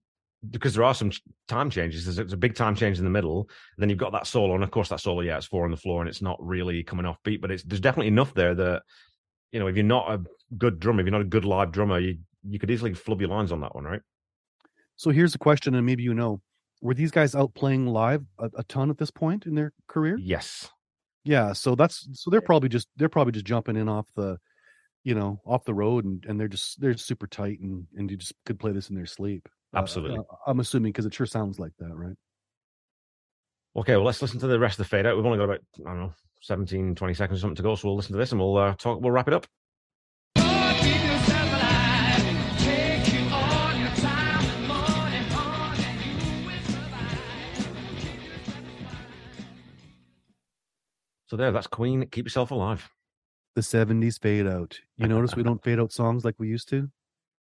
because 0.48 0.74
there 0.74 0.84
are 0.84 0.94
some 0.94 1.12
time 1.48 1.68
changes. 1.68 2.04
There's, 2.04 2.16
there's 2.16 2.32
a 2.32 2.36
big 2.38 2.54
time 2.54 2.74
change 2.74 2.98
in 2.98 3.04
the 3.04 3.10
middle. 3.10 3.48
Then 3.76 3.90
you've 3.90 3.98
got 3.98 4.12
that 4.12 4.26
solo, 4.26 4.54
and 4.54 4.64
of 4.64 4.70
course 4.70 4.88
that 4.88 5.00
solo, 5.00 5.20
yeah, 5.20 5.36
it's 5.36 5.46
four 5.46 5.64
on 5.64 5.70
the 5.70 5.76
floor, 5.76 6.00
and 6.00 6.08
it's 6.08 6.22
not 6.22 6.38
really 6.40 6.82
coming 6.82 7.06
off 7.06 7.18
beat, 7.24 7.42
but 7.42 7.50
it's 7.50 7.62
there's 7.62 7.80
definitely 7.80 8.08
enough 8.08 8.32
there 8.34 8.54
that 8.54 8.82
you 9.52 9.60
know 9.60 9.66
if 9.66 9.76
you're 9.76 9.84
not 9.84 10.10
a 10.10 10.22
good 10.56 10.80
drummer, 10.80 11.00
if 11.00 11.06
you're 11.06 11.12
not 11.12 11.20
a 11.20 11.24
good 11.24 11.44
live 11.44 11.72
drummer, 11.72 11.98
you 11.98 12.18
you 12.48 12.58
could 12.58 12.70
easily 12.70 12.94
flub 12.94 13.20
your 13.20 13.30
lines 13.30 13.52
on 13.52 13.60
that 13.60 13.74
one, 13.74 13.84
right? 13.84 14.00
So 14.96 15.10
here's 15.10 15.34
a 15.34 15.38
question, 15.38 15.74
and 15.74 15.86
maybe 15.86 16.02
you 16.02 16.14
know: 16.14 16.40
Were 16.80 16.94
these 16.94 17.10
guys 17.10 17.34
out 17.34 17.54
playing 17.54 17.86
live 17.86 18.24
a, 18.38 18.50
a 18.56 18.64
ton 18.64 18.90
at 18.90 18.98
this 18.98 19.10
point 19.10 19.46
in 19.46 19.54
their 19.54 19.72
career? 19.88 20.18
Yes, 20.20 20.68
Yeah, 21.24 21.52
so 21.52 21.74
that's 21.74 22.08
so 22.12 22.30
they're 22.30 22.40
probably 22.40 22.68
just 22.68 22.88
they're 22.96 23.08
probably 23.08 23.32
just 23.32 23.46
jumping 23.46 23.76
in 23.76 23.88
off 23.88 24.06
the, 24.14 24.38
you 25.04 25.14
know, 25.14 25.40
off 25.46 25.64
the 25.64 25.74
road, 25.74 26.04
and 26.04 26.24
and 26.26 26.38
they're 26.38 26.48
just 26.48 26.80
they're 26.80 26.96
super 26.96 27.26
tight, 27.26 27.60
and 27.60 27.86
and 27.96 28.10
you 28.10 28.16
just 28.16 28.34
could 28.44 28.58
play 28.58 28.72
this 28.72 28.90
in 28.90 28.96
their 28.96 29.06
sleep. 29.06 29.48
Uh, 29.74 29.78
Absolutely. 29.78 30.18
uh, 30.18 30.22
I'm 30.46 30.60
assuming 30.60 30.92
because 30.92 31.06
it 31.06 31.14
sure 31.14 31.26
sounds 31.26 31.58
like 31.58 31.72
that, 31.78 31.94
right? 31.94 32.16
Okay, 33.76 33.94
well, 33.96 34.04
let's 34.04 34.20
listen 34.20 34.40
to 34.40 34.48
the 34.48 34.58
rest 34.58 34.80
of 34.80 34.84
the 34.86 34.88
fade 34.88 35.06
out. 35.06 35.16
We've 35.16 35.24
only 35.24 35.38
got 35.38 35.44
about, 35.44 35.60
I 35.86 35.90
don't 35.90 36.00
know, 36.00 36.12
17, 36.42 36.94
20 36.94 37.14
seconds 37.14 37.38
or 37.38 37.40
something 37.40 37.56
to 37.56 37.62
go. 37.62 37.74
So 37.76 37.88
we'll 37.88 37.96
listen 37.96 38.12
to 38.12 38.18
this 38.18 38.32
and 38.32 38.40
we'll 38.40 38.56
uh, 38.56 38.74
talk, 38.74 39.00
we'll 39.00 39.12
wrap 39.12 39.28
it 39.28 39.34
up. 39.34 39.46
So 51.30 51.36
there, 51.36 51.52
that's 51.52 51.68
Queen. 51.68 52.04
Keep 52.10 52.26
yourself 52.26 52.50
alive. 52.50 52.90
The 53.54 53.60
'70s 53.60 54.20
fade 54.20 54.48
out. 54.48 54.76
You 54.96 55.06
notice 55.06 55.36
we 55.36 55.42
don't 55.48 55.62
fade 55.62 55.78
out 55.78 55.92
songs 55.92 56.24
like 56.24 56.34
we 56.38 56.48
used 56.48 56.68
to. 56.70 56.90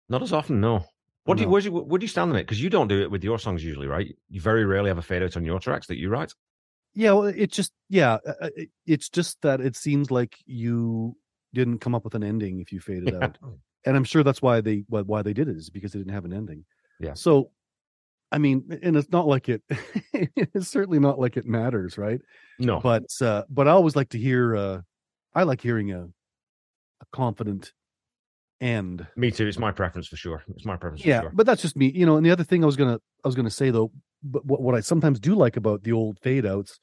Not 0.09 0.21
as 0.21 0.33
often, 0.33 0.59
no. 0.59 0.83
What 1.23 1.37
do 1.37 1.43
you, 1.43 1.49
No. 1.49 1.57
you, 1.57 1.71
where 1.71 1.97
do 1.97 2.03
you 2.03 2.09
stand 2.09 2.31
on 2.31 2.35
it? 2.35 2.43
Because 2.43 2.61
you 2.61 2.69
don't 2.69 2.89
do 2.89 3.01
it 3.01 3.09
with 3.09 3.23
your 3.23 3.39
songs 3.39 3.63
usually, 3.63 3.87
right? 3.87 4.13
You 4.29 4.41
very 4.41 4.65
rarely 4.65 4.89
have 4.89 4.97
a 4.97 5.01
fade 5.01 5.23
out 5.23 5.37
on 5.37 5.45
your 5.45 5.59
tracks 5.59 5.87
that 5.87 5.97
you 5.97 6.09
write. 6.09 6.33
Yeah, 6.95 7.13
well, 7.13 7.27
it 7.27 7.49
just 7.51 7.71
yeah, 7.89 8.17
uh, 8.27 8.33
uh, 8.41 8.49
it- 8.57 8.71
it's 8.85 9.07
just 9.07 9.41
that 9.41 9.61
it 9.61 9.77
seems 9.77 10.11
like 10.11 10.35
you 10.45 11.15
didn't 11.53 11.79
come 11.79 11.95
up 11.95 12.03
with 12.03 12.15
an 12.15 12.23
ending 12.23 12.59
if 12.59 12.73
you 12.73 12.81
faded 12.81 13.15
out, 13.15 13.37
and 13.85 13.95
I'm 13.95 14.03
sure 14.03 14.21
that's 14.23 14.41
why 14.41 14.59
they 14.59 14.83
why, 14.89 15.01
why 15.03 15.21
they 15.21 15.33
did 15.33 15.47
it 15.47 15.55
is 15.55 15.69
because 15.69 15.93
they 15.93 15.99
didn't 15.99 16.13
have 16.13 16.25
an 16.25 16.33
ending. 16.33 16.65
Yeah. 16.99 17.13
So, 17.13 17.51
I 18.31 18.37
mean, 18.39 18.79
and 18.83 18.97
it's 18.97 19.09
not 19.11 19.27
like 19.27 19.47
it. 19.49 19.61
it's 20.13 20.67
certainly 20.67 20.99
not 20.99 21.19
like 21.19 21.37
it 21.37 21.45
matters, 21.45 21.97
right? 21.97 22.19
No, 22.59 22.79
But 22.81 23.05
uh, 23.21 23.43
but 23.49 23.67
I 23.67 23.71
always 23.71 23.95
like 23.95 24.09
to 24.09 24.17
hear. 24.19 24.55
uh 24.55 24.81
I 25.33 25.43
like 25.43 25.61
hearing 25.61 25.91
a 25.93 26.01
a 26.99 27.05
confident 27.13 27.71
end. 28.59 29.05
me 29.15 29.29
too. 29.31 29.45
It's 29.47 29.59
my 29.59 29.71
preference 29.71 30.07
for 30.07 30.15
sure. 30.17 30.43
It's 30.55 30.65
my 30.65 30.75
preference 30.77 31.05
Yeah, 31.05 31.19
for 31.19 31.23
sure. 31.25 31.31
but 31.35 31.45
that's 31.45 31.61
just 31.61 31.75
me, 31.77 31.91
you 31.93 32.05
know. 32.05 32.17
And 32.17 32.25
the 32.25 32.31
other 32.31 32.43
thing 32.43 32.63
I 32.63 32.65
was 32.65 32.75
gonna 32.75 32.99
I 33.23 33.27
was 33.27 33.35
gonna 33.35 33.49
say 33.51 33.69
though, 33.69 33.91
but 34.23 34.45
what, 34.45 34.61
what 34.61 34.75
I 34.75 34.79
sometimes 34.79 35.19
do 35.19 35.35
like 35.35 35.57
about 35.57 35.83
the 35.83 35.91
old 35.91 36.17
fade 36.21 36.45
outs 36.45 36.79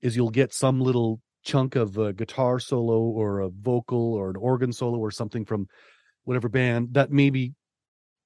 is 0.00 0.16
you'll 0.16 0.30
get 0.30 0.52
some 0.54 0.80
little 0.80 1.20
chunk 1.42 1.76
of 1.76 1.98
a 1.98 2.12
guitar 2.12 2.58
solo 2.58 3.00
or 3.00 3.40
a 3.40 3.50
vocal 3.50 4.14
or 4.14 4.30
an 4.30 4.36
organ 4.36 4.72
solo 4.72 4.98
or 4.98 5.10
something 5.10 5.44
from 5.44 5.66
whatever 6.24 6.48
band 6.48 6.88
that 6.92 7.10
maybe 7.10 7.52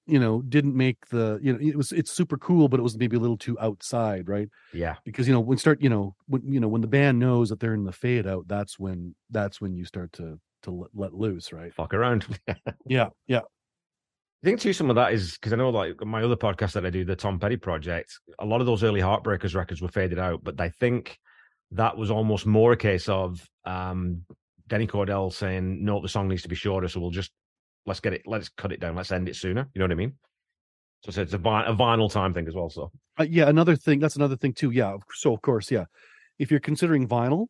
you 0.06 0.18
know 0.18 0.42
didn't 0.42 0.76
make 0.76 1.06
the 1.08 1.38
you 1.42 1.52
know 1.52 1.58
it 1.60 1.76
was 1.76 1.92
it's 1.92 2.10
super 2.10 2.36
cool 2.36 2.68
but 2.68 2.78
it 2.78 2.82
was 2.82 2.96
maybe 2.96 3.16
a 3.16 3.20
little 3.20 3.36
too 3.36 3.58
outside 3.60 4.28
right? 4.28 4.48
Yeah, 4.72 4.96
because 5.04 5.26
you 5.26 5.34
know 5.34 5.40
when 5.40 5.58
start 5.58 5.80
you 5.80 5.88
know 5.88 6.14
when 6.26 6.42
you 6.46 6.60
know 6.60 6.68
when 6.68 6.80
the 6.80 6.86
band 6.88 7.18
knows 7.18 7.48
that 7.48 7.60
they're 7.60 7.74
in 7.74 7.84
the 7.84 7.92
fade 7.92 8.26
out 8.26 8.46
that's 8.48 8.78
when 8.78 9.14
that's 9.30 9.60
when 9.60 9.74
you 9.74 9.84
start 9.84 10.12
to 10.14 10.38
to 10.62 10.70
let, 10.70 10.90
let 10.94 11.14
loose 11.14 11.52
right? 11.52 11.72
Fuck 11.72 11.94
around. 11.94 12.26
yeah 12.86 13.08
yeah. 13.26 13.40
I 13.40 14.46
think 14.46 14.60
too 14.60 14.74
some 14.74 14.90
of 14.90 14.96
that 14.96 15.14
is 15.14 15.32
because 15.34 15.54
I 15.54 15.56
know 15.56 15.70
like 15.70 16.04
my 16.04 16.22
other 16.22 16.36
podcast 16.36 16.72
that 16.72 16.84
I 16.84 16.90
do, 16.90 17.04
the 17.04 17.16
Tom 17.16 17.38
Petty 17.38 17.56
Project, 17.56 18.18
a 18.38 18.44
lot 18.44 18.60
of 18.60 18.66
those 18.66 18.84
early 18.84 19.00
Heartbreakers 19.00 19.54
records 19.54 19.80
were 19.80 19.88
faded 19.88 20.18
out, 20.18 20.44
but 20.44 20.60
I 20.60 20.68
think 20.68 21.18
that 21.70 21.96
was 21.96 22.10
almost 22.10 22.44
more 22.44 22.72
a 22.72 22.76
case 22.76 23.08
of 23.08 23.48
um 23.64 24.26
Denny 24.66 24.86
Cordell 24.86 25.32
saying, 25.32 25.84
No, 25.84 26.00
the 26.00 26.08
song 26.08 26.28
needs 26.28 26.42
to 26.42 26.48
be 26.48 26.54
shorter, 26.54 26.88
so 26.88 27.00
we'll 27.00 27.10
just 27.10 27.30
let's 27.86 28.00
get 28.00 28.12
it, 28.12 28.22
let's 28.26 28.48
cut 28.48 28.72
it 28.72 28.80
down, 28.80 28.94
let's 28.96 29.12
end 29.12 29.28
it 29.28 29.36
sooner. 29.36 29.68
You 29.74 29.78
know 29.78 29.84
what 29.84 29.92
I 29.92 29.96
mean? 29.96 30.14
So 31.04 31.10
it's- 31.10 31.22
it's 31.22 31.34
a, 31.34 31.38
vi- 31.38 31.66
a 31.66 31.74
vinyl 31.74 32.10
time 32.10 32.32
thing 32.32 32.48
as 32.48 32.54
well. 32.54 32.70
So 32.70 32.90
Uh, 33.18 33.24
yeah, 33.28 33.48
another 33.48 33.76
thing. 33.76 34.00
That's 34.00 34.16
another 34.16 34.36
thing 34.36 34.52
too. 34.54 34.70
Yeah. 34.70 34.96
So 35.14 35.32
of 35.34 35.42
course, 35.42 35.70
yeah. 35.70 35.84
If 36.38 36.50
you're 36.50 36.60
considering 36.60 37.06
vinyl, 37.06 37.46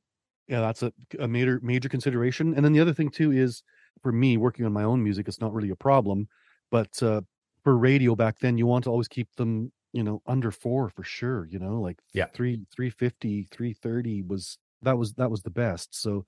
yeah, 0.49 0.61
that's 0.61 0.83
a, 0.83 0.93
a 1.19 1.27
major 1.29 1.59
major 1.63 1.89
consideration. 1.89 2.55
And 2.55 2.65
then 2.65 2.73
the 2.73 2.81
other 2.81 2.93
thing 2.93 3.11
too 3.11 3.33
is 3.33 3.63
for 4.03 4.13
me 4.13 4.37
working 4.37 4.67
on 4.67 4.73
my 4.73 4.83
own 4.85 5.03
music, 5.03 5.27
it's 5.29 5.41
not 5.41 5.55
really 5.55 5.71
a 5.71 5.77
problem. 5.77 6.29
But 6.71 7.03
uh, 7.03 7.23
for 7.63 7.79
radio 7.79 8.15
back 8.15 8.39
then, 8.41 8.59
you 8.59 8.67
want 8.67 8.85
to 8.85 8.91
always 8.91 9.09
keep 9.09 9.29
them, 9.37 9.73
you 9.93 10.03
know, 10.03 10.21
under 10.27 10.51
four 10.51 10.91
for 10.91 11.03
sure. 11.05 11.47
You 11.47 11.61
know, 11.61 11.81
like 11.81 11.99
Yeah. 12.13 12.27
three, 12.35 12.61
350, 12.75 13.45
330 13.51 14.23
was 14.23 14.59
that 14.83 14.99
was 14.99 15.15
that 15.15 15.31
was 15.31 15.43
the 15.43 15.51
best. 15.51 15.95
So, 15.95 16.27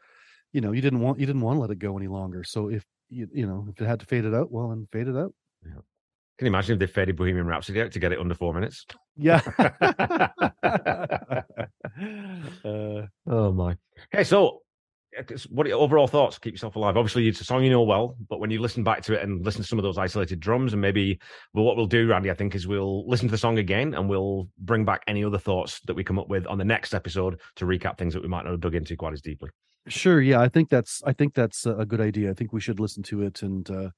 you 0.53 0.61
know, 0.63 0.73
you 0.73 0.81
didn't 0.81 1.01
want 1.01 1.19
you 1.21 1.27
didn't 1.27 1.43
want 1.43 1.57
to 1.57 1.61
let 1.61 1.71
it 1.71 1.79
go 1.79 1.99
any 1.99 2.09
longer. 2.09 2.43
So 2.45 2.69
if 2.71 2.85
you 3.09 3.29
you 3.33 3.47
know 3.47 3.67
if 3.71 3.81
it 3.81 3.87
had 3.87 4.01
to 4.01 4.07
fade 4.07 4.25
it 4.25 4.35
out, 4.35 4.51
well, 4.51 4.69
then 4.69 4.87
fade 4.93 5.09
it 5.09 5.17
out. 5.17 5.33
can 5.63 5.73
you 6.41 6.47
imagine 6.47 6.75
if 6.75 6.81
they 6.81 6.87
faded 6.87 7.17
Bohemian 7.17 7.47
Rhapsody 7.47 7.81
out 7.81 7.93
to 7.93 7.99
get 7.99 8.13
it 8.13 8.19
under 8.19 8.35
four 8.35 8.55
minutes? 8.55 8.87
Yeah. 9.17 9.41
uh, 12.65 13.07
Oh 13.27 13.53
my. 13.53 13.77
Okay, 14.13 14.25
so 14.25 14.61
what 15.49 15.67
are 15.67 15.71
your 15.71 15.79
overall 15.79 16.07
thoughts? 16.07 16.39
Keep 16.39 16.55
yourself 16.55 16.77
alive. 16.77 16.97
Obviously, 16.97 17.27
it's 17.27 17.41
a 17.41 17.45
song 17.45 17.65
you 17.65 17.71
know 17.71 17.83
well, 17.83 18.17
but 18.29 18.39
when 18.39 18.51
you 18.51 18.61
listen 18.61 18.85
back 18.85 19.03
to 19.03 19.15
it 19.15 19.23
and 19.23 19.45
listen 19.45 19.63
to 19.63 19.67
some 19.67 19.79
of 19.79 19.83
those 19.83 19.99
isolated 19.99 20.41
drums, 20.41 20.73
and 20.73 20.83
maybe 20.83 21.19
well, 21.55 21.65
what 21.65 21.77
we'll 21.77 21.87
do, 21.87 22.09
Randy, 22.09 22.31
I 22.31 22.35
think, 22.35 22.55
is 22.55 22.67
we'll 22.67 23.09
listen 23.09 23.29
to 23.29 23.33
the 23.33 23.39
song 23.39 23.59
again 23.59 23.95
and 23.95 24.09
we'll 24.09 24.49
bring 24.59 24.85
back 24.85 25.03
any 25.07 25.25
other 25.25 25.39
thoughts 25.39 25.81
that 25.87 25.95
we 25.95 26.05
come 26.05 26.19
up 26.19 26.29
with 26.29 26.47
on 26.47 26.59
the 26.59 26.65
next 26.65 26.95
episode 26.95 27.41
to 27.57 27.65
recap 27.65 27.97
things 27.99 28.15
that 28.15 28.23
we 28.23 28.29
might 28.29 28.45
not 28.45 28.51
have 28.51 28.61
dug 28.61 28.75
into 28.75 28.97
quite 28.97 29.15
as 29.15 29.23
deeply. 29.23 29.51
Sure. 29.89 30.21
Yeah, 30.21 30.41
I 30.41 30.49
think 30.49 30.69
that's 30.69 31.01
I 31.07 31.13
think 31.13 31.35
that's 31.35 31.65
a 31.65 31.85
good 31.87 32.01
idea. 32.01 32.31
I 32.31 32.35
think 32.35 32.53
we 32.53 32.61
should 32.61 32.81
listen 32.81 33.03
to 33.05 33.23
it 33.23 33.43
and 33.43 33.69
uh, 33.71 33.91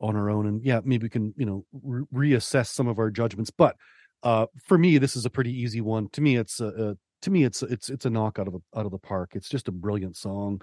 on 0.00 0.16
our 0.16 0.30
own, 0.30 0.46
and 0.46 0.64
yeah, 0.64 0.80
maybe 0.84 1.04
we 1.04 1.10
can 1.10 1.34
you 1.36 1.46
know 1.46 1.64
re- 1.72 2.32
reassess 2.32 2.68
some 2.68 2.88
of 2.88 2.98
our 2.98 3.10
judgments. 3.10 3.50
But 3.50 3.76
uh, 4.22 4.46
for 4.66 4.78
me, 4.78 4.98
this 4.98 5.16
is 5.16 5.26
a 5.26 5.30
pretty 5.30 5.52
easy 5.52 5.80
one. 5.80 6.08
To 6.10 6.20
me, 6.20 6.36
it's 6.36 6.60
a, 6.60 6.66
a 6.68 6.96
to 7.22 7.30
me 7.30 7.44
it's 7.44 7.62
it's 7.62 7.90
it's 7.90 8.06
a 8.06 8.10
knock 8.10 8.38
out 8.38 8.48
of 8.48 8.54
a, 8.54 8.78
out 8.78 8.86
of 8.86 8.92
the 8.92 8.98
park. 8.98 9.32
It's 9.34 9.48
just 9.48 9.68
a 9.68 9.72
brilliant 9.72 10.16
song. 10.16 10.62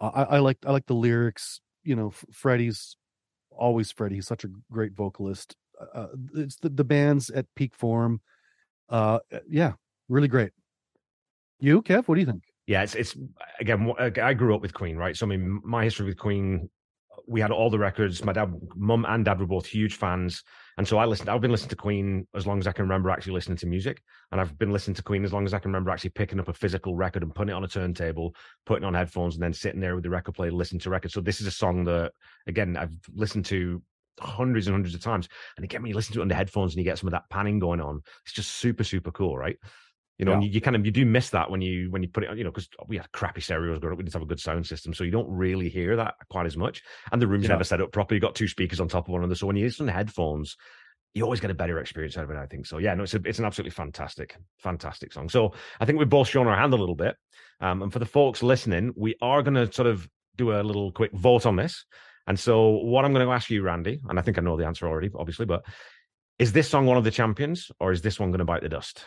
Uh, 0.00 0.10
I, 0.14 0.22
I 0.36 0.38
like 0.40 0.58
I 0.66 0.72
like 0.72 0.86
the 0.86 0.94
lyrics. 0.94 1.60
You 1.84 1.96
know, 1.96 2.12
Freddie's 2.32 2.96
always 3.50 3.92
Freddie. 3.92 4.16
He's 4.16 4.26
such 4.28 4.44
a 4.44 4.48
great 4.72 4.94
vocalist. 4.94 5.56
Uh, 5.94 6.08
it's 6.34 6.56
the 6.56 6.70
the 6.70 6.84
band's 6.84 7.30
at 7.30 7.46
peak 7.56 7.76
form. 7.76 8.20
Uh, 8.88 9.20
yeah, 9.48 9.74
really 10.08 10.28
great. 10.28 10.52
You, 11.60 11.82
Kev, 11.82 12.08
what 12.08 12.16
do 12.16 12.20
you 12.20 12.26
think? 12.26 12.49
Yeah, 12.66 12.82
it's 12.82 12.94
it's 12.94 13.16
again. 13.58 13.92
I 13.98 14.34
grew 14.34 14.54
up 14.54 14.62
with 14.62 14.74
Queen, 14.74 14.96
right? 14.96 15.16
So 15.16 15.26
I 15.26 15.28
mean, 15.28 15.60
my 15.64 15.84
history 15.84 16.06
with 16.06 16.18
Queen, 16.18 16.68
we 17.26 17.40
had 17.40 17.50
all 17.50 17.70
the 17.70 17.78
records. 17.78 18.24
My 18.24 18.32
dad, 18.32 18.52
mum, 18.76 19.04
and 19.08 19.24
dad 19.24 19.40
were 19.40 19.46
both 19.46 19.66
huge 19.66 19.96
fans, 19.96 20.44
and 20.78 20.86
so 20.86 20.98
I 20.98 21.04
listened. 21.04 21.28
I've 21.28 21.40
been 21.40 21.50
listening 21.50 21.70
to 21.70 21.76
Queen 21.76 22.28
as 22.34 22.46
long 22.46 22.60
as 22.60 22.66
I 22.68 22.72
can 22.72 22.84
remember 22.84 23.10
actually 23.10 23.32
listening 23.32 23.56
to 23.58 23.66
music, 23.66 24.02
and 24.30 24.40
I've 24.40 24.56
been 24.58 24.70
listening 24.70 24.94
to 24.96 25.02
Queen 25.02 25.24
as 25.24 25.32
long 25.32 25.46
as 25.46 25.54
I 25.54 25.58
can 25.58 25.70
remember 25.70 25.90
actually 25.90 26.10
picking 26.10 26.38
up 26.38 26.48
a 26.48 26.52
physical 26.52 26.94
record 26.94 27.22
and 27.24 27.34
putting 27.34 27.50
it 27.50 27.56
on 27.56 27.64
a 27.64 27.68
turntable, 27.68 28.34
putting 28.66 28.84
on 28.84 28.94
headphones, 28.94 29.34
and 29.34 29.42
then 29.42 29.52
sitting 29.52 29.80
there 29.80 29.94
with 29.96 30.04
the 30.04 30.10
record 30.10 30.36
player 30.36 30.52
listening 30.52 30.80
to 30.80 30.90
records. 30.90 31.14
So 31.14 31.20
this 31.20 31.40
is 31.40 31.46
a 31.48 31.52
song 31.52 31.84
that, 31.84 32.12
again, 32.46 32.76
I've 32.76 32.96
listened 33.14 33.46
to 33.46 33.82
hundreds 34.20 34.66
and 34.66 34.74
hundreds 34.74 34.94
of 34.94 35.00
times, 35.00 35.28
and 35.56 35.64
again, 35.64 35.82
when 35.82 35.88
you 35.88 35.96
listen 35.96 36.12
to 36.14 36.20
it 36.20 36.22
under 36.22 36.34
headphones 36.36 36.74
and 36.74 36.78
you 36.78 36.84
get 36.84 36.98
some 36.98 37.08
of 37.08 37.12
that 37.12 37.28
panning 37.30 37.58
going 37.58 37.80
on, 37.80 38.00
it's 38.24 38.34
just 38.34 38.52
super 38.52 38.84
super 38.84 39.10
cool, 39.10 39.36
right? 39.36 39.56
You 40.20 40.26
know, 40.26 40.32
and 40.34 40.44
you, 40.44 40.50
you 40.50 40.60
kind 40.60 40.76
of 40.76 40.84
you 40.84 40.92
do 40.92 41.04
miss 41.04 41.30
that 41.30 41.50
when 41.50 41.60
you 41.60 41.90
when 41.90 42.02
you 42.02 42.08
put 42.08 42.24
it 42.24 42.30
on, 42.30 42.38
you 42.38 42.44
know, 42.44 42.50
because 42.50 42.68
we 42.86 42.96
had 42.96 43.10
crappy 43.12 43.40
stereos 43.40 43.78
growing 43.80 43.92
up. 43.94 43.98
We 43.98 44.04
didn't 44.04 44.12
have 44.14 44.22
a 44.22 44.26
good 44.26 44.38
sound 44.40 44.66
system, 44.66 44.94
so 44.94 45.02
you 45.02 45.10
don't 45.10 45.28
really 45.28 45.68
hear 45.68 45.96
that 45.96 46.14
quite 46.28 46.46
as 46.46 46.56
much. 46.56 46.82
And 47.10 47.20
the 47.20 47.26
room's 47.26 47.44
Yeah. 47.44 47.50
never 47.50 47.64
set 47.64 47.80
up 47.80 47.90
properly. 47.90 48.16
You 48.16 48.20
got 48.20 48.34
two 48.34 48.48
speakers 48.48 48.80
on 48.80 48.88
top 48.88 49.06
of 49.06 49.12
one 49.12 49.22
another, 49.22 49.34
so 49.34 49.46
when 49.46 49.56
you 49.56 49.64
listen 49.64 49.86
to 49.86 49.92
headphones, 49.92 50.56
you 51.14 51.24
always 51.24 51.40
get 51.40 51.50
a 51.50 51.54
better 51.54 51.78
experience 51.78 52.16
out 52.16 52.24
of 52.24 52.30
it. 52.30 52.36
I 52.36 52.46
think 52.46 52.66
so. 52.66 52.78
Yeah, 52.78 52.94
no, 52.94 53.02
it's 53.02 53.14
a, 53.14 53.20
it's 53.24 53.38
an 53.38 53.44
absolutely 53.44 53.72
fantastic, 53.72 54.36
fantastic 54.58 55.12
song. 55.12 55.28
So 55.28 55.54
I 55.80 55.84
think 55.84 55.98
we've 55.98 56.08
both 56.08 56.28
shown 56.28 56.46
our 56.46 56.56
hand 56.56 56.72
a 56.72 56.76
little 56.76 56.94
bit. 56.94 57.16
Um, 57.60 57.82
and 57.82 57.92
for 57.92 57.98
the 57.98 58.06
folks 58.06 58.42
listening, 58.42 58.92
we 58.96 59.16
are 59.20 59.42
going 59.42 59.54
to 59.54 59.72
sort 59.72 59.88
of 59.88 60.08
do 60.36 60.52
a 60.52 60.62
little 60.62 60.92
quick 60.92 61.12
vote 61.12 61.46
on 61.46 61.56
this. 61.56 61.84
And 62.26 62.38
so 62.38 62.70
what 62.70 63.04
I'm 63.04 63.12
going 63.12 63.26
to 63.26 63.32
ask 63.32 63.50
you, 63.50 63.62
Randy, 63.62 64.00
and 64.08 64.18
I 64.18 64.22
think 64.22 64.38
I 64.38 64.42
know 64.42 64.56
the 64.56 64.66
answer 64.66 64.86
already, 64.86 65.10
obviously, 65.14 65.46
but 65.46 65.64
is 66.38 66.52
this 66.52 66.68
song 66.68 66.86
one 66.86 66.96
of 66.96 67.04
the 67.04 67.10
champions, 67.10 67.70
or 67.80 67.90
is 67.90 68.02
this 68.02 68.20
one 68.20 68.30
going 68.30 68.38
to 68.38 68.44
bite 68.44 68.62
the 68.62 68.68
dust? 68.68 69.04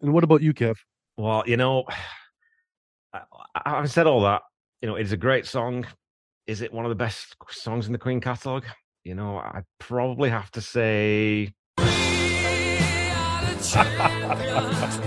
And 0.00 0.12
what 0.12 0.22
about 0.22 0.42
you, 0.42 0.54
Kev? 0.54 0.76
Well, 1.16 1.42
you 1.46 1.56
know, 1.56 1.84
I, 3.12 3.22
I- 3.54 3.70
having 3.70 3.88
said 3.88 4.06
all 4.06 4.22
that, 4.22 4.42
you 4.82 4.88
know, 4.88 4.96
it's 4.96 5.12
a 5.12 5.16
great 5.16 5.46
song. 5.46 5.86
Is 6.46 6.60
it 6.60 6.72
one 6.72 6.84
of 6.84 6.90
the 6.90 6.94
best 6.94 7.34
songs 7.48 7.86
in 7.86 7.92
the 7.92 7.98
Queen 7.98 8.20
catalog? 8.20 8.64
You 9.02 9.14
know, 9.14 9.38
I 9.38 9.62
probably 9.78 10.30
have 10.30 10.50
to 10.52 10.60
say. 10.60 11.54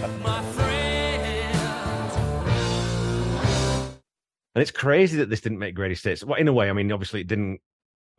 And 4.58 4.64
it's 4.64 4.72
crazy 4.72 5.20
that 5.20 5.30
this 5.30 5.40
didn't 5.40 5.60
make 5.60 5.76
greatest 5.76 6.04
hits. 6.04 6.24
Well, 6.24 6.40
in 6.40 6.48
a 6.48 6.54
way, 6.54 6.68
I 6.68 6.74
mean, 6.74 6.92
obviously 6.92 7.22
it 7.22 7.28
didn't. 7.28 7.62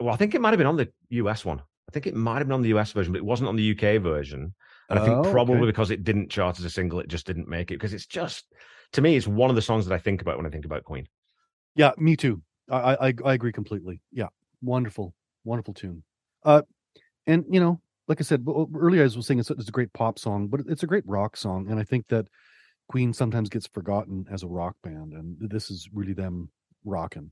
Well, 0.00 0.14
I 0.14 0.16
think 0.16 0.34
it 0.34 0.40
might 0.40 0.50
have 0.50 0.58
been 0.58 0.66
on 0.66 0.76
the 0.76 0.90
US 1.10 1.44
one. 1.44 1.60
I 1.60 1.92
think 1.92 2.06
it 2.06 2.14
might 2.14 2.38
have 2.38 2.46
been 2.46 2.54
on 2.54 2.62
the 2.62 2.68
US 2.76 2.92
version, 2.92 3.12
but 3.12 3.18
it 3.18 3.24
wasn't 3.24 3.48
on 3.48 3.56
the 3.56 3.70
UK 3.72 4.00
version. 4.02 4.54
And 4.90 4.98
I 4.98 5.04
think 5.04 5.26
Oh, 5.26 5.30
probably 5.30 5.56
okay. 5.58 5.66
because 5.66 5.90
it 5.90 6.04
didn't 6.04 6.30
chart 6.30 6.58
as 6.58 6.64
a 6.64 6.70
single, 6.70 7.00
it 7.00 7.08
just 7.08 7.26
didn't 7.26 7.48
make 7.48 7.70
it. 7.70 7.74
Because 7.74 7.92
it's 7.92 8.06
just, 8.06 8.46
to 8.92 9.00
me, 9.02 9.16
it's 9.16 9.26
one 9.26 9.50
of 9.50 9.56
the 9.56 9.62
songs 9.62 9.86
that 9.86 9.94
I 9.94 9.98
think 9.98 10.22
about 10.22 10.36
when 10.36 10.46
I 10.46 10.50
think 10.50 10.64
about 10.64 10.84
Queen. 10.84 11.06
Yeah, 11.74 11.92
me 11.98 12.16
too. 12.16 12.42
I 12.70 13.08
I, 13.08 13.14
I 13.24 13.34
agree 13.34 13.52
completely. 13.52 14.00
Yeah, 14.12 14.28
wonderful, 14.62 15.14
wonderful 15.44 15.74
tune. 15.74 16.02
Uh, 16.44 16.62
and 17.26 17.44
you 17.50 17.60
know, 17.60 17.80
like 18.06 18.20
I 18.20 18.24
said 18.24 18.46
earlier, 18.74 19.02
I 19.02 19.04
was 19.04 19.26
saying 19.26 19.40
it's, 19.40 19.50
it's 19.50 19.68
a 19.68 19.72
great 19.72 19.92
pop 19.92 20.18
song, 20.18 20.48
but 20.48 20.60
it's 20.68 20.82
a 20.82 20.86
great 20.86 21.04
rock 21.06 21.36
song, 21.36 21.70
and 21.70 21.78
I 21.78 21.84
think 21.84 22.08
that 22.08 22.26
Queen 22.88 23.12
sometimes 23.12 23.50
gets 23.50 23.66
forgotten 23.66 24.26
as 24.30 24.42
a 24.42 24.48
rock 24.48 24.76
band, 24.82 25.12
and 25.12 25.36
this 25.50 25.70
is 25.70 25.88
really 25.92 26.14
them 26.14 26.50
rocking. 26.84 27.30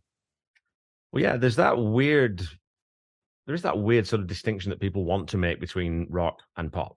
Well, 1.13 1.23
yeah, 1.23 1.37
there's 1.37 1.57
that 1.57 1.79
weird, 1.79 2.47
there 3.47 3.55
is 3.55 3.63
that 3.63 3.79
weird 3.79 4.07
sort 4.07 4.21
of 4.21 4.27
distinction 4.27 4.71
that 4.71 4.81
people 4.81 5.05
want 5.05 5.29
to 5.31 5.37
make 5.37 5.61
between 5.61 6.07
rock 6.11 6.41
and 6.57 6.73
pop. 6.73 6.97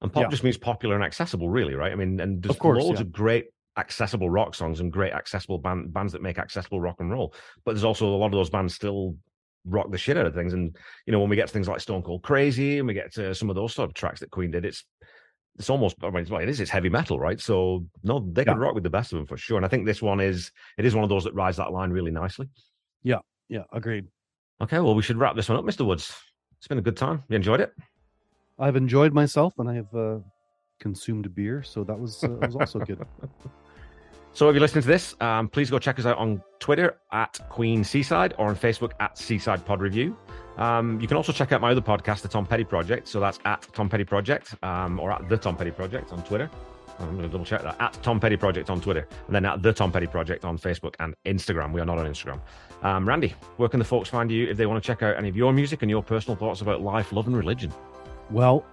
And 0.00 0.12
pop 0.12 0.24
Yeah. 0.24 0.28
just 0.28 0.42
means 0.44 0.56
popular 0.58 0.94
and 0.96 1.04
accessible, 1.04 1.48
really, 1.48 1.74
right? 1.74 1.92
I 1.92 1.94
mean, 1.94 2.18
and 2.20 2.42
there's 2.42 2.54
Of 2.56 2.58
course, 2.58 2.82
loads 2.82 2.98
yeah. 3.00 3.06
of 3.06 3.12
great 3.12 3.46
accessible 3.76 4.28
rock 4.28 4.54
songs 4.54 4.80
and 4.80 4.92
great 4.92 5.12
accessible 5.12 5.58
band, 5.58 5.92
bands 5.92 6.12
that 6.12 6.22
make 6.22 6.38
accessible 6.38 6.80
rock 6.80 6.96
and 7.00 7.10
roll. 7.10 7.34
But 7.64 7.72
there's 7.72 7.84
also 7.84 8.06
a 8.06 8.16
lot 8.16 8.26
of 8.26 8.32
those 8.32 8.50
bands 8.50 8.74
still 8.74 9.16
rock 9.64 9.90
the 9.92 9.98
shit 9.98 10.16
out 10.16 10.26
of 10.26 10.34
things. 10.34 10.54
And 10.54 10.76
you 11.06 11.12
know, 11.12 11.20
when 11.20 11.30
we 11.30 11.36
get 11.36 11.46
to 11.46 11.52
things 11.52 11.68
like 11.68 11.80
Stone 11.80 12.02
Cold 12.02 12.22
Crazy 12.22 12.78
and 12.78 12.88
we 12.88 12.94
get 12.94 13.12
to 13.14 13.34
some 13.34 13.48
of 13.48 13.54
those 13.56 13.74
sort 13.74 13.88
of 13.88 13.94
tracks 13.94 14.20
that 14.20 14.30
Queen 14.30 14.50
did, 14.50 14.64
it's 14.64 14.84
it's 15.58 15.70
almost 15.70 15.96
I 16.02 16.10
mean, 16.10 16.26
well, 16.30 16.40
it 16.40 16.48
is 16.48 16.58
it's 16.60 16.70
heavy 16.70 16.88
metal, 16.88 17.20
right? 17.20 17.38
So 17.40 17.86
no, 18.02 18.28
they 18.32 18.44
can 18.44 18.56
Yeah. 18.58 18.64
rock 18.64 18.74
with 18.74 18.82
the 18.84 18.90
best 18.90 19.12
of 19.12 19.18
them 19.18 19.26
for 19.26 19.36
sure. 19.36 19.56
And 19.58 19.64
I 19.64 19.68
think 19.68 19.86
this 19.86 20.02
one 20.02 20.18
is 20.20 20.50
it 20.78 20.84
is 20.84 20.94
one 20.94 21.04
of 21.04 21.10
those 21.10 21.24
that 21.24 21.34
rides 21.34 21.58
that 21.58 21.70
line 21.72 21.90
really 21.90 22.10
nicely. 22.10 22.48
Yeah, 23.02 23.18
yeah, 23.48 23.64
agreed. 23.72 24.08
Okay, 24.62 24.78
well, 24.78 24.94
we 24.94 25.02
should 25.02 25.16
wrap 25.16 25.34
this 25.34 25.48
one 25.48 25.58
up, 25.58 25.64
Mr. 25.64 25.84
Woods. 25.84 26.14
It's 26.58 26.68
been 26.68 26.78
a 26.78 26.82
good 26.82 26.96
time. 26.96 27.24
You 27.28 27.36
enjoyed 27.36 27.60
it? 27.60 27.74
I've 28.58 28.76
enjoyed 28.76 29.12
myself 29.12 29.58
and 29.58 29.68
I 29.68 29.74
have 29.74 29.92
uh, 29.94 30.18
consumed 30.78 31.34
beer, 31.34 31.62
so 31.64 31.82
that 31.82 31.98
was 31.98 32.22
uh, 32.22 32.28
was 32.28 32.54
also 32.56 32.78
good. 32.78 33.04
So 34.34 34.48
if 34.48 34.54
you're 34.54 34.62
listening 34.62 34.80
to 34.82 34.88
this, 34.88 35.14
um, 35.20 35.46
please 35.46 35.68
go 35.68 35.78
check 35.78 35.98
us 35.98 36.06
out 36.06 36.16
on 36.16 36.42
Twitter 36.58 36.96
at 37.12 37.38
Queen 37.50 37.84
Seaside 37.84 38.32
or 38.38 38.48
on 38.48 38.56
Facebook 38.56 38.92
at 38.98 39.18
Seaside 39.18 39.62
Pod 39.66 39.82
Review. 39.82 40.16
Um, 40.56 40.98
you 41.02 41.06
can 41.06 41.18
also 41.18 41.32
check 41.32 41.52
out 41.52 41.60
my 41.60 41.70
other 41.70 41.82
podcast, 41.82 42.22
The 42.22 42.28
Tom 42.28 42.46
Petty 42.46 42.64
Project. 42.64 43.08
So 43.08 43.20
that's 43.20 43.38
at 43.44 43.68
Tom 43.74 43.90
Petty 43.90 44.04
Project 44.04 44.54
um, 44.62 44.98
or 44.98 45.12
at 45.12 45.28
The 45.28 45.36
Tom 45.36 45.54
Petty 45.54 45.70
Project 45.70 46.14
on 46.14 46.22
Twitter. 46.22 46.48
I'm 46.98 47.10
going 47.16 47.22
to 47.22 47.28
double 47.28 47.44
check 47.44 47.62
that 47.62 47.80
at 47.80 47.92
Tom 48.02 48.20
Petty 48.20 48.36
Project 48.36 48.70
on 48.70 48.80
Twitter 48.80 49.06
and 49.26 49.34
then 49.34 49.44
at 49.44 49.62
The 49.62 49.72
Tom 49.72 49.92
Petty 49.92 50.06
Project 50.06 50.44
on 50.44 50.58
Facebook 50.58 50.94
and 51.00 51.14
Instagram. 51.24 51.72
We 51.72 51.80
are 51.80 51.84
not 51.84 51.98
on 51.98 52.06
Instagram. 52.06 52.40
Um, 52.82 53.08
Randy, 53.08 53.34
where 53.56 53.68
can 53.68 53.78
the 53.78 53.84
folks 53.84 54.08
find 54.08 54.30
you 54.30 54.48
if 54.48 54.56
they 54.56 54.66
want 54.66 54.82
to 54.82 54.86
check 54.86 55.02
out 55.02 55.16
any 55.16 55.28
of 55.28 55.36
your 55.36 55.52
music 55.52 55.82
and 55.82 55.90
your 55.90 56.02
personal 56.02 56.36
thoughts 56.36 56.60
about 56.60 56.80
life, 56.80 57.12
love, 57.12 57.26
and 57.26 57.36
religion? 57.36 57.72
Well, 58.30 58.64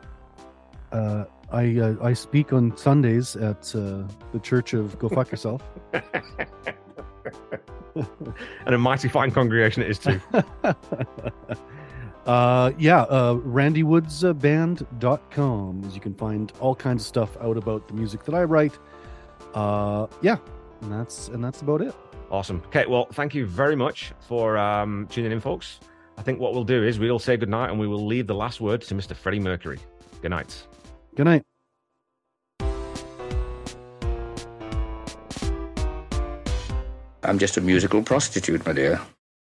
uh, 0.91 1.25
I 1.51 1.77
uh, 1.77 1.95
I 2.01 2.13
speak 2.13 2.53
on 2.53 2.75
Sundays 2.77 3.35
at 3.35 3.75
uh, 3.75 4.03
the 4.31 4.39
Church 4.41 4.73
of 4.73 4.97
Go 4.99 5.09
Fuck 5.09 5.31
Yourself. 5.31 5.63
And 8.65 8.75
a 8.75 8.77
mighty 8.77 9.07
fine 9.07 9.31
congregation 9.31 9.83
it 9.83 9.89
is 9.89 9.99
too. 9.99 10.21
uh, 12.25 12.71
yeah, 12.77 13.03
uh, 13.03 13.35
randywoodsband.com 13.35 15.83
is 15.85 15.95
you 15.95 16.01
can 16.01 16.13
find 16.13 16.51
all 16.59 16.75
kinds 16.75 17.03
of 17.03 17.07
stuff 17.07 17.37
out 17.41 17.55
about 17.57 17.87
the 17.87 17.93
music 17.93 18.25
that 18.25 18.35
I 18.35 18.43
write. 18.43 18.77
Uh, 19.53 20.07
yeah, 20.21 20.35
and 20.81 20.91
that's 20.91 21.29
and 21.29 21.41
that's 21.43 21.61
about 21.61 21.81
it. 21.81 21.95
Awesome. 22.29 22.61
Okay, 22.67 22.85
well, 22.85 23.07
thank 23.13 23.33
you 23.33 23.45
very 23.45 23.75
much 23.75 24.11
for 24.19 24.57
um, 24.57 25.07
tuning 25.09 25.31
in, 25.31 25.39
folks. 25.39 25.79
I 26.17 26.21
think 26.21 26.39
what 26.39 26.53
we'll 26.53 26.63
do 26.63 26.83
is 26.83 26.99
we'll 26.99 27.17
say 27.17 27.37
goodnight 27.37 27.71
and 27.71 27.79
we 27.79 27.87
will 27.87 28.05
leave 28.05 28.27
the 28.27 28.35
last 28.35 28.61
word 28.61 28.81
to 28.81 28.93
Mr. 28.93 29.15
Freddie 29.15 29.39
Mercury. 29.39 29.79
Good 30.21 30.31
night. 30.31 30.67
Good 31.15 31.23
night. 31.23 31.43
I'm 37.23 37.39
just 37.39 37.57
a 37.57 37.61
musical 37.61 38.03
prostitute, 38.03 38.65
my 38.65 38.73
dear. 38.73 38.99